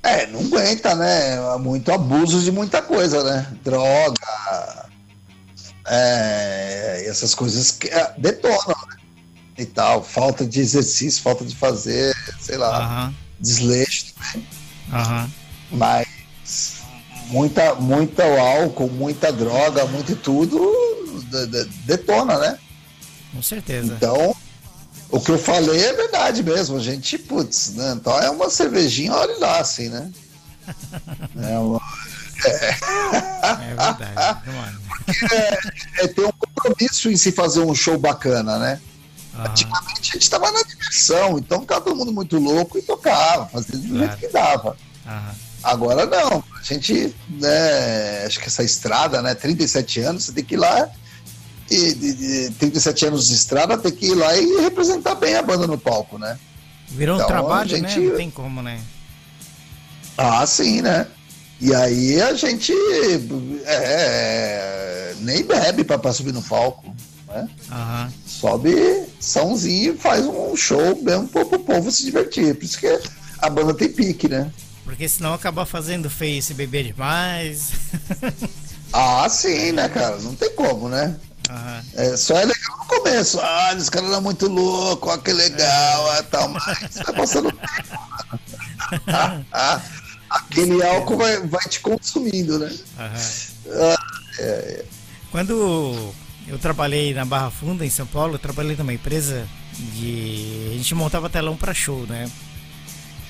É, 0.02 0.26
não 0.26 0.40
aguenta, 0.40 0.94
né? 0.94 1.56
Muito 1.58 1.90
abuso 1.90 2.42
de 2.42 2.52
muita 2.52 2.82
coisa, 2.82 3.24
né? 3.24 3.50
Droga, 3.64 4.90
é, 5.86 7.06
essas 7.08 7.34
coisas 7.34 7.70
que 7.70 7.88
é, 7.88 8.12
detonam, 8.18 8.76
né? 8.90 9.03
E 9.56 9.64
tal, 9.64 10.02
falta 10.02 10.44
de 10.44 10.60
exercício, 10.60 11.22
falta 11.22 11.44
de 11.44 11.54
fazer, 11.54 12.14
sei 12.40 12.56
lá, 12.56 13.06
uhum. 13.06 13.14
desleixo 13.38 14.06
também. 14.14 14.46
Uhum. 14.92 15.30
Mas 15.72 16.06
muita, 17.28 17.74
muita 17.76 18.24
álcool, 18.24 18.90
muita 18.90 19.32
droga, 19.32 19.86
muito 19.86 20.16
tudo 20.16 20.58
detona, 21.84 22.38
né? 22.38 22.58
Com 23.32 23.42
certeza. 23.42 23.94
Então, 23.94 24.36
o 25.10 25.20
que 25.20 25.30
eu 25.30 25.38
falei 25.38 25.84
é 25.84 25.92
verdade 25.92 26.42
mesmo. 26.42 26.76
A 26.76 26.80
gente, 26.80 27.18
putz, 27.18 27.74
né? 27.74 27.94
Então 27.96 28.18
é 28.18 28.30
uma 28.30 28.50
cervejinha, 28.50 29.12
olha 29.12 29.38
lá, 29.38 29.58
assim, 29.58 29.88
né? 29.88 30.10
É, 31.36 31.58
uma... 31.58 31.80
é... 32.44 32.70
é 33.50 33.66
verdade. 33.66 34.04
é, 35.32 36.04
é 36.04 36.08
ter 36.08 36.24
um 36.24 36.32
compromisso 36.32 37.10
em 37.10 37.16
se 37.16 37.32
fazer 37.32 37.60
um 37.60 37.74
show 37.74 37.98
bacana, 37.98 38.58
né? 38.58 38.80
Uhum. 39.36 39.46
Antigamente 39.46 40.10
a 40.10 40.14
gente 40.14 40.22
estava 40.22 40.50
na 40.52 40.62
diversão, 40.62 41.38
então 41.38 41.60
ficava 41.60 41.80
todo 41.80 41.96
mundo 41.96 42.12
muito 42.12 42.38
louco 42.38 42.78
e 42.78 42.82
tocava, 42.82 43.46
fazia 43.46 43.78
do 43.78 43.98
jeito 43.98 44.16
que 44.16 44.28
dava. 44.28 44.76
Agora 45.62 46.06
não, 46.06 46.44
a 46.58 46.62
gente, 46.62 47.14
né, 47.28 48.26
acho 48.26 48.38
que 48.38 48.46
essa 48.46 48.62
estrada, 48.62 49.22
né, 49.22 49.34
37 49.34 50.00
anos, 50.00 50.24
você 50.24 50.32
tem 50.32 50.44
que 50.44 50.54
ir 50.54 50.58
lá 50.58 50.90
e 51.70 51.94
de, 51.94 52.14
de 52.48 52.50
37 52.58 53.06
anos 53.06 53.28
de 53.28 53.34
estrada, 53.34 53.78
tem 53.78 53.90
que 53.90 54.06
ir 54.06 54.14
lá 54.14 54.36
e 54.36 54.60
representar 54.60 55.14
bem 55.14 55.34
a 55.34 55.42
banda 55.42 55.66
no 55.66 55.78
palco, 55.78 56.18
né? 56.18 56.38
Virou 56.88 57.16
então, 57.16 57.26
um 57.26 57.28
trabalho, 57.28 57.70
gente... 57.70 57.98
né? 57.98 58.08
Não 58.08 58.16
tem 58.16 58.30
como, 58.30 58.62
né? 58.62 58.80
Ah, 60.16 60.46
sim, 60.46 60.82
né? 60.82 61.06
E 61.60 61.74
aí 61.74 62.20
a 62.20 62.34
gente 62.34 62.72
é, 63.64 65.14
nem 65.20 65.42
bebe 65.42 65.84
para 65.84 66.12
subir 66.12 66.32
no 66.32 66.42
palco, 66.42 66.94
né? 67.34 67.48
Uhum. 67.70 68.12
Sobe 68.26 69.06
sãozinho 69.18 69.94
e 69.94 69.98
faz 69.98 70.24
um 70.24 70.54
show 70.56 70.96
mesmo 71.02 71.28
pro, 71.28 71.44
pro 71.46 71.58
povo 71.58 71.90
se 71.90 72.04
divertir. 72.04 72.54
Por 72.54 72.64
isso 72.64 72.78
que 72.78 73.00
a 73.40 73.50
banda 73.50 73.74
tem 73.74 73.88
pique, 73.88 74.28
né? 74.28 74.50
Porque 74.84 75.08
senão 75.08 75.34
acaba 75.34 75.66
fazendo 75.66 76.08
feio 76.08 76.42
se 76.42 76.54
beber 76.54 76.84
demais. 76.84 77.72
ah, 78.92 79.28
sim, 79.28 79.72
né, 79.72 79.88
cara? 79.88 80.18
Não 80.18 80.34
tem 80.34 80.54
como, 80.54 80.88
né? 80.88 81.16
Uhum. 81.50 81.82
É, 81.94 82.16
só 82.16 82.38
é 82.38 82.44
legal 82.44 82.78
no 82.78 82.84
começo, 82.86 83.38
ah, 83.40 83.74
esse 83.76 83.90
cara 83.90 84.06
era 84.06 84.20
muito 84.20 84.48
louco, 84.48 85.10
ó, 85.10 85.18
que 85.18 85.30
legal, 85.30 86.14
é. 86.14 86.22
tal, 86.22 86.48
mas 86.48 86.64
vai 86.64 87.14
passando 87.14 87.52
ah, 89.08 89.42
ah, 89.52 89.82
aquele 90.30 90.82
álcool 90.82 91.18
vai, 91.18 91.38
vai 91.46 91.68
te 91.68 91.80
consumindo, 91.80 92.58
né? 92.58 92.74
Ah, 92.98 93.96
é. 94.38 94.84
Quando 95.30 96.14
eu 96.46 96.58
trabalhei 96.58 97.14
na 97.14 97.24
Barra 97.24 97.50
Funda, 97.50 97.84
em 97.84 97.90
São 97.90 98.06
Paulo, 98.06 98.34
eu 98.34 98.38
trabalhei 98.38 98.76
numa 98.76 98.92
empresa 98.92 99.46
de. 99.94 100.70
A 100.72 100.76
gente 100.76 100.94
montava 100.94 101.30
telão 101.30 101.56
para 101.56 101.72
show, 101.72 102.06
né? 102.06 102.30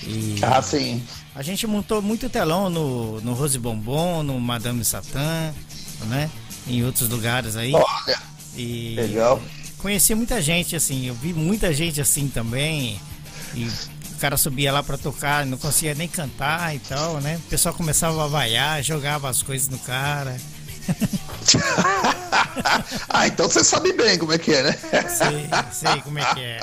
E 0.02 0.38
ah, 0.42 0.60
sim. 0.60 1.02
A 1.34 1.42
gente 1.42 1.66
montou 1.66 2.02
muito 2.02 2.28
telão 2.28 2.68
no, 2.68 3.20
no 3.20 3.32
Rose 3.32 3.58
Bombom, 3.58 4.22
no 4.22 4.38
Madame 4.38 4.84
Satã, 4.84 5.52
né? 6.06 6.30
Em 6.66 6.84
outros 6.84 7.08
lugares 7.08 7.56
aí. 7.56 7.72
Olha, 7.74 8.18
e 8.56 8.94
legal. 8.96 9.40
Conheci 9.78 10.14
muita 10.14 10.40
gente, 10.40 10.74
assim, 10.74 11.06
eu 11.06 11.14
vi 11.14 11.32
muita 11.32 11.72
gente 11.72 12.00
assim 12.00 12.28
também. 12.28 13.00
E 13.54 13.64
o 13.64 14.16
cara 14.18 14.36
subia 14.36 14.72
lá 14.72 14.82
para 14.82 14.98
tocar, 14.98 15.46
não 15.46 15.58
conseguia 15.58 15.94
nem 15.94 16.08
cantar 16.08 16.74
e 16.74 16.78
tal, 16.78 17.20
né? 17.20 17.36
O 17.46 17.48
pessoal 17.50 17.74
começava 17.74 18.24
a 18.24 18.26
vaiar, 18.26 18.82
jogava 18.82 19.28
as 19.28 19.42
coisas 19.42 19.68
no 19.68 19.78
cara. 19.78 20.36
Ah, 23.08 23.26
então 23.26 23.48
você 23.48 23.62
sabe 23.62 23.92
bem 23.92 24.18
como 24.18 24.32
é 24.32 24.38
que 24.38 24.52
é, 24.52 24.62
né? 24.62 24.78
sei, 25.08 25.48
sei 25.72 26.00
como 26.02 26.18
é 26.18 26.34
que 26.34 26.40
é. 26.40 26.60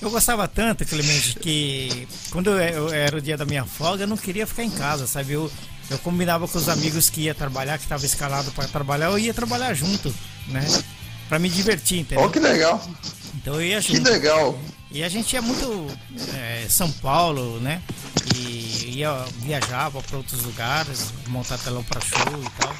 Eu 0.00 0.10
gostava 0.10 0.48
tanto, 0.48 0.84
Clemente, 0.84 1.36
que 1.38 2.08
quando 2.30 2.50
eu, 2.50 2.92
era 2.92 3.16
o 3.16 3.20
dia 3.20 3.36
da 3.36 3.44
minha 3.44 3.64
folga, 3.64 4.04
eu 4.04 4.08
não 4.08 4.16
queria 4.16 4.46
ficar 4.46 4.64
em 4.64 4.70
casa, 4.70 5.06
sabe? 5.06 5.34
Eu, 5.34 5.50
eu 5.90 5.98
combinava 5.98 6.48
com 6.48 6.58
os 6.58 6.68
amigos 6.68 7.08
que 7.08 7.22
ia 7.22 7.34
trabalhar, 7.34 7.78
que 7.78 7.84
estava 7.84 8.04
escalado 8.04 8.50
para 8.52 8.66
trabalhar, 8.68 9.06
eu 9.06 9.18
ia 9.18 9.32
trabalhar 9.32 9.72
junto, 9.74 10.12
né? 10.48 10.66
Para 11.28 11.38
me 11.38 11.48
divertir, 11.48 12.00
entendeu? 12.00 12.24
Oh, 12.24 12.30
que 12.30 12.38
legal! 12.38 12.80
Então 13.34 13.54
eu 13.54 13.62
ia 13.62 13.80
junto. 13.80 14.02
Que 14.02 14.10
legal! 14.10 14.58
E 14.90 15.02
a 15.02 15.08
gente 15.08 15.32
ia 15.32 15.42
muito 15.42 15.86
é, 16.34 16.66
São 16.68 16.90
Paulo, 16.90 17.60
né? 17.60 17.82
E 18.34 18.96
ia 18.98 19.24
viajava 19.38 20.02
para 20.02 20.16
outros 20.16 20.42
lugares, 20.42 21.12
montar 21.28 21.58
telão 21.58 21.84
para 21.84 22.00
show 22.00 22.42
e 22.42 22.60
tal. 22.60 22.74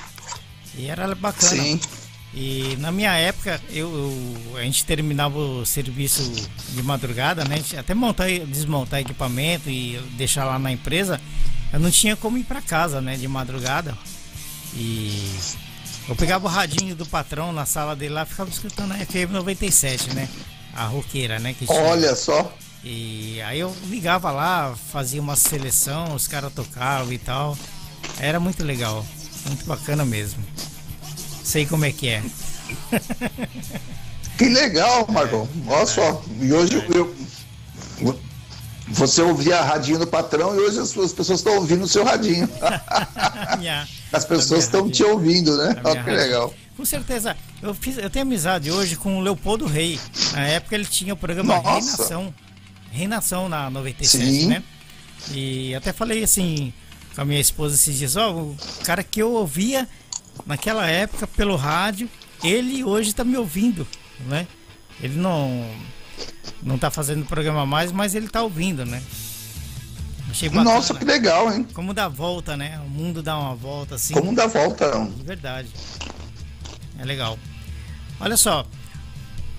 E 0.77 0.89
era 0.89 1.15
bacana. 1.15 1.63
Sim. 1.63 1.81
E 2.35 2.77
na 2.81 2.93
minha 2.93 3.13
época, 3.15 3.59
eu, 3.71 3.89
eu, 3.89 4.57
a 4.59 4.63
gente 4.63 4.85
terminava 4.85 5.39
o 5.39 5.65
serviço 5.65 6.23
de 6.71 6.83
madrugada, 6.83 7.45
né? 7.45 7.63
até 7.79 7.95
montar, 7.95 8.29
desmontar 8.29 9.01
equipamento 9.01 9.71
e 9.71 9.99
deixar 10.19 10.45
lá 10.45 10.59
na 10.59 10.71
empresa. 10.71 11.19
Eu 11.73 11.81
não 11.81 11.91
tinha 11.91 12.15
como 12.15 12.37
ir 12.37 12.45
para 12.45 12.61
casa, 12.61 13.01
né? 13.01 13.17
De 13.17 13.27
madrugada. 13.27 13.97
E 14.75 15.35
eu 16.09 16.15
pegava 16.15 16.47
o 16.47 16.51
radinho 16.51 16.95
do 16.95 17.07
patrão 17.07 17.53
na 17.53 17.65
sala 17.65 17.97
dele 17.97 18.15
lá, 18.15 18.27
ficava 18.27 18.51
escutando 18.51 18.93
a 18.93 18.97
FM 18.97 19.33
97, 19.33 20.15
né? 20.15 20.29
A 20.75 20.85
roqueira, 20.85 21.39
né? 21.39 21.57
Olha 21.69 22.15
só. 22.15 22.53
E 22.85 23.41
aí 23.43 23.59
eu 23.59 23.75
ligava 23.87 24.31
lá, 24.31 24.77
fazia 24.93 25.21
uma 25.21 25.35
seleção, 25.35 26.15
os 26.15 26.29
caras 26.29 26.53
tocavam 26.53 27.13
e 27.13 27.19
tal. 27.19 27.57
Era 28.21 28.39
muito 28.39 28.63
legal, 28.63 29.05
muito 29.47 29.65
bacana 29.65 30.05
mesmo. 30.05 30.45
Sei 31.47 31.65
como 31.65 31.85
é 31.85 31.93
que 31.93 32.09
é. 32.09 32.23
Que 34.37 34.51
legal, 34.51 35.07
Marcão. 35.11 35.49
É, 35.67 35.73
Olha 35.73 35.87
só. 35.87 36.23
E 36.43 36.53
hoje 36.53 36.85
eu, 36.95 37.15
você 38.89 39.23
ouvia 39.23 39.63
radinho 39.63 39.99
do 39.99 40.07
patrão 40.07 40.55
e 40.55 40.59
hoje 40.59 40.79
as, 40.79 40.95
as 40.99 41.13
pessoas 41.13 41.39
estão 41.39 41.55
ouvindo 41.55 41.85
o 41.85 41.89
seu 41.89 42.05
radinho. 42.05 42.47
minha, 43.59 43.89
as 44.13 44.27
pessoas 44.27 44.65
estão 44.65 44.91
te 44.91 45.03
ouvindo, 45.05 45.57
né? 45.57 45.81
Olha 45.83 46.05
que 46.05 46.11
legal. 46.11 46.53
Com 46.77 46.85
certeza. 46.85 47.35
Eu, 47.63 47.73
fiz, 47.73 47.97
eu 47.97 48.11
tenho 48.11 48.27
amizade 48.27 48.71
hoje 48.71 48.97
com 48.97 49.17
o 49.17 49.21
Leopoldo 49.21 49.65
Rei. 49.65 49.99
Na 50.33 50.47
época 50.49 50.75
ele 50.75 50.85
tinha 50.85 51.15
o 51.15 51.17
programa 51.17 51.57
Nossa. 51.57 51.71
Reinação. 51.71 52.35
Reinação 52.91 53.49
na 53.49 53.71
97, 53.71 54.25
Sim. 54.25 54.47
né? 54.49 54.63
E 55.31 55.75
até 55.75 55.95
falei 55.95 56.23
assim 56.23 56.75
com 57.15 57.23
a 57.23 57.25
minha 57.25 57.41
esposa 57.41 57.75
esses 57.75 57.97
dias, 57.97 58.15
ó, 58.17 58.31
o 58.31 58.57
cara 58.85 59.03
que 59.03 59.23
eu 59.23 59.33
ouvia 59.33 59.89
naquela 60.47 60.87
época 60.87 61.27
pelo 61.27 61.57
rádio, 61.57 62.09
ele 62.43 62.85
hoje 62.85 63.11
está 63.11 63.25
me 63.25 63.37
ouvindo, 63.37 63.87
né? 64.27 64.47
Ele 65.01 65.17
não 65.17 65.69
não 66.63 66.79
tá 66.79 66.91
fazendo 66.91 67.27
programa 67.27 67.67
mais, 67.67 67.93
mas 67.93 68.15
ele 68.15 68.29
tá 68.29 68.43
ouvindo, 68.43 68.85
né? 68.87 69.03
Achei 70.31 70.49
bacana. 70.49 70.75
Nossa, 70.75 70.95
que 70.95 71.05
legal, 71.05 71.53
hein? 71.53 71.67
Como 71.75 71.93
dá 71.93 72.09
volta, 72.09 72.57
né? 72.57 72.81
O 72.85 72.89
mundo 72.89 73.23
dá 73.23 73.39
uma 73.39 73.55
volta 73.55 73.95
assim. 73.97 74.15
Como 74.15 74.35
dá 74.35 74.47
volta? 74.47 74.91
De 75.17 75.23
verdade. 75.23 75.69
É 76.99 77.05
legal. 77.05 77.39
Olha 78.19 78.37
só, 78.37 78.67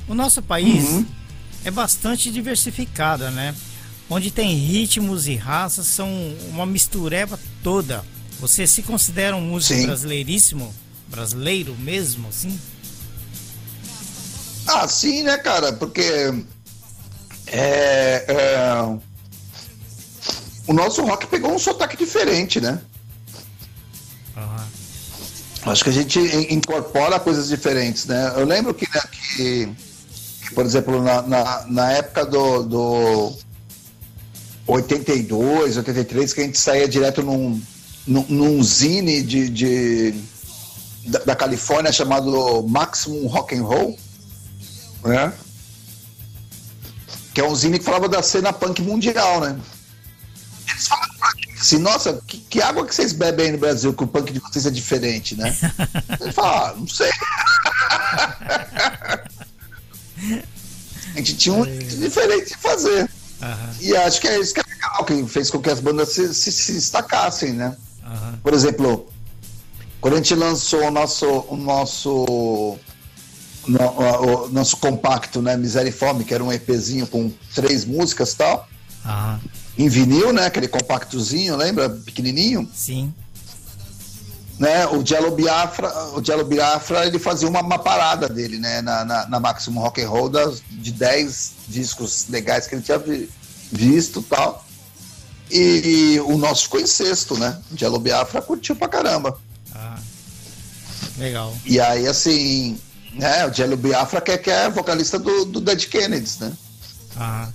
o 0.08 0.16
nosso 0.16 0.42
país 0.42 0.84
uhum. 0.86 1.06
é 1.64 1.72
bastante 1.72 2.32
diversificado, 2.32 3.30
né? 3.32 3.54
Onde 4.10 4.32
tem 4.32 4.56
ritmos 4.56 5.28
e 5.28 5.36
raças, 5.36 5.88
são 5.88 6.10
uma 6.50 6.66
mistureba 6.66 7.40
toda. 7.62 8.04
Você 8.40 8.68
se 8.68 8.84
considera 8.84 9.36
um 9.36 9.42
músico 9.42 9.80
sim. 9.80 9.86
brasileiríssimo? 9.86 10.74
Brasileiro 11.08 11.76
mesmo, 11.78 12.28
assim? 12.28 12.60
Ah, 14.68 14.88
sim, 14.88 15.24
né, 15.24 15.38
cara? 15.38 15.74
Porque 15.74 16.04
é, 17.48 18.26
é, 18.28 18.98
o 20.68 20.74
nosso 20.74 21.04
rock 21.04 21.26
pegou 21.28 21.54
um 21.54 21.60
sotaque 21.60 21.98
diferente, 21.98 22.60
né? 22.60 22.80
Uhum. 24.36 25.72
Acho 25.72 25.84
que 25.84 25.90
a 25.90 25.94
gente 25.94 26.20
incorpora 26.54 27.20
coisas 27.20 27.48
diferentes, 27.48 28.06
né? 28.06 28.34
Eu 28.36 28.46
lembro 28.46 28.74
que, 28.74 28.88
né, 28.94 29.02
que, 29.12 29.70
que 30.46 30.54
por 30.54 30.66
exemplo, 30.66 31.02
na, 31.02 31.22
na, 31.22 31.66
na 31.68 31.92
época 31.94 32.26
do, 32.26 32.64
do 32.64 33.34
82, 34.68 35.78
83, 35.78 36.34
que 36.34 36.42
a 36.42 36.44
gente 36.44 36.60
saía 36.60 36.88
direto 36.88 37.24
num 37.24 37.62
num, 38.08 38.26
num 38.30 38.64
zine 38.64 39.22
de, 39.22 39.50
de 39.50 40.16
da, 41.06 41.20
da, 41.20 41.36
Califórnia 41.36 41.92
chamado 41.92 42.64
Maximum 42.68 43.28
Rock 43.28 43.56
and 43.56 43.64
Roll, 43.64 44.00
né? 45.04 45.34
Que 47.34 47.42
é 47.42 47.44
um 47.44 47.56
zine 47.56 47.78
que 47.78 47.86
falava 47.86 48.08
da 48.08 48.24
cena 48.24 48.54
punk 48.54 48.82
mundial, 48.82 49.42
né? 49.42 49.60
Eles 50.70 50.88
falaram 50.88 51.14
assim, 51.60 51.78
nossa, 51.80 52.22
que, 52.26 52.38
que, 52.38 52.62
água 52.62 52.86
que 52.86 52.96
vocês 52.96 53.12
bebem 53.12 53.48
aí 53.48 53.52
no 53.52 53.58
Brasil 53.58 53.94
que 53.94 54.04
o 54.04 54.08
punk 54.08 54.32
de 54.32 54.40
vocês 54.40 54.66
é 54.66 54.72
diferente, 54.72 55.36
né? 55.36 55.56
Ele 56.20 56.32
fala, 56.32 56.70
ah, 56.70 56.74
não 56.76 56.88
sei. 56.88 57.12
a 61.14 61.18
gente 61.18 61.36
tinha 61.36 61.56
um 61.56 61.66
diferente 61.66 62.50
de 62.50 62.58
fazer. 62.58 63.10
Uhum. 63.42 63.74
E 63.82 63.96
acho 63.96 64.22
que 64.22 64.28
é 64.28 64.40
isso 64.40 64.54
que 64.54 64.62
é 64.62 64.64
legal, 64.64 65.06
que 65.06 65.28
fez 65.28 65.50
com 65.50 65.62
que 65.62 65.70
as 65.70 65.80
bandas 65.80 66.10
se, 66.10 66.34
se, 66.34 66.52
se 66.52 66.74
destacassem, 66.74 67.54
né? 67.54 67.76
Por 68.48 68.54
exemplo, 68.54 69.10
quando 70.00 70.14
a 70.14 70.18
gente 70.18 70.34
lançou 70.34 70.82
o 70.84 70.90
nosso, 70.90 71.28
o 71.50 71.58
nosso, 71.58 72.78
no, 73.68 73.78
o, 73.78 74.48
nosso 74.48 74.78
compacto, 74.78 75.42
né, 75.42 75.58
Miséria 75.58 75.90
e 75.90 75.92
Fome, 75.92 76.24
que 76.24 76.34
era 76.34 76.42
um 76.42 76.50
EPzinho 76.50 77.06
com 77.08 77.30
três 77.54 77.84
músicas 77.84 78.32
e 78.32 78.38
tal, 78.38 78.66
uhum. 79.04 79.40
em 79.78 79.90
vinil, 79.90 80.32
né, 80.32 80.46
aquele 80.46 80.70
compactozinho, 80.70 81.58
lembra? 81.58 81.90
Pequenininho. 81.90 82.70
Sim. 82.74 83.14
Né, 84.58 84.88
o 84.88 85.06
Jello 85.06 85.32
Biafra, 85.32 85.92
o 86.14 86.24
Jello 86.24 86.46
Biafra, 86.46 87.06
ele 87.06 87.20
fazia 87.20 87.50
uma, 87.50 87.60
uma 87.60 87.80
parada 87.80 88.30
dele, 88.30 88.60
né, 88.60 88.82
na, 88.82 89.04
na, 89.04 89.28
na 89.28 89.40
Maximum 89.42 89.82
Rock 89.82 90.02
and 90.02 90.08
Roll 90.08 90.30
das, 90.30 90.64
de 90.72 90.94
10 90.94 91.52
discos 91.68 92.28
legais 92.30 92.66
que 92.66 92.76
ele 92.76 92.82
tinha 92.82 93.04
visto 93.74 94.22
tal. 94.22 94.66
E, 95.50 96.20
o 96.26 96.38
nosso 96.38 96.64
ficou 96.64 96.80
em 96.80 96.88
sexto, 96.88 97.38
né? 97.38 97.58
Jello 97.76 98.00
Biafra 98.00 98.42
curtiu 98.42 98.76
pra 98.76 98.88
caramba. 98.88 99.40
Ah, 99.74 100.00
legal. 101.18 101.56
E 101.66 101.80
aí, 101.80 102.08
assim, 102.08 102.80
né? 103.14 103.46
O 103.46 103.54
Jello 103.54 103.78
Biafra 103.78 104.22
que, 104.22 104.32
é, 104.32 104.38
que 104.38 104.52
é 104.52 104.70
vocalista 104.70 105.18
do, 105.18 105.46
do 105.46 105.62
Dead 105.62 105.86
Kennedys, 105.86 106.40
né? 106.40 106.54
Ah. 107.16 107.50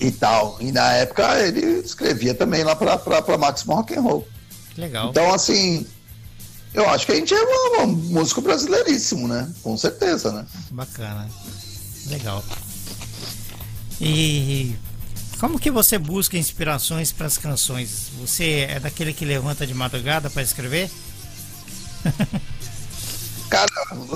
E 0.00 0.10
tal. 0.10 0.56
E 0.60 0.72
na 0.72 0.92
época 0.92 1.38
ele 1.40 1.80
escrevia 1.80 2.34
também 2.34 2.64
lá 2.64 2.74
pra, 2.74 2.96
pra, 2.96 3.20
pra 3.20 3.38
Maximum 3.38 3.74
Rock 3.74 3.94
and 3.94 4.00
Roll. 4.00 4.26
Legal. 4.76 5.10
Então, 5.10 5.32
assim, 5.34 5.86
eu 6.72 6.88
acho 6.88 7.04
que 7.04 7.12
a 7.12 7.16
gente 7.16 7.34
é 7.34 7.38
um, 7.38 7.82
um 7.82 7.86
músico 7.86 8.40
brasileiríssimo, 8.40 9.28
né? 9.28 9.52
Com 9.62 9.76
certeza, 9.76 10.32
né? 10.32 10.46
Bacana. 10.70 11.28
Legal. 12.06 12.42
E 14.00 14.74
como 15.40 15.58
que 15.58 15.70
você 15.70 15.96
busca 15.96 16.36
inspirações 16.36 17.12
para 17.12 17.26
as 17.26 17.38
canções? 17.38 18.10
Você 18.20 18.66
é 18.68 18.78
daquele 18.78 19.14
que 19.14 19.24
levanta 19.24 19.66
de 19.66 19.72
madrugada 19.72 20.28
para 20.28 20.42
escrever? 20.42 20.90
Cara, 23.48 23.70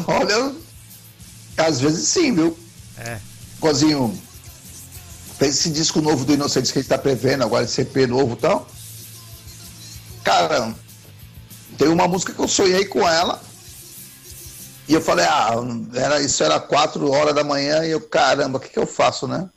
olha, 0.07 0.55
às 1.57 1.81
vezes 1.81 2.07
sim, 2.09 2.35
viu? 2.35 2.59
É. 2.99 3.19
Cozinho, 3.59 4.21
fez 5.39 5.59
esse 5.59 5.71
disco 5.71 6.03
novo 6.03 6.27
do 6.27 6.35
Inocentes 6.35 6.71
que 6.71 6.79
a 6.79 6.83
gente 6.83 6.91
tá 6.91 6.99
prevendo, 6.99 7.43
agora 7.43 7.65
esse 7.65 7.81
EP 7.81 8.07
novo 8.07 8.35
e 8.35 8.37
tal. 8.37 8.69
Cara, 10.23 10.75
tem 11.79 11.89
uma 11.89 12.07
música 12.07 12.35
que 12.35 12.39
eu 12.39 12.49
sonhei 12.49 12.85
com 12.85 13.09
ela. 13.09 13.43
E 14.87 14.93
eu 14.93 15.01
falei, 15.01 15.25
ah, 15.25 15.55
era, 15.95 16.21
isso 16.21 16.45
era 16.45 16.61
quatro 16.61 17.11
horas 17.11 17.35
da 17.35 17.43
manhã 17.43 17.83
e 17.87 17.93
eu, 17.93 18.01
caramba, 18.03 18.59
o 18.59 18.61
que, 18.61 18.69
que 18.69 18.79
eu 18.79 18.87
faço, 18.87 19.27
né? 19.27 19.49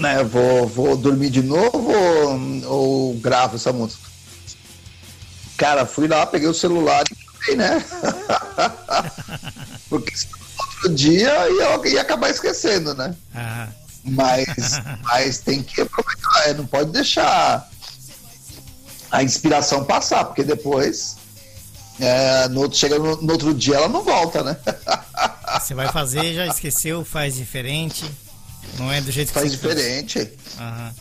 Né 0.00 0.24
vou, 0.24 0.66
vou 0.66 0.96
dormir 0.96 1.30
de 1.30 1.42
novo 1.42 1.92
ou, 1.92 2.66
ou 2.66 3.14
gravo 3.14 3.56
essa 3.56 3.72
música? 3.72 4.08
Cara, 5.56 5.84
fui 5.84 6.08
lá, 6.08 6.26
peguei 6.26 6.48
o 6.48 6.54
celular 6.54 7.04
e 7.10 7.38
falei, 7.38 7.56
né? 7.56 7.84
Porque 9.88 10.12
outro 10.58 10.94
dia 10.94 11.30
ia, 11.50 11.88
ia 11.88 12.00
acabar 12.00 12.30
esquecendo, 12.30 12.94
né? 12.94 13.14
Ah. 13.34 13.68
Mas, 14.02 14.80
mas 15.04 15.38
tem 15.38 15.62
que 15.62 15.82
aproveitar, 15.82 16.48
é, 16.48 16.54
não 16.54 16.66
pode 16.66 16.90
deixar 16.90 17.68
a 19.10 19.22
inspiração 19.22 19.84
passar, 19.84 20.24
porque 20.24 20.44
depois 20.44 21.16
é, 21.98 22.48
no, 22.48 22.72
chega 22.72 22.98
no, 22.98 23.20
no, 23.20 23.32
outro 23.32 23.52
dia 23.52 23.76
ela 23.76 23.88
não 23.88 24.02
volta, 24.02 24.42
né? 24.42 24.56
Você 25.58 25.74
vai 25.74 25.92
fazer, 25.92 26.34
já 26.34 26.46
esqueceu, 26.46 27.04
faz 27.04 27.34
diferente. 27.34 28.10
Não 28.78 28.90
é 28.90 29.00
do 29.00 29.10
jeito 29.10 29.28
que 29.28 29.34
faz 29.34 29.50
você 29.50 29.56
diferente. 29.56 30.30
Aham. 30.58 30.94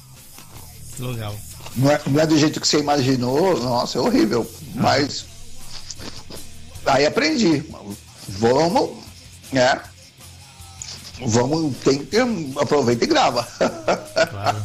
Legal. 1.00 1.36
Não 1.76 1.92
é, 1.92 2.02
não 2.08 2.20
é 2.20 2.28
do 2.28 2.38
jeito 2.38 2.60
que 2.60 2.68
você 2.68 2.80
imaginou, 2.80 3.58
nossa, 3.62 3.98
é 3.98 4.02
horrível. 4.02 4.50
Mas 4.76 5.26
aí 6.86 7.06
aprendi. 7.06 7.64
Vamos, 8.28 8.98
né? 9.52 9.82
Vamos, 11.26 11.76
tem 11.78 12.06
que 12.06 12.18
aproveita 12.60 13.04
e 13.04 13.08
grava. 13.08 13.44
Claro. 14.30 14.64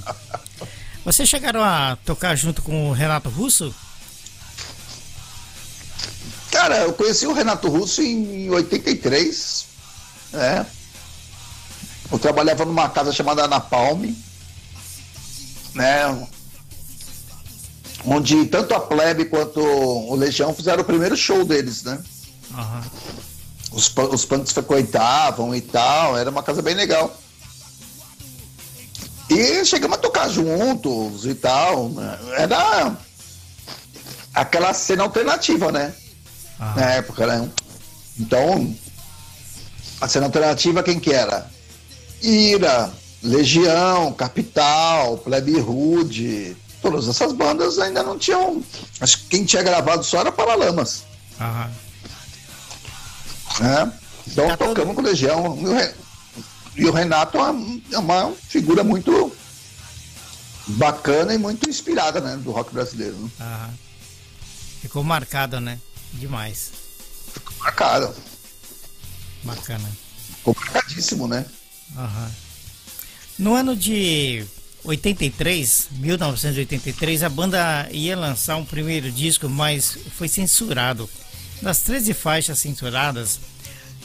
Vocês 1.04 1.28
chegaram 1.28 1.62
a 1.62 1.96
tocar 2.04 2.34
junto 2.34 2.62
com 2.62 2.88
o 2.88 2.92
Renato 2.92 3.28
Russo? 3.28 3.74
Cara, 6.50 6.78
eu 6.78 6.92
conheci 6.94 7.26
o 7.26 7.32
Renato 7.32 7.68
Russo 7.68 8.00
em 8.00 8.48
83, 8.48 9.66
né? 10.32 10.66
Eu 12.14 12.18
trabalhava 12.20 12.64
numa 12.64 12.88
casa 12.88 13.12
chamada 13.12 13.48
Napalm, 13.48 14.14
né? 15.74 16.28
Onde 18.04 18.46
tanto 18.46 18.72
a 18.72 18.78
Plebe 18.78 19.24
quanto 19.24 19.58
o 19.60 20.14
Legião 20.14 20.54
fizeram 20.54 20.82
o 20.82 20.86
primeiro 20.86 21.16
show 21.16 21.44
deles, 21.44 21.82
né? 21.82 22.00
Uhum. 22.52 22.82
Os, 23.72 23.92
os 24.12 24.24
punks 24.24 24.52
frequentavam 24.52 25.52
e 25.56 25.60
tal, 25.60 26.16
era 26.16 26.30
uma 26.30 26.44
casa 26.44 26.62
bem 26.62 26.76
legal. 26.76 27.12
E 29.28 29.64
chegamos 29.64 29.98
a 29.98 30.00
tocar 30.00 30.28
juntos 30.28 31.26
e 31.26 31.34
tal. 31.34 31.88
Né? 31.88 32.18
Era 32.38 32.96
aquela 34.32 34.72
cena 34.72 35.02
alternativa, 35.02 35.72
né? 35.72 35.92
Ah. 36.60 36.74
Na 36.76 36.90
época, 36.92 37.26
né? 37.26 37.50
Então, 38.20 38.72
a 40.00 40.06
cena 40.06 40.26
alternativa 40.26 40.80
quem 40.80 41.00
que 41.00 41.12
era? 41.12 41.52
Ira, 42.24 42.92
Legião, 43.22 44.12
Capital, 44.12 45.18
Plebe 45.18 45.58
Rude, 45.60 46.56
todas 46.80 47.06
essas 47.08 47.32
bandas 47.32 47.78
ainda 47.78 48.02
não 48.02 48.18
tinham. 48.18 48.62
Acho 49.00 49.18
que 49.18 49.24
quem 49.26 49.44
tinha 49.44 49.62
gravado 49.62 50.02
só 50.02 50.20
era 50.20 50.32
Paralamas. 50.32 51.04
Aham. 51.40 51.70
É? 53.60 54.04
Então 54.26 54.48
tá 54.48 54.56
tocamos 54.56 54.74
todo... 54.74 54.94
com 54.94 55.02
Legião. 55.02 55.58
E 56.76 56.84
o 56.86 56.92
Renato 56.92 57.38
é 57.38 57.98
uma 57.98 58.32
figura 58.48 58.82
muito 58.82 59.32
bacana 60.66 61.34
e 61.34 61.38
muito 61.38 61.68
inspirada, 61.68 62.20
né, 62.20 62.36
do 62.36 62.50
rock 62.50 62.72
brasileiro. 62.72 63.16
Né? 63.16 63.30
Aham. 63.40 63.74
Ficou 64.80 65.04
marcada, 65.04 65.60
né? 65.60 65.78
Demais. 66.12 66.72
Ficou 67.32 67.54
marcada. 67.58 68.14
Bacana. 69.42 69.90
Ficou 70.36 70.56
marcadíssimo, 70.58 71.28
né? 71.28 71.46
Aham. 71.96 72.30
No 73.38 73.54
ano 73.54 73.74
de 73.74 74.44
83, 74.84 75.88
1983, 75.92 77.22
a 77.22 77.28
banda 77.28 77.88
ia 77.90 78.16
lançar 78.16 78.56
um 78.56 78.64
primeiro 78.64 79.10
disco, 79.10 79.48
mas 79.48 79.96
foi 80.16 80.28
censurado. 80.28 81.08
Das 81.62 81.80
13 81.80 82.12
faixas 82.12 82.58
censuradas, 82.58 83.40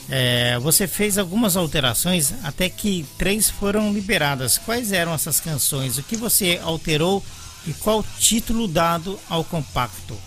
é, 0.09 0.57
você 0.59 0.87
fez 0.87 1.17
algumas 1.17 1.55
alterações 1.55 2.33
até 2.43 2.69
que 2.69 3.05
três 3.17 3.49
foram 3.49 3.93
liberadas. 3.93 4.57
Quais 4.57 4.91
eram 4.91 5.13
essas 5.13 5.39
canções? 5.39 5.97
O 5.97 6.03
que 6.03 6.15
você 6.15 6.59
alterou 6.63 7.23
e 7.67 7.73
qual 7.73 8.03
título 8.17 8.67
dado 8.67 9.19
ao 9.29 9.43
compacto? 9.43 10.17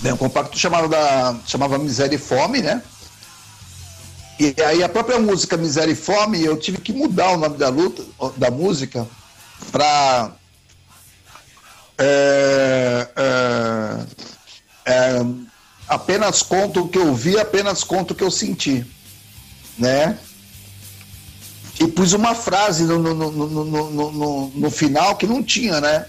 Bem, 0.00 0.12
o 0.12 0.16
compacto 0.16 0.56
chamava, 0.56 0.88
da, 0.88 1.36
chamava 1.46 1.78
Miséria 1.78 2.14
e 2.14 2.18
Fome, 2.18 2.60
né? 2.60 2.82
E 4.38 4.54
aí 4.62 4.84
a 4.84 4.88
própria 4.88 5.18
música 5.18 5.56
Miséria 5.56 5.92
e 5.92 5.96
Fome, 5.96 6.42
eu 6.44 6.56
tive 6.56 6.78
que 6.78 6.92
mudar 6.92 7.32
o 7.32 7.36
nome 7.36 7.58
da 7.58 7.68
luta, 7.68 8.04
da 8.36 8.50
música, 8.50 9.06
para 9.72 10.32
é, 11.98 13.08
é, 13.16 14.06
é, 14.86 15.26
apenas 15.88 16.42
conto 16.42 16.84
o 16.84 16.88
que 16.88 16.98
eu 16.98 17.12
vi, 17.12 17.36
apenas 17.38 17.82
conto 17.82 18.12
o 18.12 18.14
que 18.14 18.22
eu 18.22 18.30
senti, 18.30 18.86
né? 19.76 20.16
E 21.80 21.88
pus 21.88 22.12
uma 22.12 22.34
frase 22.34 22.84
no, 22.84 22.98
no, 22.98 23.14
no, 23.14 23.90
no, 23.90 24.48
no 24.50 24.70
final 24.70 25.16
que 25.16 25.26
não 25.26 25.42
tinha, 25.42 25.80
né? 25.80 26.06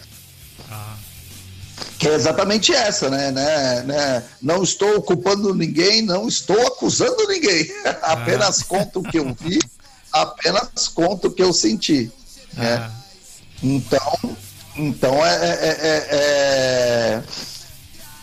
Ah. 0.69 0.95
Que 1.99 2.07
é 2.07 2.13
exatamente 2.13 2.73
essa, 2.73 3.09
né, 3.09 3.29
né, 3.29 3.83
né? 3.83 4.23
Não 4.41 4.63
estou 4.63 5.01
culpando 5.01 5.53
ninguém, 5.53 6.01
não 6.01 6.29
estou 6.29 6.59
acusando 6.65 7.27
ninguém. 7.27 7.69
apenas 8.01 8.61
ah. 8.61 8.65
conto 8.67 8.99
o 9.01 9.03
que 9.03 9.19
eu 9.19 9.35
vi, 9.37 9.59
apenas 10.11 10.87
conto 10.87 11.27
o 11.27 11.31
que 11.31 11.43
eu 11.43 11.51
senti. 11.51 12.09
Né? 12.53 12.75
Ah. 12.75 12.91
Então, 13.61 14.37
então 14.77 15.25
é, 15.25 15.35
é, 15.35 15.77
é, 15.81 16.07
é 16.11 17.23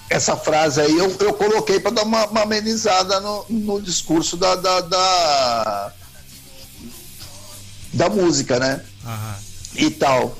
essa 0.09 0.37
frase 0.37 0.81
aí 0.81 0.97
eu, 0.97 1.15
eu 1.21 1.35
coloquei 1.35 1.81
para 1.81 1.91
dar 1.91 2.05
uma, 2.05 2.27
uma, 2.27 2.43
amenizada 2.43 3.21
no, 3.21 3.45
no 3.49 3.83
discurso 3.83 4.37
da, 4.37 4.55
da, 4.55 4.81
da, 4.81 5.93
da 7.93 8.09
música, 8.09 8.59
né? 8.59 8.83
Uhum. 9.05 9.35
E 9.75 9.91
tal. 9.91 10.39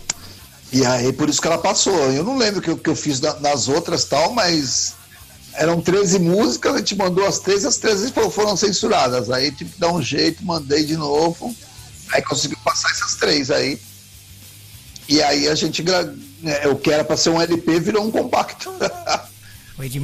E 0.73 0.85
aí 0.85 1.13
por 1.13 1.29
isso 1.29 1.41
que 1.41 1.47
ela 1.47 1.59
passou. 1.59 1.95
Eu 2.13 2.25
não 2.25 2.37
lembro 2.37 2.61
o 2.61 2.63
que, 2.63 2.75
que 2.75 2.91
eu 2.91 2.97
fiz 2.97 3.21
nas 3.21 3.69
outras 3.69 4.05
tal, 4.05 4.33
mas 4.33 4.95
eram 5.55 5.81
13 5.81 6.19
músicas, 6.19 6.75
a 6.75 6.79
gente 6.79 6.97
mandou 6.97 7.27
as 7.27 7.39
13, 7.39 7.67
as 7.67 7.77
13 7.77 8.13
foram 8.31 8.57
censuradas. 8.57 9.31
Aí 9.31 9.51
tive 9.51 9.71
que 9.71 9.81
dar 9.81 9.93
um 9.93 10.03
jeito, 10.03 10.45
mandei 10.45 10.85
de 10.85 10.97
novo. 10.97 11.55
Aí 12.13 12.23
conseguiu 12.23 12.59
passar 12.65 12.91
essas 12.91 13.15
três 13.15 13.51
aí. 13.51 13.81
E 15.09 15.23
aí 15.23 15.49
a 15.49 15.55
gente, 15.55 15.85
é, 16.45 16.69
o 16.69 16.77
que 16.77 16.91
era 16.91 17.05
para 17.05 17.17
ser 17.17 17.31
um 17.31 17.41
LP 17.41 17.81
virou 17.81 18.05
um 18.05 18.11
compacto. 18.11 18.73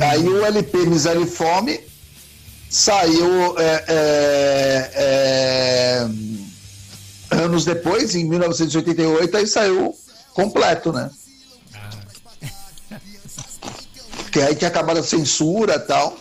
Aí 0.06 0.28
o 0.28 0.44
LP 0.44 0.84
Miséria 0.84 1.20
e 1.20 1.26
Fome 1.26 1.80
saiu 2.68 3.58
é, 3.58 3.84
é, 3.88 4.90
é, 4.94 6.08
anos 7.36 7.64
depois, 7.64 8.14
em 8.14 8.28
1988, 8.28 9.34
aí 9.34 9.46
saiu 9.46 9.94
completo, 10.34 10.92
né? 10.92 11.10
Que 14.30 14.40
aí 14.40 14.54
tinha 14.54 14.68
acabado 14.68 14.98
a 14.98 15.02
censura 15.02 15.74
e 15.74 15.80
tal. 15.80 16.18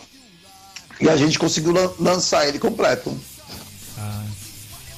E 1.00 1.08
a 1.08 1.16
gente 1.16 1.38
conseguiu 1.38 1.72
lançar 1.98 2.46
ele 2.46 2.58
completo. 2.58 3.18
Ah, 3.98 4.24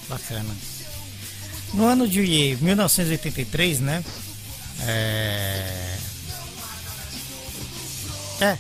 bacana. 0.09 0.55
No 1.73 1.87
ano 1.87 2.07
de 2.07 2.59
1983, 2.61 3.81
né? 3.81 4.05
É 4.81 5.85
é. 8.41 8.59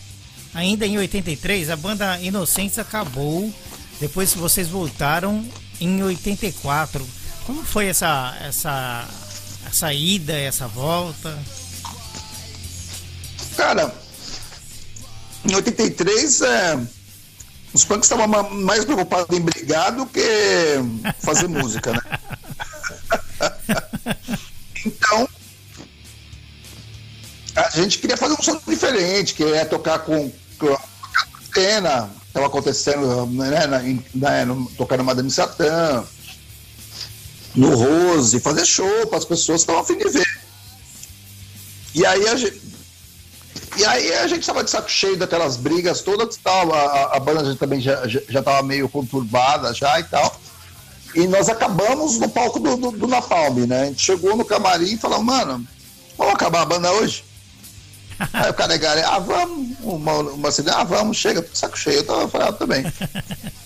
Ainda 0.54 0.86
em 0.86 0.98
83, 0.98 1.70
a 1.70 1.76
banda 1.76 2.18
Inocentes 2.20 2.78
acabou. 2.78 3.52
Depois 4.00 4.34
vocês 4.34 4.68
voltaram 4.68 5.44
em 5.80 6.02
84. 6.02 7.06
Como 7.44 7.62
foi 7.64 7.86
essa 7.86 8.36
essa 8.40 9.06
essa 9.74 9.92
ida, 9.92 10.32
essa 10.32 10.68
volta? 10.68 11.36
Cara, 13.56 13.92
em 15.44 15.52
83 15.52 16.40
é, 16.42 16.78
os 17.72 17.84
punks 17.84 18.08
estavam 18.08 18.28
mais 18.50 18.84
preocupados 18.84 19.36
em 19.36 19.40
brigar 19.40 19.90
do 19.90 20.06
que 20.06 20.22
fazer 21.18 21.48
música, 21.50 21.92
né? 21.92 22.00
então, 24.86 25.28
a 27.56 27.70
gente 27.70 27.98
queria 27.98 28.16
fazer 28.16 28.34
um 28.34 28.42
som 28.42 28.60
diferente, 28.68 29.34
que 29.34 29.42
é 29.42 29.64
tocar 29.64 29.98
com, 30.00 30.32
com 30.56 30.72
a 30.72 30.80
cena, 31.52 32.10
estava 32.28 32.46
acontecendo, 32.46 33.26
né, 33.26 33.66
na, 33.66 33.82
na, 34.14 34.44
no, 34.44 34.70
tocar 34.76 34.98
no 34.98 35.04
Madame 35.04 35.32
Satã, 35.32 36.04
no 37.54 37.74
Rose, 37.74 38.40
fazer 38.40 38.64
show 38.66 39.06
para 39.06 39.18
as 39.18 39.24
pessoas 39.24 39.64
que 39.64 39.70
estavam 39.70 39.82
a 39.82 39.84
fim 39.84 39.96
de 39.96 40.08
ver. 40.08 40.26
E 41.94 42.04
aí 42.04 42.28
a 42.28 42.36
gente. 42.36 42.62
E 43.76 43.84
aí 43.84 44.14
a 44.14 44.26
gente 44.26 44.46
tava 44.46 44.62
de 44.62 44.70
saco 44.70 44.90
cheio 44.90 45.16
daquelas 45.16 45.56
brigas 45.56 46.00
todas, 46.00 46.36
tal, 46.36 46.72
a, 46.72 47.16
a 47.16 47.20
banda 47.20 47.54
também 47.56 47.80
já, 47.80 48.06
já, 48.06 48.20
já 48.28 48.42
tava 48.42 48.62
meio 48.62 48.88
conturbada 48.88 49.72
já 49.74 49.98
e 49.98 50.04
tal. 50.04 50.40
E 51.14 51.26
nós 51.28 51.48
acabamos 51.48 52.18
no 52.18 52.28
palco 52.28 52.58
do, 52.58 52.76
do, 52.76 52.90
do 52.90 53.06
Napalm, 53.06 53.66
né? 53.66 53.82
A 53.82 53.84
gente 53.86 54.02
chegou 54.02 54.36
no 54.36 54.44
camarim 54.44 54.94
e 54.94 54.98
falou, 54.98 55.22
mano, 55.22 55.64
vamos 56.18 56.34
acabar 56.34 56.62
a 56.62 56.66
banda 56.66 56.90
hoje? 56.92 57.24
Aí 58.32 58.50
o 58.50 58.54
cara 58.54 58.74
é 58.74 59.04
ah, 59.04 59.18
vamos, 59.18 59.76
uma, 59.80 60.12
uma 60.18 60.50
cidade, 60.50 60.76
ah, 60.80 60.84
vamos, 60.84 61.16
chega, 61.16 61.46
saco 61.52 61.78
cheio. 61.78 61.98
Eu 61.98 62.06
tava 62.06 62.28
falando, 62.28 62.48
ah, 62.48 62.52
também. 62.52 62.84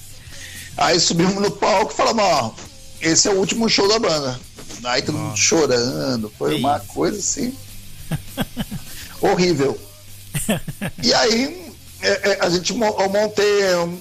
Aí 0.76 1.00
subimos 1.00 1.34
no 1.34 1.50
palco 1.50 1.92
e 1.92 1.96
falamos, 1.96 2.22
ó, 2.22 2.54
esse 3.00 3.28
é 3.28 3.30
o 3.30 3.36
último 3.36 3.68
show 3.68 3.88
da 3.88 3.98
banda. 3.98 4.38
Aí 4.84 5.02
todo 5.02 5.18
mundo 5.18 5.36
chorando, 5.36 6.32
foi 6.38 6.58
uma 6.58 6.80
coisa 6.80 7.18
assim. 7.18 7.54
horrível. 9.20 9.78
E 11.02 11.12
aí 11.12 11.68
é, 12.00 12.30
é, 12.30 12.38
a 12.40 12.48
gente 12.48 12.72
eu 12.72 13.08
montei 13.08 13.60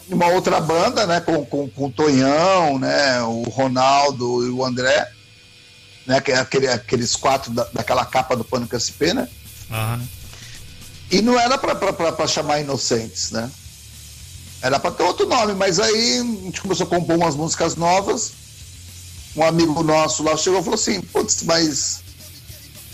uma 0.10 0.28
outra 0.28 0.62
banda, 0.62 1.08
né, 1.08 1.20
com, 1.20 1.44
com, 1.46 1.70
com 1.70 1.86
o 1.88 1.92
Tonhão, 1.92 2.78
né, 2.78 3.22
o 3.24 3.44
Ronaldo 3.44 4.46
e 4.46 4.50
o 4.50 4.64
André, 4.64 5.10
né, 6.06 6.22
que 6.22 6.32
é 6.32 6.38
aquele, 6.38 6.68
aqueles 6.68 7.16
quatro 7.16 7.52
da, 7.52 7.64
daquela 7.74 8.06
capa 8.06 8.36
do 8.36 8.44
Pânico 8.44 8.80
SP, 8.80 9.14
né? 9.14 9.28
Uhum. 9.70 10.08
E 11.10 11.22
não 11.22 11.40
era 11.40 11.58
para 11.58 12.28
chamar 12.28 12.60
Inocentes, 12.60 13.32
né? 13.32 13.50
Era 14.62 14.80
para 14.80 14.92
ter 14.92 15.04
outro 15.04 15.26
nome, 15.26 15.54
mas 15.54 15.80
aí 15.80 16.20
a 16.20 16.24
gente 16.24 16.62
começou 16.62 16.86
a 16.86 16.90
compor 16.90 17.16
umas 17.16 17.36
músicas 17.36 17.76
novas. 17.76 18.34
Um 19.38 19.44
amigo 19.44 19.84
nosso 19.84 20.24
lá 20.24 20.36
chegou 20.36 20.60
e 20.60 20.64
falou 20.64 20.76
assim: 20.76 21.00
Putz, 21.00 21.44
mas 21.44 22.02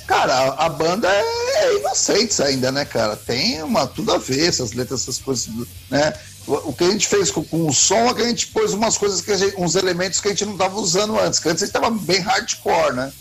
Cara, 0.05 0.49
a, 0.57 0.69
banda 0.69 1.07
é, 1.07 1.23
é 1.63 1.79
inocente 1.79 2.41
ainda, 2.41 2.71
né, 2.71 2.83
cara? 2.83 3.15
Tem 3.15 3.63
uma, 3.63 3.87
tudo 3.87 4.11
a 4.11 4.17
ver, 4.17 4.49
essas 4.49 4.73
letras, 4.73 5.01
essas 5.01 5.17
coisas, 5.17 5.47
né? 5.89 6.13
O, 6.45 6.73
que 6.73 6.83
a 6.83 6.91
gente 6.91 7.07
fez 7.07 7.31
com, 7.31 7.41
com, 7.41 7.67
o 7.67 7.73
som 7.73 8.09
é 8.09 8.13
que 8.13 8.21
a 8.21 8.27
gente 8.27 8.47
pôs 8.47 8.73
umas 8.73 8.97
coisas, 8.97 9.21
que 9.21 9.35
gente, 9.37 9.55
uns 9.57 9.75
elementos 9.75 10.19
que 10.19 10.27
a 10.27 10.31
gente 10.31 10.43
não 10.43 10.53
estava 10.53 10.77
usando 10.77 11.17
antes, 11.17 11.39
que 11.39 11.47
antes 11.47 11.63
a 11.63 11.65
gente 11.65 11.75
estava 11.75 11.89
bem 11.89 12.19
hardcore, 12.19 12.93
né? 12.93 13.13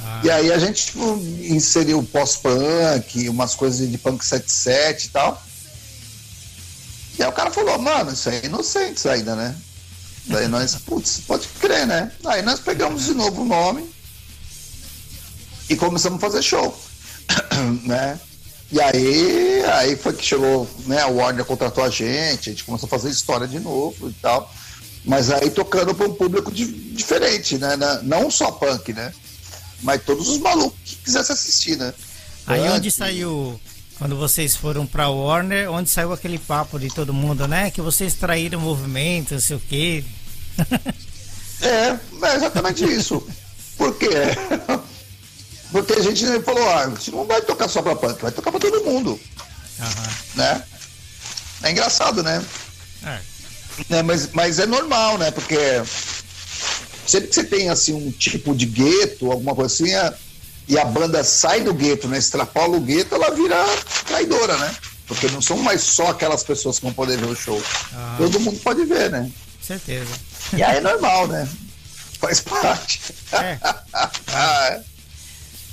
Ah. 0.00 0.20
E 0.22 0.30
aí 0.30 0.52
a 0.52 0.58
gente 0.58 0.86
tipo, 0.86 1.20
inseriu 1.40 2.00
pós-punk, 2.04 3.28
umas 3.28 3.56
coisas 3.56 3.90
de 3.90 3.98
punk 3.98 4.24
77 4.24 5.06
e 5.06 5.08
tal. 5.08 5.42
E 7.18 7.22
aí 7.24 7.28
o 7.28 7.32
cara 7.32 7.50
falou, 7.50 7.76
mano, 7.80 8.12
isso 8.12 8.28
é 8.28 8.42
inocente 8.44 9.08
ainda, 9.08 9.34
né? 9.34 9.56
Daí 10.28 10.46
nós, 10.46 10.74
putz, 10.74 11.20
pode 11.26 11.48
crer, 11.60 11.86
né? 11.86 12.12
Aí 12.26 12.42
nós 12.42 12.60
pegamos 12.60 13.06
de 13.06 13.14
novo 13.14 13.42
o 13.42 13.44
nome 13.46 13.88
e 15.70 15.76
começamos 15.76 16.18
a 16.18 16.20
fazer 16.20 16.42
show, 16.42 16.78
né? 17.84 18.20
E 18.70 18.78
aí, 18.78 19.64
aí 19.64 19.96
foi 19.96 20.12
que 20.12 20.24
chegou, 20.24 20.68
né? 20.86 21.00
A 21.00 21.06
Warner 21.06 21.44
contratou 21.46 21.82
a 21.82 21.88
gente, 21.88 22.50
a 22.50 22.52
gente 22.52 22.64
começou 22.64 22.86
a 22.86 22.90
fazer 22.90 23.08
história 23.08 23.48
de 23.48 23.58
novo 23.58 24.10
e 24.10 24.12
tal. 24.14 24.52
Mas 25.02 25.30
aí 25.30 25.48
tocando 25.48 25.94
para 25.94 26.06
um 26.06 26.12
público 26.12 26.52
de, 26.52 26.66
diferente, 26.66 27.56
né? 27.56 27.70
Não 28.02 28.30
só 28.30 28.50
punk, 28.50 28.92
né? 28.92 29.12
Mas 29.82 30.02
todos 30.04 30.28
os 30.28 30.38
malucos 30.38 30.78
que 30.84 30.96
quisessem 30.96 31.32
assistir, 31.32 31.76
né? 31.78 31.94
Aí 32.46 32.60
punk. 32.60 32.72
onde 32.72 32.90
saiu, 32.90 33.58
quando 33.98 34.16
vocês 34.16 34.54
foram 34.54 34.86
para 34.86 35.08
Warner, 35.08 35.70
onde 35.70 35.88
saiu 35.88 36.12
aquele 36.12 36.38
papo 36.38 36.78
de 36.78 36.88
todo 36.88 37.14
mundo, 37.14 37.48
né? 37.48 37.70
Que 37.70 37.80
vocês 37.80 38.12
traíram 38.12 38.60
movimento, 38.60 39.32
não 39.32 39.40
sei 39.40 39.56
o 39.56 39.60
quê. 39.60 40.04
É, 41.62 41.98
é 42.26 42.34
exatamente 42.36 42.84
isso. 42.84 43.26
Por 43.76 43.96
quê? 43.96 44.08
Porque 45.70 45.92
a 45.92 46.02
gente 46.02 46.24
falou, 46.42 46.66
ah, 46.68 46.84
a 46.84 46.88
gente 46.90 47.10
não 47.10 47.24
vai 47.24 47.42
tocar 47.42 47.68
só 47.68 47.82
pra 47.82 47.94
punk, 47.94 48.22
vai 48.22 48.32
tocar 48.32 48.50
pra 48.50 48.60
todo 48.60 48.84
mundo. 48.84 49.10
Uhum. 49.10 50.12
Né? 50.34 50.62
É 51.62 51.70
engraçado, 51.70 52.22
né? 52.22 52.44
É. 53.04 53.18
Né, 53.88 54.02
mas, 54.02 54.30
mas 54.32 54.58
é 54.58 54.66
normal, 54.66 55.18
né? 55.18 55.30
Porque 55.30 55.56
sempre 57.06 57.28
que 57.28 57.34
você 57.34 57.44
tem 57.44 57.68
assim 57.68 57.92
um 57.92 58.10
tipo 58.10 58.54
de 58.54 58.66
gueto, 58.66 59.30
alguma 59.30 59.54
coisa 59.54 59.72
assim, 59.72 59.92
e 60.66 60.78
a 60.78 60.84
banda 60.84 61.22
sai 61.22 61.60
do 61.60 61.72
gueto, 61.72 62.08
né? 62.08 62.18
Extrapola 62.18 62.76
o 62.76 62.80
gueto, 62.80 63.14
ela 63.14 63.30
vira 63.30 63.64
traidora, 64.06 64.56
né? 64.58 64.74
Porque 65.06 65.28
não 65.28 65.40
são 65.40 65.56
mais 65.58 65.82
só 65.82 66.08
aquelas 66.08 66.42
pessoas 66.42 66.78
que 66.78 66.84
vão 66.84 66.92
poder 66.92 67.16
ver 67.16 67.26
o 67.26 67.36
show. 67.36 67.56
Uhum. 67.56 68.16
Todo 68.18 68.40
mundo 68.40 68.58
pode 68.60 68.84
ver, 68.84 69.10
né? 69.10 69.30
Certeza. 69.68 70.18
E 70.56 70.62
aí 70.62 70.78
é 70.78 70.80
normal, 70.80 71.28
né? 71.28 71.46
Faz 72.18 72.40
parte. 72.40 73.00
É. 73.32 73.58
Ah, 74.32 74.80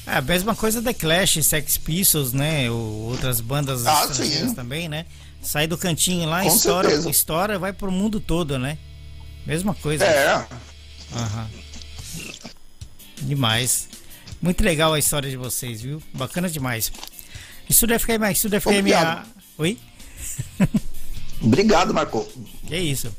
é, 0.05 0.17
a 0.17 0.21
mesma 0.21 0.53
coisa 0.53 0.81
The 0.81 0.93
Clash, 0.93 1.39
Sex 1.45 1.77
Pistols, 1.77 2.33
né? 2.33 2.69
Ou 2.69 3.11
outras 3.11 3.39
bandas 3.39 3.87
ah, 3.87 4.05
também, 4.53 4.89
né? 4.89 5.05
Sai 5.41 5.65
do 5.65 5.77
cantinho 5.77 6.27
lá, 6.27 6.41
Com 6.41 6.49
estoura, 6.49 6.89
certeza. 6.89 7.09
estoura, 7.09 7.57
vai 7.57 7.71
pro 7.71 7.89
mundo 7.89 8.19
todo, 8.19 8.59
né? 8.59 8.77
Mesma 9.45 9.73
coisa. 9.73 10.03
É. 10.03 10.45
Uhum. 11.13 11.47
Demais. 13.21 13.87
Muito 14.41 14.61
legal 14.61 14.93
a 14.93 14.99
história 14.99 15.29
de 15.29 15.37
vocês, 15.37 15.81
viu? 15.81 16.03
Bacana 16.13 16.49
demais. 16.49 16.91
Estúdio 17.69 17.97
FKM, 17.97 18.29
Estúdio 18.29 18.59
FKM. 18.59 18.93
A... 18.93 19.23
Oi? 19.57 19.79
Obrigado, 21.41 21.93
Marco. 21.93 22.27
Que 22.67 22.75
isso. 22.75 23.09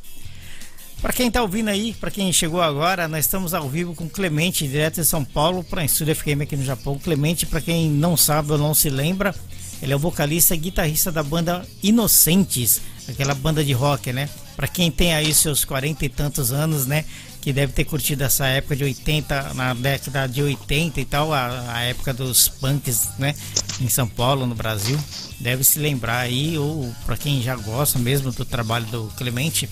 Para 1.01 1.12
quem 1.12 1.28
está 1.28 1.42
ouvindo 1.42 1.68
aí, 1.68 1.92
para 1.92 2.11
quem 2.11 2.32
chegou 2.32 2.61
agora, 2.61 3.07
nós 3.07 3.26
estamos 3.26 3.53
ao 3.53 3.68
vivo 3.68 3.94
com 3.94 4.09
Clemente, 4.09 4.66
direto 4.66 4.94
de 4.94 5.05
São 5.05 5.24
Paulo, 5.24 5.62
para 5.62 5.84
Estúdio 5.84 6.16
FM 6.16 6.40
aqui 6.42 6.57
no 6.57 6.64
Japão. 6.64 6.99
Clemente, 6.99 7.44
para 7.44 7.61
quem 7.61 7.90
não 7.90 8.16
sabe 8.16 8.53
ou 8.53 8.59
não 8.59 8.72
se 8.72 8.88
lembra, 8.88 9.34
ele 9.82 9.92
é 9.92 9.97
o 9.97 9.99
vocalista 9.99 10.55
e 10.55 10.59
guitarrista 10.59 11.12
da 11.12 11.22
banda 11.22 11.66
Inocentes, 11.82 12.80
aquela 13.07 13.34
banda 13.34 13.62
de 13.62 13.74
rock, 13.74 14.11
né? 14.11 14.28
Para 14.57 14.66
quem 14.66 14.90
tem 14.90 15.14
aí 15.14 15.34
seus 15.34 15.66
40 15.66 16.07
e 16.07 16.09
tantos 16.09 16.51
anos, 16.51 16.86
né? 16.86 17.05
Que 17.42 17.53
deve 17.53 17.74
ter 17.74 17.84
curtido 17.84 18.24
essa 18.24 18.47
época 18.47 18.74
de 18.74 18.82
80, 18.82 19.53
na 19.55 19.74
década 19.74 20.26
de 20.26 20.42
80 20.42 20.99
e 20.99 21.05
tal, 21.05 21.32
a, 21.32 21.74
a 21.74 21.82
época 21.82 22.14
dos 22.14 22.49
punks, 22.49 23.11
né? 23.18 23.34
Em 23.82 23.88
São 23.90 24.09
Paulo, 24.09 24.47
no 24.47 24.55
Brasil. 24.55 24.99
Deve 25.38 25.62
se 25.62 25.78
lembrar 25.78 26.20
aí, 26.20 26.57
ou 26.57 26.90
para 27.05 27.18
quem 27.18 27.42
já 27.42 27.55
gosta 27.55 27.99
mesmo 27.99 28.32
do 28.32 28.47
trabalho 28.47 28.86
do 28.86 29.12
Clemente 29.18 29.68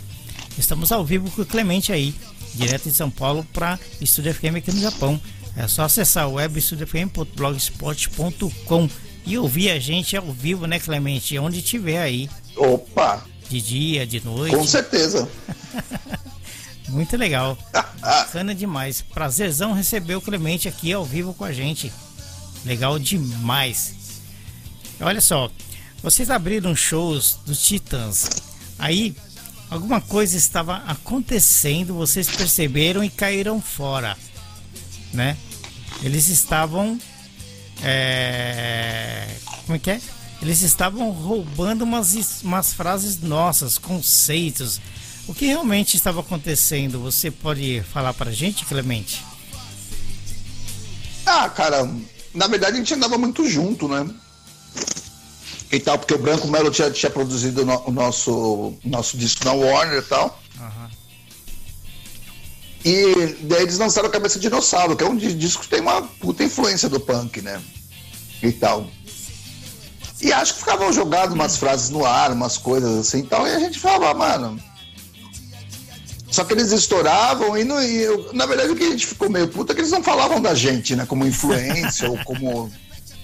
Estamos 0.59 0.91
ao 0.93 1.05
vivo 1.05 1.31
com 1.31 1.43
o 1.43 1.47
Clemente 1.47 1.93
aí, 1.93 2.15
direto 2.55 2.89
de 2.89 2.95
São 2.95 3.11
Paulo 3.11 3.47
para 3.53 3.79
Estúdio 4.01 4.33
FM 4.33 4.55
aqui 4.57 4.73
no 4.73 4.81
Japão. 4.81 5.21
É 5.57 5.69
só 5.69 5.83
acessar 5.83 6.27
o 6.29 6.35
web 6.35 6.59
estudiofm.blogspot.com 6.59 8.89
e 9.27 9.39
ouvir 9.39 9.71
a 9.71 9.79
gente 9.79 10.15
ao 10.17 10.33
vivo, 10.33 10.67
né, 10.67 10.79
Clemente? 10.79 11.39
Onde 11.39 11.63
tiver 11.63 12.01
aí. 12.01 12.29
Opa! 12.57 13.25
De 13.49 13.61
dia, 13.61 14.07
de 14.07 14.25
noite. 14.25 14.57
Com 14.57 14.67
certeza. 14.67 15.29
Muito 16.89 17.17
legal. 17.17 17.59
Bacana 18.01 18.55
demais. 18.55 19.03
Prazerzão 19.03 19.73
receber 19.73 20.15
o 20.15 20.21
Clemente 20.21 20.69
aqui 20.69 20.93
ao 20.93 21.05
vivo 21.05 21.35
com 21.35 21.45
a 21.45 21.53
gente. 21.53 21.93
Legal 22.65 22.97
demais. 22.99 23.95
Olha 25.01 25.21
só, 25.21 25.51
vocês 26.03 26.31
abriram 26.31 26.77
shows 26.77 27.39
dos 27.45 27.65
Titãs. 27.65 28.31
Aí 28.79 29.15
Alguma 29.71 30.01
coisa 30.01 30.37
estava 30.37 30.77
acontecendo, 30.87 31.95
vocês 31.95 32.29
perceberam 32.29 33.03
e 33.03 33.11
caíram 33.11 33.61
fora, 33.61 34.17
né? 35.13 35.37
Eles 36.03 36.29
estavam, 36.29 36.99
é... 37.83 39.27
como 39.65 39.77
é 39.77 39.79
que 39.79 39.91
é? 39.91 40.01
Eles 40.43 40.63
estavam 40.63 41.11
roubando 41.11 41.83
umas, 41.83 42.43
umas 42.43 42.75
frases 42.75 43.21
nossas, 43.21 43.79
conceitos. 43.79 44.81
O 45.27 45.35
que 45.35 45.47
realmente 45.47 45.97
estava 45.97 46.21
acontecendo? 46.21 47.01
Você 47.01 47.31
pode 47.31 47.83
falar 47.93 48.13
pra 48.13 48.31
gente, 48.31 48.67
Clemente? 48.67 49.25
Ah, 51.25 51.49
cara, 51.49 51.91
na 52.35 52.47
verdade 52.47 52.75
a 52.75 52.79
gente 52.79 52.93
andava 52.93 53.17
muito 53.17 53.49
junto, 53.49 53.89
né? 53.89 54.07
E 55.75 55.81
tal, 55.81 55.99
porque 55.99 56.15
o 56.15 56.19
Branco 56.19 56.49
Melo 56.49 56.71
tinha, 56.71 56.91
tinha 56.91 57.11
produzido 57.11 57.65
no, 57.65 57.83
o 57.87 57.91
nosso, 57.91 58.75
nosso 58.85 59.17
disco 59.17 59.45
na 59.45 59.53
Warner 59.53 59.99
e 59.99 60.03
tal. 60.03 60.41
Uhum. 60.59 60.89
E 62.85 63.37
daí 63.43 63.63
eles 63.63 63.79
lançaram 63.79 64.09
a 64.09 64.13
Cabeça 64.13 64.39
de 64.39 64.49
Dinossauro, 64.49 64.95
que 64.95 65.03
é 65.03 65.09
um 65.09 65.17
disco 65.17 65.63
que 65.63 65.69
tem 65.69 65.81
uma 65.81 66.03
puta 66.03 66.45
influência 66.45 66.89
do 66.89 67.01
punk, 67.01 67.41
né? 67.41 67.61
E 68.43 68.53
tal. 68.53 68.87
E 70.21 70.33
acho 70.33 70.55
que 70.55 70.61
ficavam 70.61 70.93
jogadas 70.93 71.35
umas 71.35 71.57
frases 71.57 71.91
no 71.91 72.05
ar, 72.05 72.31
umas 72.33 72.57
coisas 72.57 72.99
assim 72.99 73.21
e 73.21 73.27
tal, 73.27 73.47
e 73.47 73.53
a 73.53 73.59
gente 73.59 73.79
falava, 73.79 74.15
mano. 74.15 74.61
Só 76.31 76.45
que 76.45 76.53
eles 76.53 76.73
estouravam 76.73 77.57
e, 77.57 77.63
não, 77.63 77.81
e 77.81 78.03
eu, 78.03 78.33
na 78.33 78.45
verdade 78.45 78.71
o 78.71 78.77
que 78.77 78.83
a 78.83 78.91
gente 78.91 79.07
ficou 79.07 79.31
meio 79.31 79.47
puta 79.49 79.73
é 79.73 79.75
que 79.75 79.81
eles 79.81 79.93
não 79.93 80.03
falavam 80.03 80.43
da 80.43 80.55
gente, 80.55 80.97
né? 80.97 81.07
Como 81.07 81.27
influência 81.27 82.09
ou 82.11 82.19
como. 82.25 82.73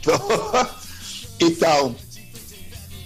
e 1.40 1.50
tal. 1.52 1.94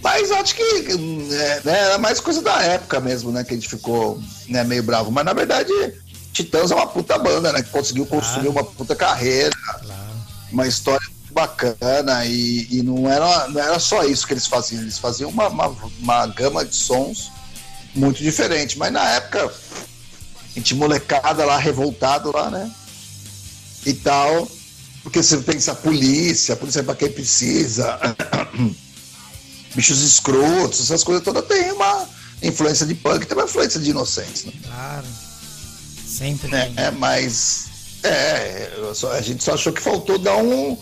Mas 0.05 0.31
acho 0.31 0.55
que 0.55 0.63
é, 0.63 1.61
né, 1.65 1.79
era 1.81 1.97
mais 1.97 2.21
coisa 2.21 2.43
da 2.43 2.63
época 2.63 3.01
mesmo, 3.01 3.33
né? 3.33 3.43
Que 3.43 3.55
a 3.55 3.57
gente 3.57 3.71
ficou 3.71 4.23
né, 4.47 4.63
meio 4.63 4.83
bravo. 4.83 5.11
Mas 5.11 5.25
na 5.25 5.33
verdade, 5.33 5.73
Titãs 6.31 6.71
é 6.71 6.75
uma 6.75 6.87
puta 6.87 7.17
banda, 7.17 7.51
né? 7.51 7.63
Que 7.63 7.71
conseguiu 7.71 8.05
construir 8.05 8.49
uma 8.49 8.63
puta 8.63 8.95
carreira, 8.95 9.57
uma 10.53 10.67
história 10.67 11.09
bacana 11.31 12.27
e, 12.27 12.69
e, 12.71 12.83
não, 12.83 13.11
era, 13.11 13.49
não 13.49 13.59
era 13.59 13.79
só 13.79 14.05
isso 14.05 14.27
que 14.27 14.35
eles 14.35 14.47
faziam, 14.47 14.83
eles 14.83 14.99
faziam 14.99 15.31
uma, 15.31 15.49
uma, 15.49 15.75
uma 15.99 16.27
gama 16.27 16.67
de 16.67 16.77
sons 16.77 17.33
muito 17.95 18.23
diferente. 18.23 18.79
Mas 18.79 18.93
na 18.93 19.09
época, 19.09 19.47
a 19.47 20.59
gente 20.59 20.75
molecada 20.75 21.47
lá, 21.47 21.57
revoltado 21.57 22.31
lá, 22.31 22.51
né? 22.51 22.71
E 23.87 23.95
tal. 23.95 24.47
Porque 25.03 25.23
você 25.23 25.39
pensa 25.39 25.75
polícia, 25.75 26.53
a 26.53 26.57
polícia 26.59 26.81
é 26.81 26.83
pra 26.83 26.95
quem 26.95 27.11
precisa, 27.11 27.99
bichos 29.75 30.01
escrotos, 30.01 30.81
essas 30.81 31.03
coisas 31.03 31.25
todas 31.25 31.45
tem 31.47 31.73
uma 31.73 32.09
influência 32.43 32.87
de 32.87 32.95
punk, 32.95 33.27
tem 33.27 33.37
uma 33.37 33.45
influência 33.45 33.81
de 33.81 33.91
inocentes, 33.91 34.45
né? 34.45 34.53
Claro. 34.63 35.07
Sempre. 36.07 36.55
É, 36.55 36.73
é 36.77 36.91
mas 36.91 37.67
é, 38.05 38.71
só, 38.95 39.13
a 39.13 39.21
gente 39.21 39.43
só 39.43 39.55
achou 39.55 39.73
que 39.73 39.81
faltou 39.81 40.19
dar 40.19 40.37
um, 40.37 40.77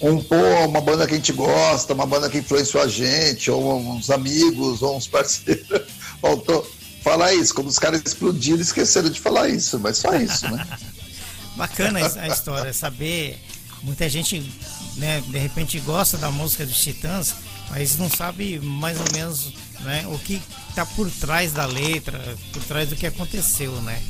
um 0.00 0.22
pô, 0.22 0.36
uma 0.66 0.80
banda 0.80 1.06
que 1.06 1.14
a 1.14 1.16
gente 1.16 1.32
gosta, 1.32 1.92
uma 1.92 2.06
banda 2.06 2.30
que 2.30 2.38
influenciou 2.38 2.82
a 2.82 2.88
gente, 2.88 3.50
ou 3.50 3.78
uns 3.78 4.10
amigos, 4.10 4.80
ou 4.80 4.96
uns 4.96 5.06
parceiros. 5.06 5.82
Faltou 6.22 6.68
falar 7.02 7.34
isso. 7.34 7.54
Como 7.54 7.68
os 7.68 7.78
caras 7.78 8.00
explodiram, 8.04 8.60
esqueceram 8.60 9.10
de 9.10 9.20
falar 9.20 9.48
isso, 9.48 9.78
mas 9.78 9.98
só 9.98 10.14
isso, 10.14 10.48
né? 10.48 10.66
Bacana 11.56 11.98
a 11.98 12.28
história, 12.28 12.72
saber. 12.72 13.38
Muita 13.82 14.08
gente, 14.08 14.52
né, 14.96 15.22
de 15.26 15.38
repente 15.38 15.78
gosta 15.80 16.16
da 16.16 16.30
música 16.30 16.66
dos 16.66 16.76
Titãs, 16.78 17.34
mas 17.70 17.96
não 17.96 18.08
sabe 18.08 18.58
mais 18.60 18.98
ou 18.98 19.06
menos 19.12 19.52
né, 19.80 20.04
o 20.08 20.18
que 20.18 20.40
está 20.68 20.84
por 20.86 21.10
trás 21.10 21.52
da 21.52 21.66
letra, 21.66 22.18
por 22.52 22.62
trás 22.64 22.88
do 22.88 22.96
que 22.96 23.06
aconteceu, 23.06 23.72
né? 23.82 24.02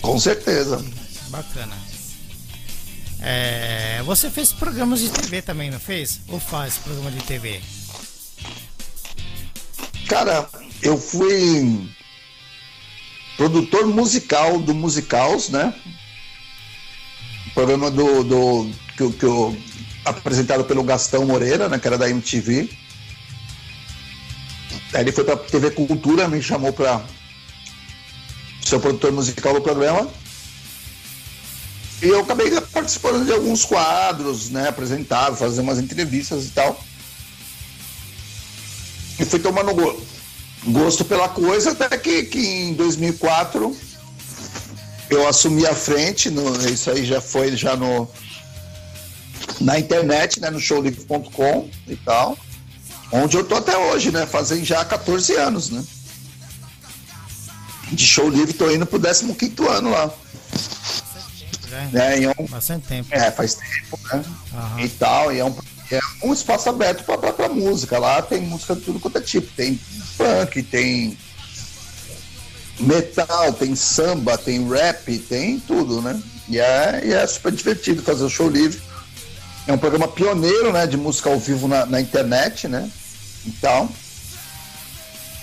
Com 0.00 0.18
certeza. 0.18 0.84
Bacana. 1.28 1.76
É, 3.20 4.02
você 4.04 4.30
fez 4.30 4.52
programas 4.52 5.00
de 5.00 5.08
TV 5.08 5.40
também, 5.40 5.70
não 5.70 5.80
fez? 5.80 6.20
Ou 6.28 6.38
faz 6.38 6.76
programa 6.78 7.10
de 7.10 7.22
TV? 7.24 7.60
Cara, 10.08 10.48
eu 10.82 10.98
fui 10.98 11.88
produtor 13.36 13.86
musical 13.86 14.58
do 14.60 14.74
Musicals, 14.74 15.48
né? 15.48 15.74
programa 17.54 17.90
do, 17.90 18.24
do 18.24 18.70
que, 18.96 19.10
que 19.12 19.26
apresentado 20.04 20.64
pelo 20.64 20.82
Gastão 20.82 21.24
Moreira, 21.24 21.68
né? 21.68 21.78
Que 21.78 21.86
era 21.86 21.98
da 21.98 22.08
MTV. 22.08 22.68
Aí 24.92 25.00
ele 25.00 25.12
foi 25.12 25.24
para 25.24 25.36
TV 25.36 25.70
Cultura, 25.70 26.28
me 26.28 26.42
chamou 26.42 26.72
para 26.72 27.02
ser 28.64 28.78
produtor 28.78 29.12
musical 29.12 29.54
do 29.54 29.60
programa. 29.60 30.08
E 32.02 32.06
eu 32.06 32.20
acabei 32.20 32.50
participando 32.60 33.24
de 33.24 33.32
alguns 33.32 33.64
quadros, 33.64 34.50
né? 34.50 34.68
Apresentava, 34.68 35.36
fazer 35.36 35.60
umas 35.60 35.78
entrevistas 35.78 36.46
e 36.46 36.50
tal. 36.50 36.78
E 39.18 39.24
fui 39.24 39.38
tomando 39.38 39.72
gosto 40.66 41.04
pela 41.04 41.28
coisa, 41.28 41.72
até 41.72 41.96
que, 41.96 42.24
que 42.24 42.38
em 42.38 42.74
2004 42.74 43.76
eu 45.10 45.28
assumi 45.28 45.66
a 45.66 45.74
frente, 45.74 46.30
no, 46.30 46.56
isso 46.68 46.90
aí 46.90 47.04
já 47.04 47.20
foi 47.20 47.56
já 47.56 47.76
no 47.76 48.08
na 49.60 49.78
internet, 49.78 50.40
né, 50.40 50.50
no 50.50 50.60
showlivre.com 50.60 51.68
e 51.86 51.96
tal, 51.96 52.38
onde 53.12 53.36
eu 53.36 53.44
tô 53.44 53.56
até 53.56 53.76
hoje, 53.76 54.10
né, 54.10 54.26
fazem 54.26 54.64
já 54.64 54.84
14 54.84 55.34
anos, 55.36 55.70
né. 55.70 55.84
De 57.92 58.04
show 58.04 58.28
livre, 58.28 58.52
tô 58.52 58.70
indo 58.70 58.86
pro 58.86 58.98
15 58.98 59.36
ano 59.68 59.90
lá. 59.90 60.10
É, 61.92 62.22
é, 62.24 62.34
um, 62.38 62.46
bastante 62.46 62.86
tempo. 62.86 63.08
É, 63.10 63.30
faz 63.30 63.54
tempo, 63.54 63.98
né? 64.12 64.24
E 64.78 64.88
tal, 64.88 65.32
e 65.32 65.38
é 65.38 65.44
um, 65.44 65.54
é 65.90 66.00
um 66.22 66.32
espaço 66.32 66.68
aberto 66.68 67.04
para 67.04 67.48
música. 67.48 67.98
Lá 67.98 68.22
tem 68.22 68.40
música 68.40 68.74
de 68.74 68.82
tudo 68.82 69.00
quanto 69.00 69.18
é 69.18 69.20
tipo. 69.20 69.46
Tem 69.54 69.78
funk, 70.16 70.62
tem 70.62 71.18
metal, 72.78 73.52
tem 73.52 73.74
samba, 73.74 74.38
tem 74.38 74.66
rap, 74.68 75.18
tem 75.18 75.58
tudo, 75.60 76.00
né? 76.00 76.20
E 76.48 76.58
é, 76.58 77.02
e 77.04 77.12
é 77.12 77.26
super 77.26 77.52
divertido 77.52 78.02
fazer 78.02 78.24
o 78.24 78.30
show 78.30 78.48
livre. 78.48 78.80
É 79.66 79.72
um 79.72 79.78
programa 79.78 80.06
pioneiro, 80.06 80.72
né, 80.72 80.86
de 80.86 80.96
música 80.96 81.30
ao 81.30 81.38
vivo 81.38 81.66
na, 81.66 81.86
na 81.86 82.00
internet, 82.00 82.68
né? 82.68 82.90
Então. 83.46 83.88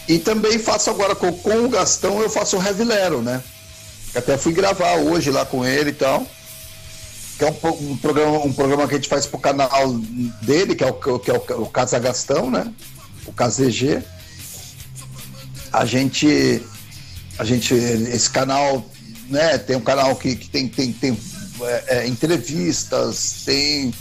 E 0.08 0.20
também 0.20 0.60
faço 0.60 0.90
agora 0.90 1.16
com, 1.16 1.32
com 1.32 1.66
o 1.66 1.70
Gastão, 1.70 2.22
eu 2.22 2.30
faço 2.30 2.58
o 2.58 2.64
Heavy 2.64 2.84
Lero, 2.84 3.22
né? 3.22 3.42
Até 4.14 4.38
fui 4.38 4.52
gravar 4.52 4.96
hoje 4.96 5.32
lá 5.32 5.46
com 5.46 5.66
ele 5.66 5.92
e 5.92 5.94
tal. 5.94 6.26
Que 7.38 7.46
é 7.46 7.48
um, 7.48 7.92
um, 7.92 7.98
programa, 7.98 8.40
um 8.40 8.54
programa 8.54 8.88
que 8.88 8.94
a 8.94 8.98
gente 8.98 9.10
faz 9.10 9.26
pro 9.26 9.40
canal 9.40 9.94
dele, 10.42 10.76
que 10.76 10.84
é 10.84 10.88
o, 10.88 10.94
que 10.94 11.32
é 11.32 11.34
o, 11.34 11.62
o 11.62 11.66
Casa 11.68 11.98
Gastão, 11.98 12.52
né? 12.52 12.72
O 13.26 13.34
KZG. 13.34 14.04
A 15.72 15.86
gente 15.86 16.62
a 17.42 17.44
gente, 17.44 17.74
esse 17.74 18.30
canal, 18.30 18.86
né, 19.28 19.58
tem 19.58 19.76
um 19.76 19.82
canal 19.82 20.16
que, 20.16 20.36
que 20.36 20.48
tem, 20.48 20.68
tem, 20.68 20.94
tem 20.94 21.18
é, 21.64 21.98
é, 21.98 22.08
entrevistas, 22.08 23.42
tem 23.44 23.92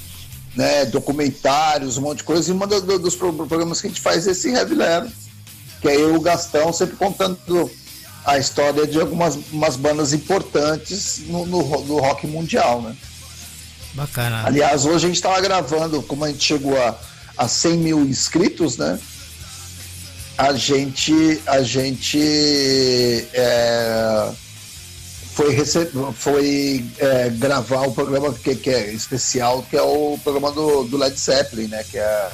né, 0.54 0.84
documentários, 0.86 1.96
um 1.96 2.02
monte 2.02 2.18
de 2.18 2.24
coisa, 2.24 2.50
e 2.50 2.54
um 2.54 2.58
do, 2.58 2.98
dos 2.98 3.14
programas 3.14 3.80
que 3.80 3.86
a 3.86 3.90
gente 3.90 4.00
faz 4.00 4.26
é 4.26 4.32
esse 4.32 4.50
Heavy 4.50 4.74
Lero, 4.74 5.10
que 5.80 5.88
é 5.88 5.96
eu 5.96 6.14
e 6.14 6.16
o 6.16 6.20
Gastão 6.20 6.72
sempre 6.72 6.96
contando 6.96 7.70
a 8.24 8.38
história 8.38 8.86
de 8.86 9.00
algumas 9.00 9.38
umas 9.50 9.76
bandas 9.76 10.12
importantes 10.12 11.22
no, 11.26 11.46
no, 11.46 11.62
no 11.84 11.98
rock 11.98 12.26
mundial, 12.26 12.82
né? 12.82 12.96
Bacana. 13.94 14.44
Aliás, 14.46 14.84
hoje 14.84 15.04
a 15.04 15.08
gente 15.08 15.16
estava 15.16 15.40
gravando, 15.40 16.02
como 16.02 16.24
a 16.24 16.28
gente 16.28 16.44
chegou 16.44 16.76
a, 16.80 16.96
a 17.36 17.48
100 17.48 17.76
mil 17.78 18.00
inscritos, 18.00 18.76
né? 18.76 19.00
a 20.40 20.54
gente, 20.54 21.38
a 21.46 21.62
gente 21.62 22.18
é, 23.34 24.30
foi, 25.40 26.12
foi 26.12 26.84
é, 26.98 27.30
gravar 27.30 27.86
o 27.86 27.92
programa 27.92 28.32
que, 28.34 28.54
que, 28.54 28.68
é 28.68 28.92
especial, 28.92 29.62
que 29.62 29.76
é 29.76 29.82
o 29.82 30.18
programa 30.22 30.52
do, 30.52 30.84
do 30.84 30.98
Led 30.98 31.18
Zeppelin, 31.18 31.68
né? 31.68 31.82
Que 31.84 31.98
é, 31.98 32.30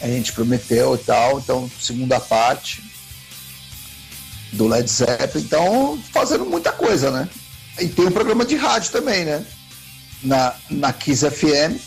a 0.00 0.06
gente 0.06 0.32
prometeu 0.32 0.94
e 0.94 0.98
tal, 0.98 1.38
então 1.38 1.70
segunda 1.80 2.20
parte 2.20 2.82
do 4.52 4.68
Led 4.68 4.88
Zeppelin, 4.88 5.44
então 5.44 6.00
fazendo 6.12 6.44
muita 6.44 6.70
coisa, 6.70 7.10
né? 7.10 7.28
E 7.80 7.88
tem 7.88 8.06
um 8.06 8.12
programa 8.12 8.44
de 8.44 8.54
rádio 8.54 8.92
também, 8.92 9.24
né? 9.24 9.44
Na, 10.22 10.54
na 10.70 10.92
Kiss 10.92 11.28
FM, 11.28 11.80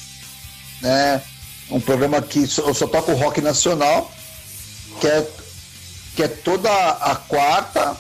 né? 0.82 1.22
Um 1.70 1.80
programa 1.80 2.22
que 2.22 2.40
eu 2.40 2.74
só 2.74 2.88
toco 2.88 3.14
rock 3.14 3.40
nacional 3.42 4.12
que 5.00 5.08
é, 5.08 5.28
que 6.16 6.24
é 6.24 6.28
toda 6.28 6.70
a 6.70 7.16
quarta 7.16 7.98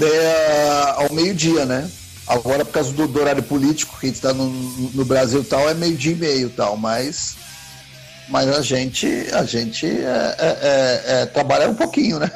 é, 0.00 0.94
ao 0.96 1.12
meio-dia, 1.12 1.64
né? 1.64 1.90
Agora, 2.26 2.64
por 2.64 2.72
causa 2.72 2.92
do, 2.92 3.08
do 3.08 3.20
horário 3.20 3.42
político 3.42 3.98
que 3.98 4.06
está 4.06 4.32
no, 4.32 4.48
no 4.50 5.04
Brasil 5.04 5.44
tal, 5.44 5.68
é 5.68 5.74
meio-dia 5.74 6.12
e 6.12 6.16
meio 6.16 6.50
tal, 6.50 6.76
mas, 6.76 7.36
mas 8.28 8.48
a 8.48 8.62
gente, 8.62 9.06
a 9.32 9.44
gente 9.44 9.86
é, 9.86 10.36
é, 10.38 10.58
é, 10.62 11.22
é 11.22 11.26
trabalha 11.26 11.68
um 11.68 11.74
pouquinho, 11.74 12.20
né? 12.20 12.30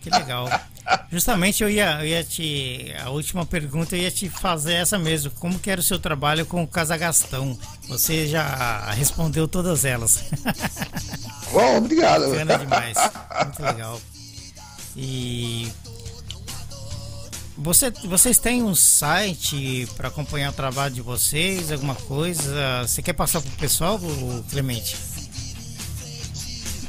Que 0.00 0.08
legal. 0.08 0.48
Justamente 1.10 1.62
eu 1.62 1.70
ia, 1.70 1.98
eu 2.00 2.06
ia 2.06 2.24
te. 2.24 2.92
A 3.04 3.10
última 3.10 3.46
pergunta 3.46 3.94
eu 3.94 4.02
ia 4.02 4.10
te 4.10 4.28
fazer 4.28 4.74
essa 4.74 4.98
mesmo. 4.98 5.30
Como 5.32 5.58
que 5.58 5.70
era 5.70 5.80
o 5.80 5.84
seu 5.84 5.98
trabalho 5.98 6.44
com 6.44 6.62
o 6.62 6.66
Casagastão? 6.66 7.56
Você 7.88 8.26
já 8.26 8.90
respondeu 8.92 9.46
todas 9.46 9.84
elas. 9.84 10.24
Bom, 11.52 11.76
obrigado. 11.76 12.30
Bacana 12.30 12.58
demais. 12.58 12.96
Muito 13.44 13.62
legal. 13.62 14.00
E. 14.96 15.68
Você, 17.58 17.90
vocês 18.06 18.38
têm 18.38 18.62
um 18.62 18.74
site 18.74 19.86
para 19.96 20.08
acompanhar 20.08 20.50
o 20.50 20.54
trabalho 20.54 20.94
de 20.94 21.02
vocês? 21.02 21.70
Alguma 21.70 21.94
coisa? 21.94 22.82
Você 22.82 23.02
quer 23.02 23.12
passar 23.12 23.40
para 23.42 23.50
o 23.50 23.56
pessoal, 23.56 24.00
Clemente? 24.50 24.96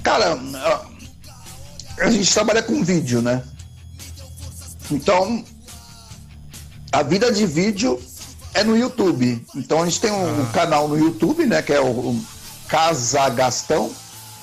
Cara, 0.02 0.40
a 2.00 2.10
gente 2.10 2.34
trabalha 2.34 2.64
com 2.64 2.84
vídeo, 2.84 3.22
né? 3.22 3.44
Então, 4.90 5.44
a 6.92 7.04
vida 7.04 7.32
de 7.32 7.46
vídeo 7.46 8.02
é 8.54 8.64
no 8.64 8.78
YouTube. 8.78 9.46
Então 9.56 9.82
a 9.82 9.86
gente 9.86 10.00
tem 10.00 10.12
um, 10.12 10.44
ah. 10.44 10.52
canal 10.54 10.88
no 10.88 10.98
YouTube, 10.98 11.46
né? 11.46 11.62
Que 11.62 11.74
é 11.74 11.80
o, 11.80 11.88
o 11.88 12.26
Casa 12.68 13.28
Gastão, 13.30 13.94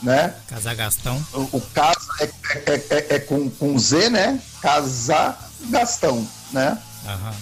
né? 0.03 0.35
Casa 0.49 0.75
Gastão. 0.75 1.25
O, 1.33 1.57
o 1.57 1.61
Casa 1.73 2.09
é, 2.21 2.25
é, 2.25 2.75
é, 2.75 3.07
é, 3.17 3.19
com, 3.21 3.49
com 3.49 3.79
Z, 3.79 4.11
né? 4.11 4.41
Casa 4.61 5.37
Gastão, 5.69 6.27
né? 6.53 6.79
Aham. 7.07 7.35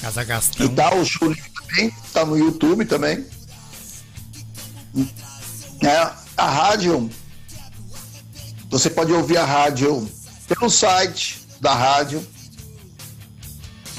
Casa 0.00 0.24
Gastão. 0.24 0.66
E 0.66 0.68
tá 0.68 0.94
o 0.94 1.04
show 1.04 1.34
também, 1.54 1.90
tá 2.12 2.24
no 2.24 2.36
YouTube 2.36 2.84
também. 2.84 3.26
É, 5.82 6.10
a 6.36 6.48
rádio, 6.48 7.10
você 8.70 8.90
pode 8.90 9.12
ouvir 9.12 9.36
a 9.36 9.44
rádio 9.44 10.08
pelo 10.46 10.70
site 10.70 11.46
da 11.60 11.74
rádio, 11.74 12.24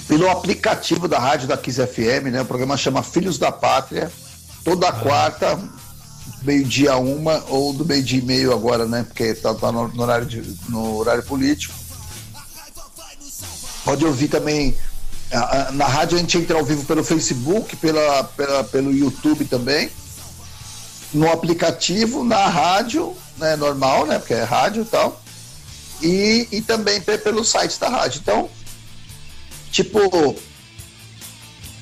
pelo 0.07 0.29
aplicativo 0.29 1.07
da 1.07 1.19
rádio 1.19 1.47
da 1.47 1.57
Kiss 1.57 1.81
FM, 1.85 2.31
né? 2.31 2.41
O 2.41 2.45
programa 2.45 2.77
chama 2.77 3.01
Filhos 3.01 3.37
da 3.37 3.51
Pátria, 3.51 4.11
toda 4.63 4.91
quarta, 4.91 5.59
meio-dia 6.43 6.95
uma, 6.97 7.43
ou 7.47 7.73
do 7.73 7.83
meio-dia 7.83 8.19
e 8.19 8.21
meio 8.21 8.53
agora, 8.53 8.85
né? 8.85 9.03
Porque 9.03 9.33
tá, 9.33 9.53
tá 9.53 9.71
no, 9.71 9.87
no, 9.87 10.03
horário 10.03 10.25
de, 10.25 10.41
no 10.69 10.97
horário 10.97 11.23
político. 11.23 11.73
Pode 13.85 14.03
ouvir 14.03 14.27
também. 14.27 14.75
Na 15.73 15.85
rádio 15.85 16.17
a 16.17 16.19
gente 16.19 16.39
entra 16.39 16.57
ao 16.57 16.65
vivo 16.65 16.83
pelo 16.85 17.03
Facebook, 17.03 17.75
pela, 17.75 18.23
pela, 18.23 18.63
pelo 18.63 18.91
YouTube 18.91 19.45
também. 19.45 19.91
No 21.13 21.31
aplicativo, 21.31 22.23
na 22.23 22.47
rádio, 22.47 23.15
né, 23.37 23.55
normal, 23.55 24.07
né? 24.07 24.17
Porque 24.17 24.33
é 24.33 24.43
rádio 24.43 24.81
e 24.81 24.85
tal. 24.85 25.21
E, 26.01 26.47
e 26.51 26.61
também 26.61 26.99
pelo 26.99 27.45
site 27.45 27.79
da 27.79 27.87
rádio. 27.87 28.19
Então, 28.21 28.49
tipo, 29.71 29.99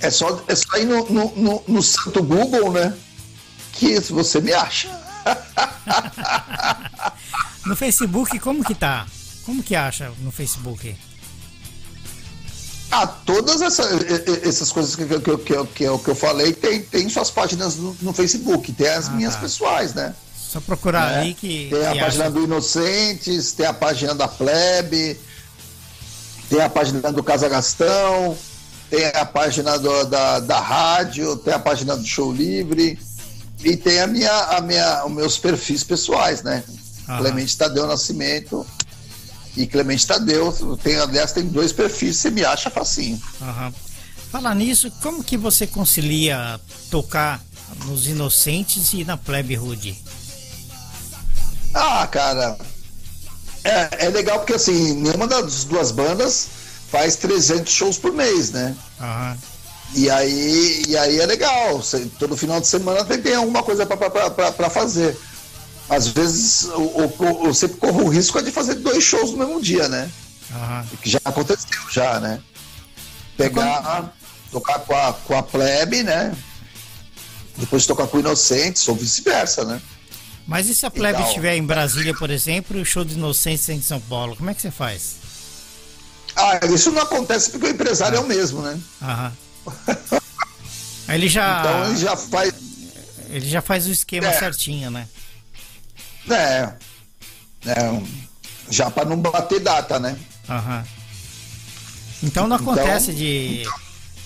é 0.01 0.12
só, 0.12 0.43
é 0.47 0.56
só 0.56 0.78
ir 0.78 0.86
no, 0.86 1.10
no, 1.10 1.36
no, 1.36 1.64
no 1.66 1.82
santo 1.82 2.22
Google, 2.22 2.74
né? 2.74 2.93
Que 3.72 3.97
você 4.01 4.41
me 4.41 4.51
acha. 4.51 4.89
no 7.66 7.78
Facebook, 7.78 8.38
como 8.39 8.64
que 8.64 8.76
tá? 8.76 9.08
Como 9.45 9.64
que 9.64 9.74
acha 9.74 10.12
no 10.20 10.32
Facebook? 10.32 10.95
Ah, 12.96 13.08
todas 13.08 13.60
essa, 13.60 13.84
essas 14.44 14.72
coisas 14.72 14.96
que, 14.96 15.04
que, 15.04 15.20
que, 15.20 15.38
que, 15.38 15.66
que, 15.74 15.84
eu 15.84 16.16
falei 16.16 16.54
tem, 16.54 16.80
tem 16.80 17.10
suas 17.10 17.32
páginas 17.32 17.76
no, 17.76 17.98
no 18.00 18.14
Facebook, 18.14 18.72
tem 18.72 18.88
as 18.88 19.08
ah, 19.08 19.12
minhas 19.14 19.34
tá. 19.34 19.41
pessoais, 19.41 19.96
né? 19.96 20.14
Só 20.36 20.62
procurar 20.62 21.10
né? 21.10 21.22
ali 21.22 21.34
que. 21.34 21.70
Tem 21.72 21.88
a 21.88 21.96
página 21.96 22.26
acha... 22.26 22.32
do 22.32 22.44
Inocentes, 22.44 23.54
tem 23.54 23.66
a 23.66 23.74
página 23.74 24.14
da 24.14 24.28
Plebe, 24.28 25.20
tem 26.48 26.62
a 26.62 26.70
página 26.70 27.12
do 27.12 27.24
Casa 27.24 27.50
Gastão, 27.50 28.38
tem 28.91 29.08
a 29.08 29.26
página 29.26 29.80
do, 29.80 30.06
da, 30.06 30.39
da 30.39 30.60
rádio, 30.60 31.36
tem 31.38 31.52
a 31.52 31.60
página 31.60 31.98
do 31.98 32.06
Show 32.06 32.32
Livre 32.32 33.00
e 33.64 33.76
tem 33.76 34.02
a 34.02 34.06
minha, 34.06 34.32
a 34.32 34.62
minha, 34.62 35.04
os 35.04 35.12
meus 35.12 35.39
perfis 35.39 35.84
pessoais, 35.84 36.44
né? 36.44 36.64
Aham. 37.10 37.18
Clemente 37.18 37.58
Tadeu 37.58 37.88
Nascimento 37.88 38.64
e 39.56 39.68
Clemente 39.68 40.08
Tadeu. 40.08 40.51
Tem, 40.82 40.97
aliás, 40.97 41.32
tem 41.32 41.45
dois 41.45 41.72
perfis, 41.72 42.18
você 42.18 42.32
me 42.32 42.43
acha 42.43 42.70
facinho. 42.70 43.22
Aham. 43.41 43.74
Falar 44.32 44.56
nisso, 44.56 44.91
como 45.01 45.24
que 45.24 45.38
você 45.38 45.68
concilia 45.68 46.60
tocar 46.89 47.39
nos 47.86 48.08
Inocentes 48.08 48.91
e 48.93 49.04
na 49.04 49.16
Plebe 49.16 49.56
Rude? 49.56 49.95
Ah, 51.74 52.08
cara, 52.08 52.58
é, 53.64 54.06
é 54.06 54.10
legal 54.10 54.39
porque 54.39 54.54
assim, 54.54 54.93
nenhuma 54.93 55.28
das 55.28 55.64
duas 55.66 55.91
bandas 55.91 56.47
faz 56.89 57.16
300 57.16 57.72
shows 57.72 57.97
por 57.97 58.12
mês, 58.12 58.51
né? 58.51 58.76
Uhum. 58.99 59.38
E 59.95 60.10
aí, 60.10 60.84
e 60.88 60.97
aí 60.97 61.20
é 61.20 61.26
legal. 61.26 61.82
Todo 62.20 62.36
final 62.36 62.60
de 62.60 62.68
semana 62.68 63.06
tem, 63.06 63.22
tem 63.22 63.36
alguma 63.36 63.62
coisa 63.62 63.86
para 63.86 64.70
fazer. 64.70 65.18
Às 65.90 66.08
vezes 66.08 66.64
eu, 66.64 67.14
eu, 67.20 67.46
eu, 67.46 67.54
sempre 67.54 67.78
corro 67.78 68.04
o 68.04 68.10
risco 68.10 68.42
de 68.42 68.52
fazer 68.52 68.76
dois 68.76 69.04
shows 69.04 69.32
no 69.32 69.38
mesmo 69.38 69.62
dia, 69.62 69.88
né? 69.88 70.10
Uhum. 70.52 70.98
Que 71.02 71.10
já 71.10 71.20
aconteceu, 71.26 71.82
já, 71.92 72.20
né? 72.20 72.42
Pegar, 73.38 74.14
tocar 74.52 74.80
com 74.80 74.96
a, 74.96 75.14
com 75.14 75.38
a 75.38 75.44
plebe, 75.44 76.04
né? 76.04 76.36
Depois 77.58 77.86
tocar 77.86 78.08
com 78.08 78.18
o 78.18 78.20
Inocentes, 78.20 78.88
ou 78.88 78.96
vice-versa, 78.96 79.66
né? 79.66 79.82
Mas 80.48 80.68
e 80.68 80.76
se 80.76 80.86
a 80.86 80.92
plebe 80.92 81.18
então, 81.18 81.28
estiver 81.28 81.56
em 81.56 81.64
Brasília, 81.64 82.14
por 82.14 82.30
exemplo, 82.30 82.78
e 82.78 82.82
o 82.82 82.86
show 82.86 83.04
de 83.04 83.14
Inocentes 83.14 83.68
em 83.70 83.82
São 83.82 84.00
Paulo, 84.00 84.36
como 84.36 84.50
é 84.50 84.54
que 84.54 84.62
você 84.62 84.72
faz? 84.72 85.16
Ah, 86.36 86.60
isso 86.66 86.92
não 86.92 87.02
acontece 87.02 87.52
porque 87.52 87.68
o 87.68 87.70
empresário 87.70 88.18
ah. 88.18 88.22
é 88.22 88.24
o 88.24 88.28
mesmo, 88.28 88.62
né? 88.62 88.80
Aham. 89.02 89.34
ele 91.10 91.30
já. 91.30 91.60
Então 91.60 91.86
ele 91.90 92.00
já 92.00 92.18
faz. 92.18 92.54
Ele 93.30 93.50
já 93.50 93.62
faz 93.62 93.88
o 93.88 93.92
esquema 93.92 94.28
é. 94.28 94.40
certinho, 94.40 94.92
né? 94.92 95.08
É. 96.30 96.74
é 97.66 98.02
já 98.70 98.90
para 98.90 99.06
não 99.06 99.18
bater 99.18 99.60
data, 99.60 100.00
né? 100.00 100.18
Aham. 100.50 100.84
Então 102.22 102.48
não 102.48 102.56
acontece 102.56 103.12
então, 103.12 103.16
de, 103.16 103.68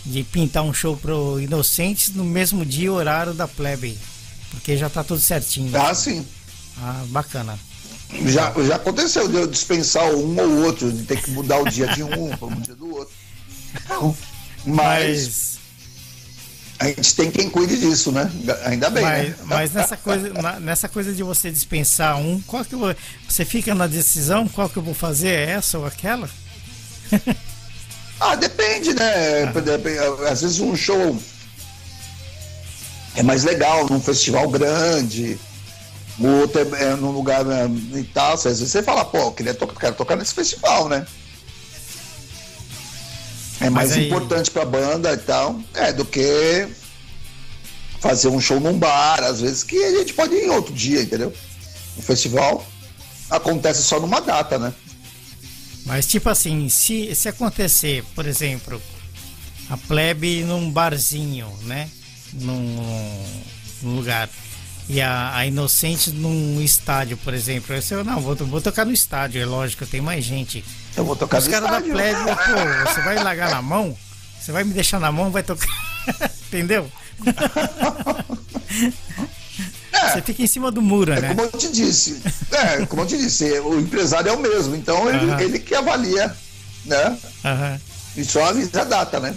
de 0.06 0.24
pintar 0.24 0.64
um 0.64 0.74
show 0.74 0.96
pro 0.96 1.40
Inocentes 1.40 2.14
no 2.14 2.24
mesmo 2.24 2.66
dia 2.66 2.86
e 2.86 2.90
horário 2.90 3.34
da 3.34 3.48
plebe. 3.48 3.98
Porque 4.52 4.78
já 4.78 4.90
tá 4.90 5.04
tudo 5.04 5.20
certinho. 5.20 5.76
Ah, 5.76 5.94
sim. 5.94 6.26
Ah, 6.80 7.04
bacana. 7.08 7.60
Já, 8.26 8.54
já 8.66 8.76
aconteceu 8.76 9.28
de 9.28 9.36
eu 9.36 9.48
dispensar 9.48 10.10
um 10.14 10.40
ou 10.40 10.66
outro, 10.66 10.92
de 10.92 11.04
ter 11.04 11.22
que 11.22 11.32
mudar 11.32 11.60
o 11.60 11.70
dia 11.70 11.88
de 11.88 12.04
um 12.04 12.30
para 12.38 12.48
o 12.48 12.56
dia 12.62 12.76
do 12.76 12.96
outro. 12.96 13.14
Mas, 14.66 14.66
mas, 14.66 15.60
a 16.80 16.86
gente 16.88 17.16
tem 17.16 17.32
quem 17.32 17.50
cuide 17.50 17.78
disso, 17.78 18.12
né? 18.12 18.30
Ainda 18.66 18.90
bem. 18.90 19.04
Mas, 19.04 19.30
né? 19.30 19.36
mas 19.46 19.74
nessa, 19.74 19.98
coisa, 19.98 20.60
nessa 20.60 20.88
coisa 20.88 21.12
de 21.12 21.24
você 21.24 21.50
dispensar 21.50 22.18
um, 22.18 22.40
qual 22.42 22.64
que 22.64 22.76
eu, 22.76 22.96
você 23.28 23.44
fica 23.44 23.74
na 23.74 23.88
decisão, 23.88 24.48
qual 24.48 24.70
que 24.70 24.78
eu 24.78 24.84
vou 24.84 24.94
fazer, 24.94 25.30
é 25.30 25.50
essa 25.52 25.80
ou 25.80 25.86
aquela? 25.86 26.30
ah, 28.20 28.36
depende, 28.36 28.94
né? 28.94 29.46
Ah. 29.46 30.30
Às 30.30 30.42
vezes 30.42 30.60
um 30.60 30.76
show 30.76 31.18
é 33.16 33.24
mais 33.24 33.44
legal 33.44 33.88
num 33.90 34.00
festival 34.00 34.48
grande, 34.48 35.40
o 36.20 36.28
outro 36.28 36.62
é, 36.62 36.84
é 36.84 36.96
num 36.96 37.12
lugar 37.12 37.44
né, 37.44 37.68
e 37.96 38.04
tal. 38.04 38.34
Às 38.34 38.44
vezes 38.44 38.70
você 38.70 38.84
fala, 38.84 39.04
pô, 39.04 39.18
eu 39.18 39.32
queria 39.32 39.54
tocar, 39.56 39.80
quero 39.80 39.96
tocar 39.96 40.16
nesse 40.16 40.36
festival, 40.36 40.88
né? 40.88 41.06
É 43.60 43.70
mais 43.70 43.92
aí... 43.92 44.08
importante 44.08 44.52
pra 44.52 44.66
banda 44.66 45.14
e 45.14 45.18
tal, 45.18 45.60
é, 45.74 45.92
do 45.92 46.06
que 46.06 46.68
fazer 48.00 48.28
um 48.28 48.40
show 48.40 48.60
num 48.60 48.78
bar, 48.78 49.24
às 49.24 49.42
vezes, 49.42 49.64
que 49.64 49.78
a 49.84 49.92
gente 49.98 50.14
pode 50.14 50.36
ir 50.36 50.46
em 50.46 50.50
outro 50.50 50.74
dia, 50.74 51.02
entendeu? 51.02 51.34
O 51.96 52.02
festival 52.02 52.66
acontece 53.30 53.84
só 53.84 54.00
numa 54.00 54.22
data, 54.22 54.60
né? 54.60 54.74
Mas 55.86 56.06
tipo 56.06 56.30
assim, 56.30 56.70
se, 56.70 57.16
se 57.16 57.30
acontecer, 57.30 58.04
por 58.14 58.28
exemplo, 58.28 58.82
a 59.70 59.78
plebe 59.78 60.44
num 60.44 60.70
barzinho, 60.70 61.52
né? 61.64 61.90
num, 62.34 63.26
num 63.82 63.96
lugar 63.96 64.30
e 64.90 65.02
a, 65.02 65.36
a 65.36 65.46
Inocente 65.46 66.12
num 66.12 66.62
estádio, 66.62 67.18
por 67.18 67.34
exemplo. 67.34 67.76
Eu 67.76 67.82
sei, 67.82 68.02
não, 68.04 68.22
vou, 68.22 68.36
vou 68.36 68.62
tocar 68.62 68.86
no 68.86 68.92
estádio, 68.94 69.42
é 69.42 69.46
lógico, 69.46 69.86
tem 69.86 70.00
mais 70.02 70.24
gente. 70.24 70.64
Eu 70.96 71.04
vou 71.04 71.16
tocar 71.16 71.40
Os 71.40 71.48
caras 71.48 71.70
da 71.70 71.82
plebe, 71.82 72.20
pô, 72.26 72.90
você 72.90 73.02
vai 73.02 73.22
largar 73.22 73.50
na 73.52 73.62
mão? 73.62 73.98
Você 74.40 74.52
vai 74.52 74.64
me 74.64 74.74
deixar 74.74 75.00
na 75.00 75.12
mão, 75.12 75.30
vai 75.30 75.44
tocar. 75.44 75.68
Entendeu? 76.48 76.90
É, 79.92 80.10
você 80.10 80.22
fica 80.22 80.44
em 80.44 80.48
cima 80.48 80.72
do 80.72 80.82
muro, 80.82 81.12
é 81.12 81.20
né? 81.20 81.30
Como 81.30 81.42
eu 81.42 81.52
te 81.52 81.72
disse. 81.72 82.22
É, 82.52 82.86
como 82.86 83.02
eu 83.02 83.08
te 83.08 83.18
disse, 83.18 83.60
o 83.60 83.80
empresário 83.80 84.30
é 84.30 84.32
o 84.32 84.40
mesmo, 84.40 84.76
então 84.76 85.10
ele, 85.10 85.26
uh 85.26 85.30
-huh. 85.30 85.42
ele 85.42 85.60
que 85.60 85.76
avalia, 85.76 86.36
né? 86.86 87.10
Uh 87.10 87.48
-huh. 87.48 87.82
E 88.16 88.26
só 88.26 88.46
avisa 88.46 88.82
a 88.82 88.84
data, 88.86 89.20
né? 89.20 89.36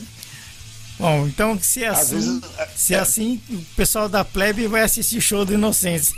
Bom, 1.01 1.27
então 1.27 1.59
se 1.59 1.83
é 1.83 1.89
assim, 1.89 2.17
vezes, 2.17 2.43
se 2.77 2.95
é, 2.95 2.99
é 2.99 3.01
assim, 3.01 3.41
o 3.49 3.65
pessoal 3.75 4.07
da 4.07 4.23
plebe 4.23 4.67
vai 4.67 4.83
assistir 4.83 5.19
show 5.19 5.47
do 5.47 5.55
Inocência. 5.55 6.15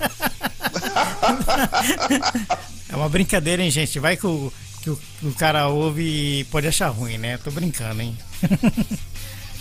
é 2.88 2.96
uma 2.96 3.10
brincadeira, 3.10 3.62
hein, 3.62 3.70
gente? 3.70 3.98
Vai 3.98 4.16
que 4.16 4.26
o, 4.26 4.50
que 4.80 4.88
o, 4.88 4.98
o, 5.22 5.34
cara 5.34 5.68
ouve 5.68 6.40
e 6.40 6.44
pode 6.44 6.66
achar 6.66 6.88
ruim, 6.88 7.18
né? 7.18 7.36
Tô 7.44 7.50
brincando, 7.50 8.00
hein? 8.00 8.16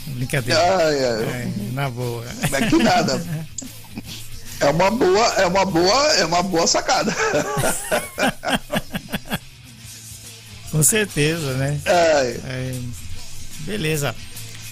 brincadeira. 0.07 0.61
Ah, 0.61 0.84
é. 0.84 0.95
É, 0.95 1.51
na 1.74 1.89
boa. 1.89 2.26
Não 2.49 2.57
é 2.57 2.69
que 2.69 2.78
nada. 2.78 3.22
É 4.61 4.69
uma 4.69 4.89
boa, 4.89 5.28
é 5.34 5.45
uma 5.47 5.65
boa, 5.65 6.13
é 6.13 6.26
uma 6.26 6.43
boa 6.43 6.65
sacada. 6.65 7.13
Com 10.72 10.82
certeza, 10.82 11.57
né? 11.57 11.78
É. 11.86 12.39
Beleza. 13.65 14.15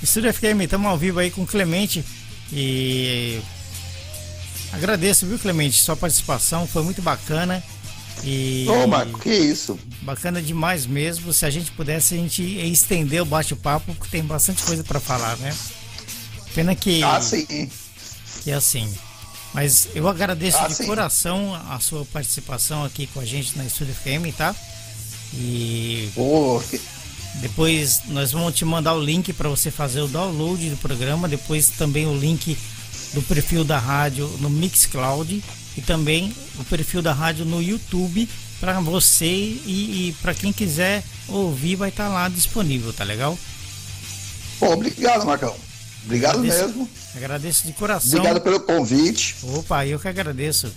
Estúdio 0.02 0.34
FM, 0.34 0.62
estamos 0.62 0.88
ao 0.88 0.98
vivo 0.98 1.20
aí 1.20 1.30
com 1.30 1.42
o 1.42 1.48
Clemente 1.48 2.04
e 2.54 3.42
agradeço, 4.72 5.26
viu, 5.26 5.38
Clemente, 5.38 5.82
sua 5.82 5.96
participação, 5.96 6.66
foi 6.66 6.84
muito 6.84 7.02
bacana. 7.02 7.62
E 8.24 8.66
Marco, 8.88 9.20
que 9.20 9.30
isso? 9.30 9.80
Bacana 10.02 10.42
demais 10.42 10.86
mesmo. 10.86 11.32
Se 11.34 11.46
a 11.46 11.50
gente 11.50 11.72
pudesse, 11.72 12.14
a 12.14 12.18
gente 12.18 12.44
estender 12.44 13.22
o 13.22 13.26
bate-papo, 13.26 13.94
porque 13.96 14.12
tem 14.12 14.24
bastante 14.24 14.62
coisa 14.64 14.84
para 14.84 15.00
falar, 15.00 15.38
né? 15.38 15.56
Pena 16.54 16.76
que. 16.76 17.04
Ah, 17.04 17.22
sim. 17.22 17.70
Que 18.44 18.52
é 18.52 18.56
assim. 18.56 18.92
Mas 19.54 19.88
eu 19.96 20.08
agradeço 20.08 20.58
ah, 20.60 20.68
de 20.68 20.76
sim. 20.76 20.86
coração 20.86 21.56
a 21.70 21.80
sua 21.80 22.06
participação 22.06 22.84
aqui 22.84 23.08
com 23.08 23.20
a 23.20 23.26
gente 23.26 23.58
na 23.58 23.66
Estúdio 23.66 23.94
FM, 23.94 24.36
tá? 24.36 24.56
E. 25.34 26.10
Que... 26.70 26.82
Depois 27.42 28.02
nós 28.08 28.32
vamos 28.32 28.54
te 28.54 28.66
mandar 28.66 28.94
o 28.94 29.04
link 29.04 29.32
para 29.34 29.48
você 29.48 29.72
fazer 29.72 30.02
o 30.02 30.08
download 30.08 30.70
do 30.70 30.78
programa, 30.78 31.28
depois 31.28 31.70
também 31.70 32.06
o 32.06 32.18
link 32.18 32.58
do 33.14 33.22
perfil 33.22 33.64
da 33.64 33.80
rádio 33.80 34.28
no 34.40 34.50
Mixcloud 34.50 35.44
e 35.78 35.82
também 35.82 36.34
o 36.60 36.64
perfil 36.66 37.02
da 37.02 37.14
rádio 37.14 37.46
no 37.46 37.62
YouTube 37.62 38.28
para 38.60 38.80
você 38.82 39.26
e, 39.26 40.10
e 40.10 40.16
para 40.22 40.34
quem 40.34 40.52
quiser 40.52 41.04
ouvir, 41.30 41.76
vai 41.76 41.90
estar 41.90 42.08
tá 42.08 42.14
lá 42.14 42.30
disponível, 42.30 42.92
tá 42.92 43.06
legal? 43.06 43.38
Bom, 44.60 44.74
obrigado, 44.74 45.26
Marcão. 45.26 45.56
Obrigado 46.04 46.40
agradeço, 46.40 46.66
mesmo. 46.68 46.90
Agradeço 47.16 47.68
de 47.68 47.74
coração. 47.74 48.20
Obrigado 48.20 48.42
pelo 48.42 48.60
convite. 48.60 49.38
Opa, 49.44 49.86
eu 49.86 49.98
que 49.98 50.08
agradeço. 50.08 50.72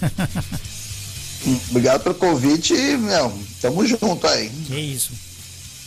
obrigado 1.70 2.02
pelo 2.02 2.14
convite 2.16 2.74
e, 2.74 2.96
meu, 2.96 3.32
tamo 3.60 3.86
junto 3.86 4.26
aí. 4.26 4.50
Que 4.66 4.76
isso. 4.76 5.29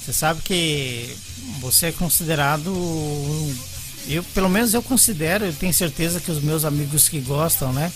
Você 0.04 0.12
sabe 0.12 0.42
que 0.42 1.16
você 1.62 1.88
é 1.88 1.92
considerado. 1.94 2.72
Eu, 4.08 4.22
pelo 4.34 4.50
menos 4.50 4.74
eu 4.74 4.84
considero, 4.84 5.46
eu 5.46 5.54
tenho 5.54 5.74
certeza 5.74 6.20
que 6.20 6.30
os 6.30 6.44
meus 6.44 6.66
amigos 6.66 7.08
que 7.08 7.22
gostam, 7.22 7.72
né? 7.72 7.92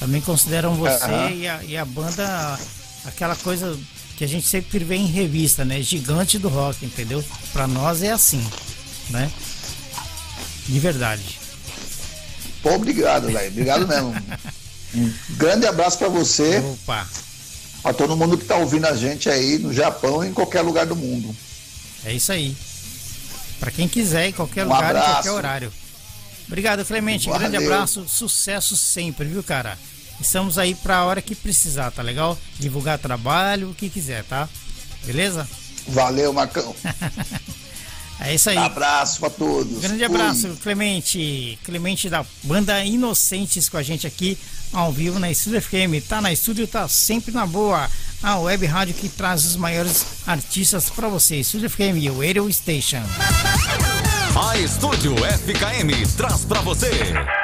Também 0.00 0.20
consideram 0.20 0.74
você 0.74 1.04
uhum. 1.04 1.30
e, 1.30 1.48
a, 1.48 1.62
e 1.62 1.76
a 1.76 1.84
banda 1.84 2.58
aquela 3.04 3.36
coisa 3.36 3.78
que 4.16 4.24
a 4.24 4.26
gente 4.26 4.46
sempre 4.46 4.80
vê 4.80 4.96
em 4.96 5.06
revista, 5.06 5.64
né? 5.64 5.80
Gigante 5.80 6.38
do 6.38 6.48
rock, 6.48 6.84
entendeu? 6.84 7.24
Para 7.52 7.68
nós 7.68 8.02
é 8.02 8.10
assim, 8.10 8.44
né? 9.10 9.30
De 10.66 10.78
verdade. 10.80 11.38
Pô, 12.62 12.74
obrigado, 12.74 13.30
velho. 13.30 13.48
Obrigado 13.48 13.86
mesmo. 13.86 14.12
um 14.94 15.12
grande 15.36 15.66
abraço 15.66 15.98
para 15.98 16.08
você. 16.08 16.58
Opa. 16.58 17.06
Pra 17.84 17.92
todo 17.92 18.16
mundo 18.16 18.38
que 18.38 18.46
tá 18.46 18.56
ouvindo 18.56 18.86
a 18.86 18.96
gente 18.96 19.28
aí 19.28 19.58
no 19.58 19.70
Japão 19.70 20.24
e 20.24 20.28
em 20.28 20.32
qualquer 20.32 20.62
lugar 20.62 20.86
do 20.86 20.96
mundo. 20.96 21.36
É 22.02 22.14
isso 22.14 22.32
aí. 22.32 22.56
Para 23.60 23.70
quem 23.70 23.86
quiser, 23.86 24.28
em 24.28 24.32
qualquer 24.32 24.64
um 24.64 24.70
lugar, 24.70 24.84
abraço. 24.84 25.10
em 25.10 25.12
qualquer 25.12 25.30
horário. 25.32 25.72
Obrigado, 26.46 26.82
Clemente. 26.86 27.28
Valeu. 27.28 27.40
Grande 27.50 27.62
abraço. 27.62 28.06
Sucesso 28.08 28.74
sempre, 28.74 29.28
viu, 29.28 29.42
cara? 29.42 29.78
Estamos 30.18 30.56
aí 30.56 30.74
para 30.74 30.96
a 30.96 31.04
hora 31.04 31.20
que 31.20 31.34
precisar, 31.34 31.90
tá 31.90 32.00
legal? 32.00 32.38
Divulgar 32.58 32.98
trabalho, 32.98 33.68
o 33.68 33.74
que 33.74 33.90
quiser, 33.90 34.24
tá? 34.24 34.48
Beleza? 35.04 35.46
Valeu, 35.88 36.32
Marcão. 36.32 36.74
é 38.20 38.34
isso 38.34 38.50
aí. 38.50 38.56
Abraço 38.56 39.20
para 39.20 39.30
todos. 39.30 39.80
Grande 39.80 40.04
abraço, 40.04 40.48
Fui. 40.48 40.56
Clemente. 40.62 41.58
Clemente 41.64 42.08
da 42.08 42.24
banda 42.42 42.84
Inocentes 42.84 43.68
com 43.68 43.76
a 43.76 43.82
gente 43.82 44.06
aqui 44.06 44.38
ao 44.72 44.92
vivo 44.92 45.18
na 45.18 45.30
Estúdio 45.30 45.62
FM. 45.62 46.04
Tá 46.08 46.20
na 46.20 46.32
estúdio, 46.32 46.66
tá 46.66 46.88
sempre 46.88 47.32
na 47.32 47.46
boa. 47.46 47.88
A 48.22 48.38
web 48.38 48.64
rádio 48.66 48.94
que 48.94 49.08
traz 49.08 49.44
os 49.44 49.56
maiores 49.56 50.06
artistas 50.26 50.88
para 50.90 51.08
você. 51.08 51.36
Estúdio 51.36 51.68
FM, 51.70 52.10
o 52.10 52.26
Radio 52.26 52.50
Station. 52.52 53.02
A 54.34 54.56
Estúdio 54.58 55.14
FKM 55.16 56.06
traz 56.16 56.44
para 56.44 56.60
você 56.60 56.90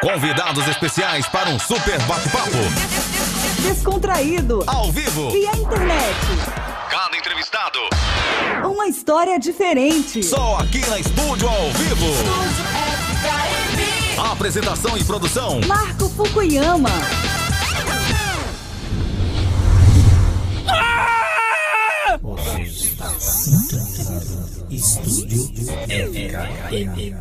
convidados 0.00 0.66
especiais 0.66 1.26
para 1.26 1.50
um 1.50 1.58
super 1.58 2.00
bate-papo. 2.02 2.56
Descontraído. 3.62 4.64
Ao 4.66 4.90
vivo. 4.90 5.30
Via 5.30 5.52
internet. 5.56 6.18
Cada 6.90 7.16
entrevistado. 7.16 7.78
Uma 8.70 8.86
história 8.86 9.36
diferente. 9.38 10.22
Só 10.22 10.58
aqui 10.58 10.78
na 10.88 11.00
Estúdio 11.00 11.48
ao 11.48 11.70
vivo. 11.72 12.06
Estúdio 12.06 12.64
FKM. 14.14 14.30
Apresentação 14.30 14.96
e 14.96 15.02
produção. 15.04 15.60
Marco 15.66 16.08
Fukuyama. 16.08 16.88
Você 22.22 22.62
está 22.62 23.10
sintonizado. 23.18 24.66
Estúdio 24.70 25.50
FKM. 25.88 27.20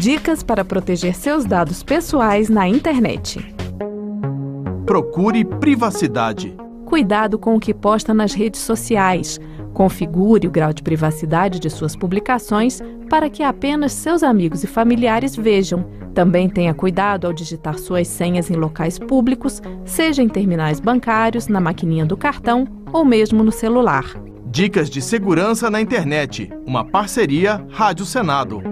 Dicas 0.00 0.42
para 0.42 0.64
proteger 0.64 1.14
seus 1.14 1.44
dados 1.44 1.82
pessoais 1.82 2.48
na 2.48 2.66
internet. 2.66 3.54
Procure 4.86 5.44
privacidade. 5.44 6.56
Cuidado 6.86 7.38
com 7.38 7.54
o 7.54 7.60
que 7.60 7.74
posta 7.74 8.14
nas 8.14 8.32
redes 8.32 8.62
sociais. 8.62 9.38
Configure 9.74 10.48
o 10.48 10.50
grau 10.50 10.72
de 10.72 10.82
privacidade 10.82 11.60
de 11.60 11.68
suas 11.68 11.94
publicações 11.94 12.80
para 13.10 13.28
que 13.28 13.42
apenas 13.42 13.92
seus 13.92 14.22
amigos 14.22 14.64
e 14.64 14.66
familiares 14.66 15.36
vejam. 15.36 15.84
Também 16.14 16.48
tenha 16.48 16.72
cuidado 16.72 17.26
ao 17.26 17.32
digitar 17.34 17.78
suas 17.78 18.08
senhas 18.08 18.50
em 18.50 18.54
locais 18.54 18.98
públicos, 18.98 19.60
seja 19.84 20.22
em 20.22 20.30
terminais 20.30 20.80
bancários, 20.80 21.46
na 21.46 21.60
maquininha 21.60 22.06
do 22.06 22.16
cartão 22.16 22.66
ou 22.90 23.04
mesmo 23.04 23.44
no 23.44 23.52
celular. 23.52 24.06
Dicas 24.46 24.88
de 24.88 25.02
segurança 25.02 25.68
na 25.68 25.78
internet. 25.78 26.50
Uma 26.64 26.86
parceria 26.86 27.62
Rádio 27.68 28.06
Senado. 28.06 28.69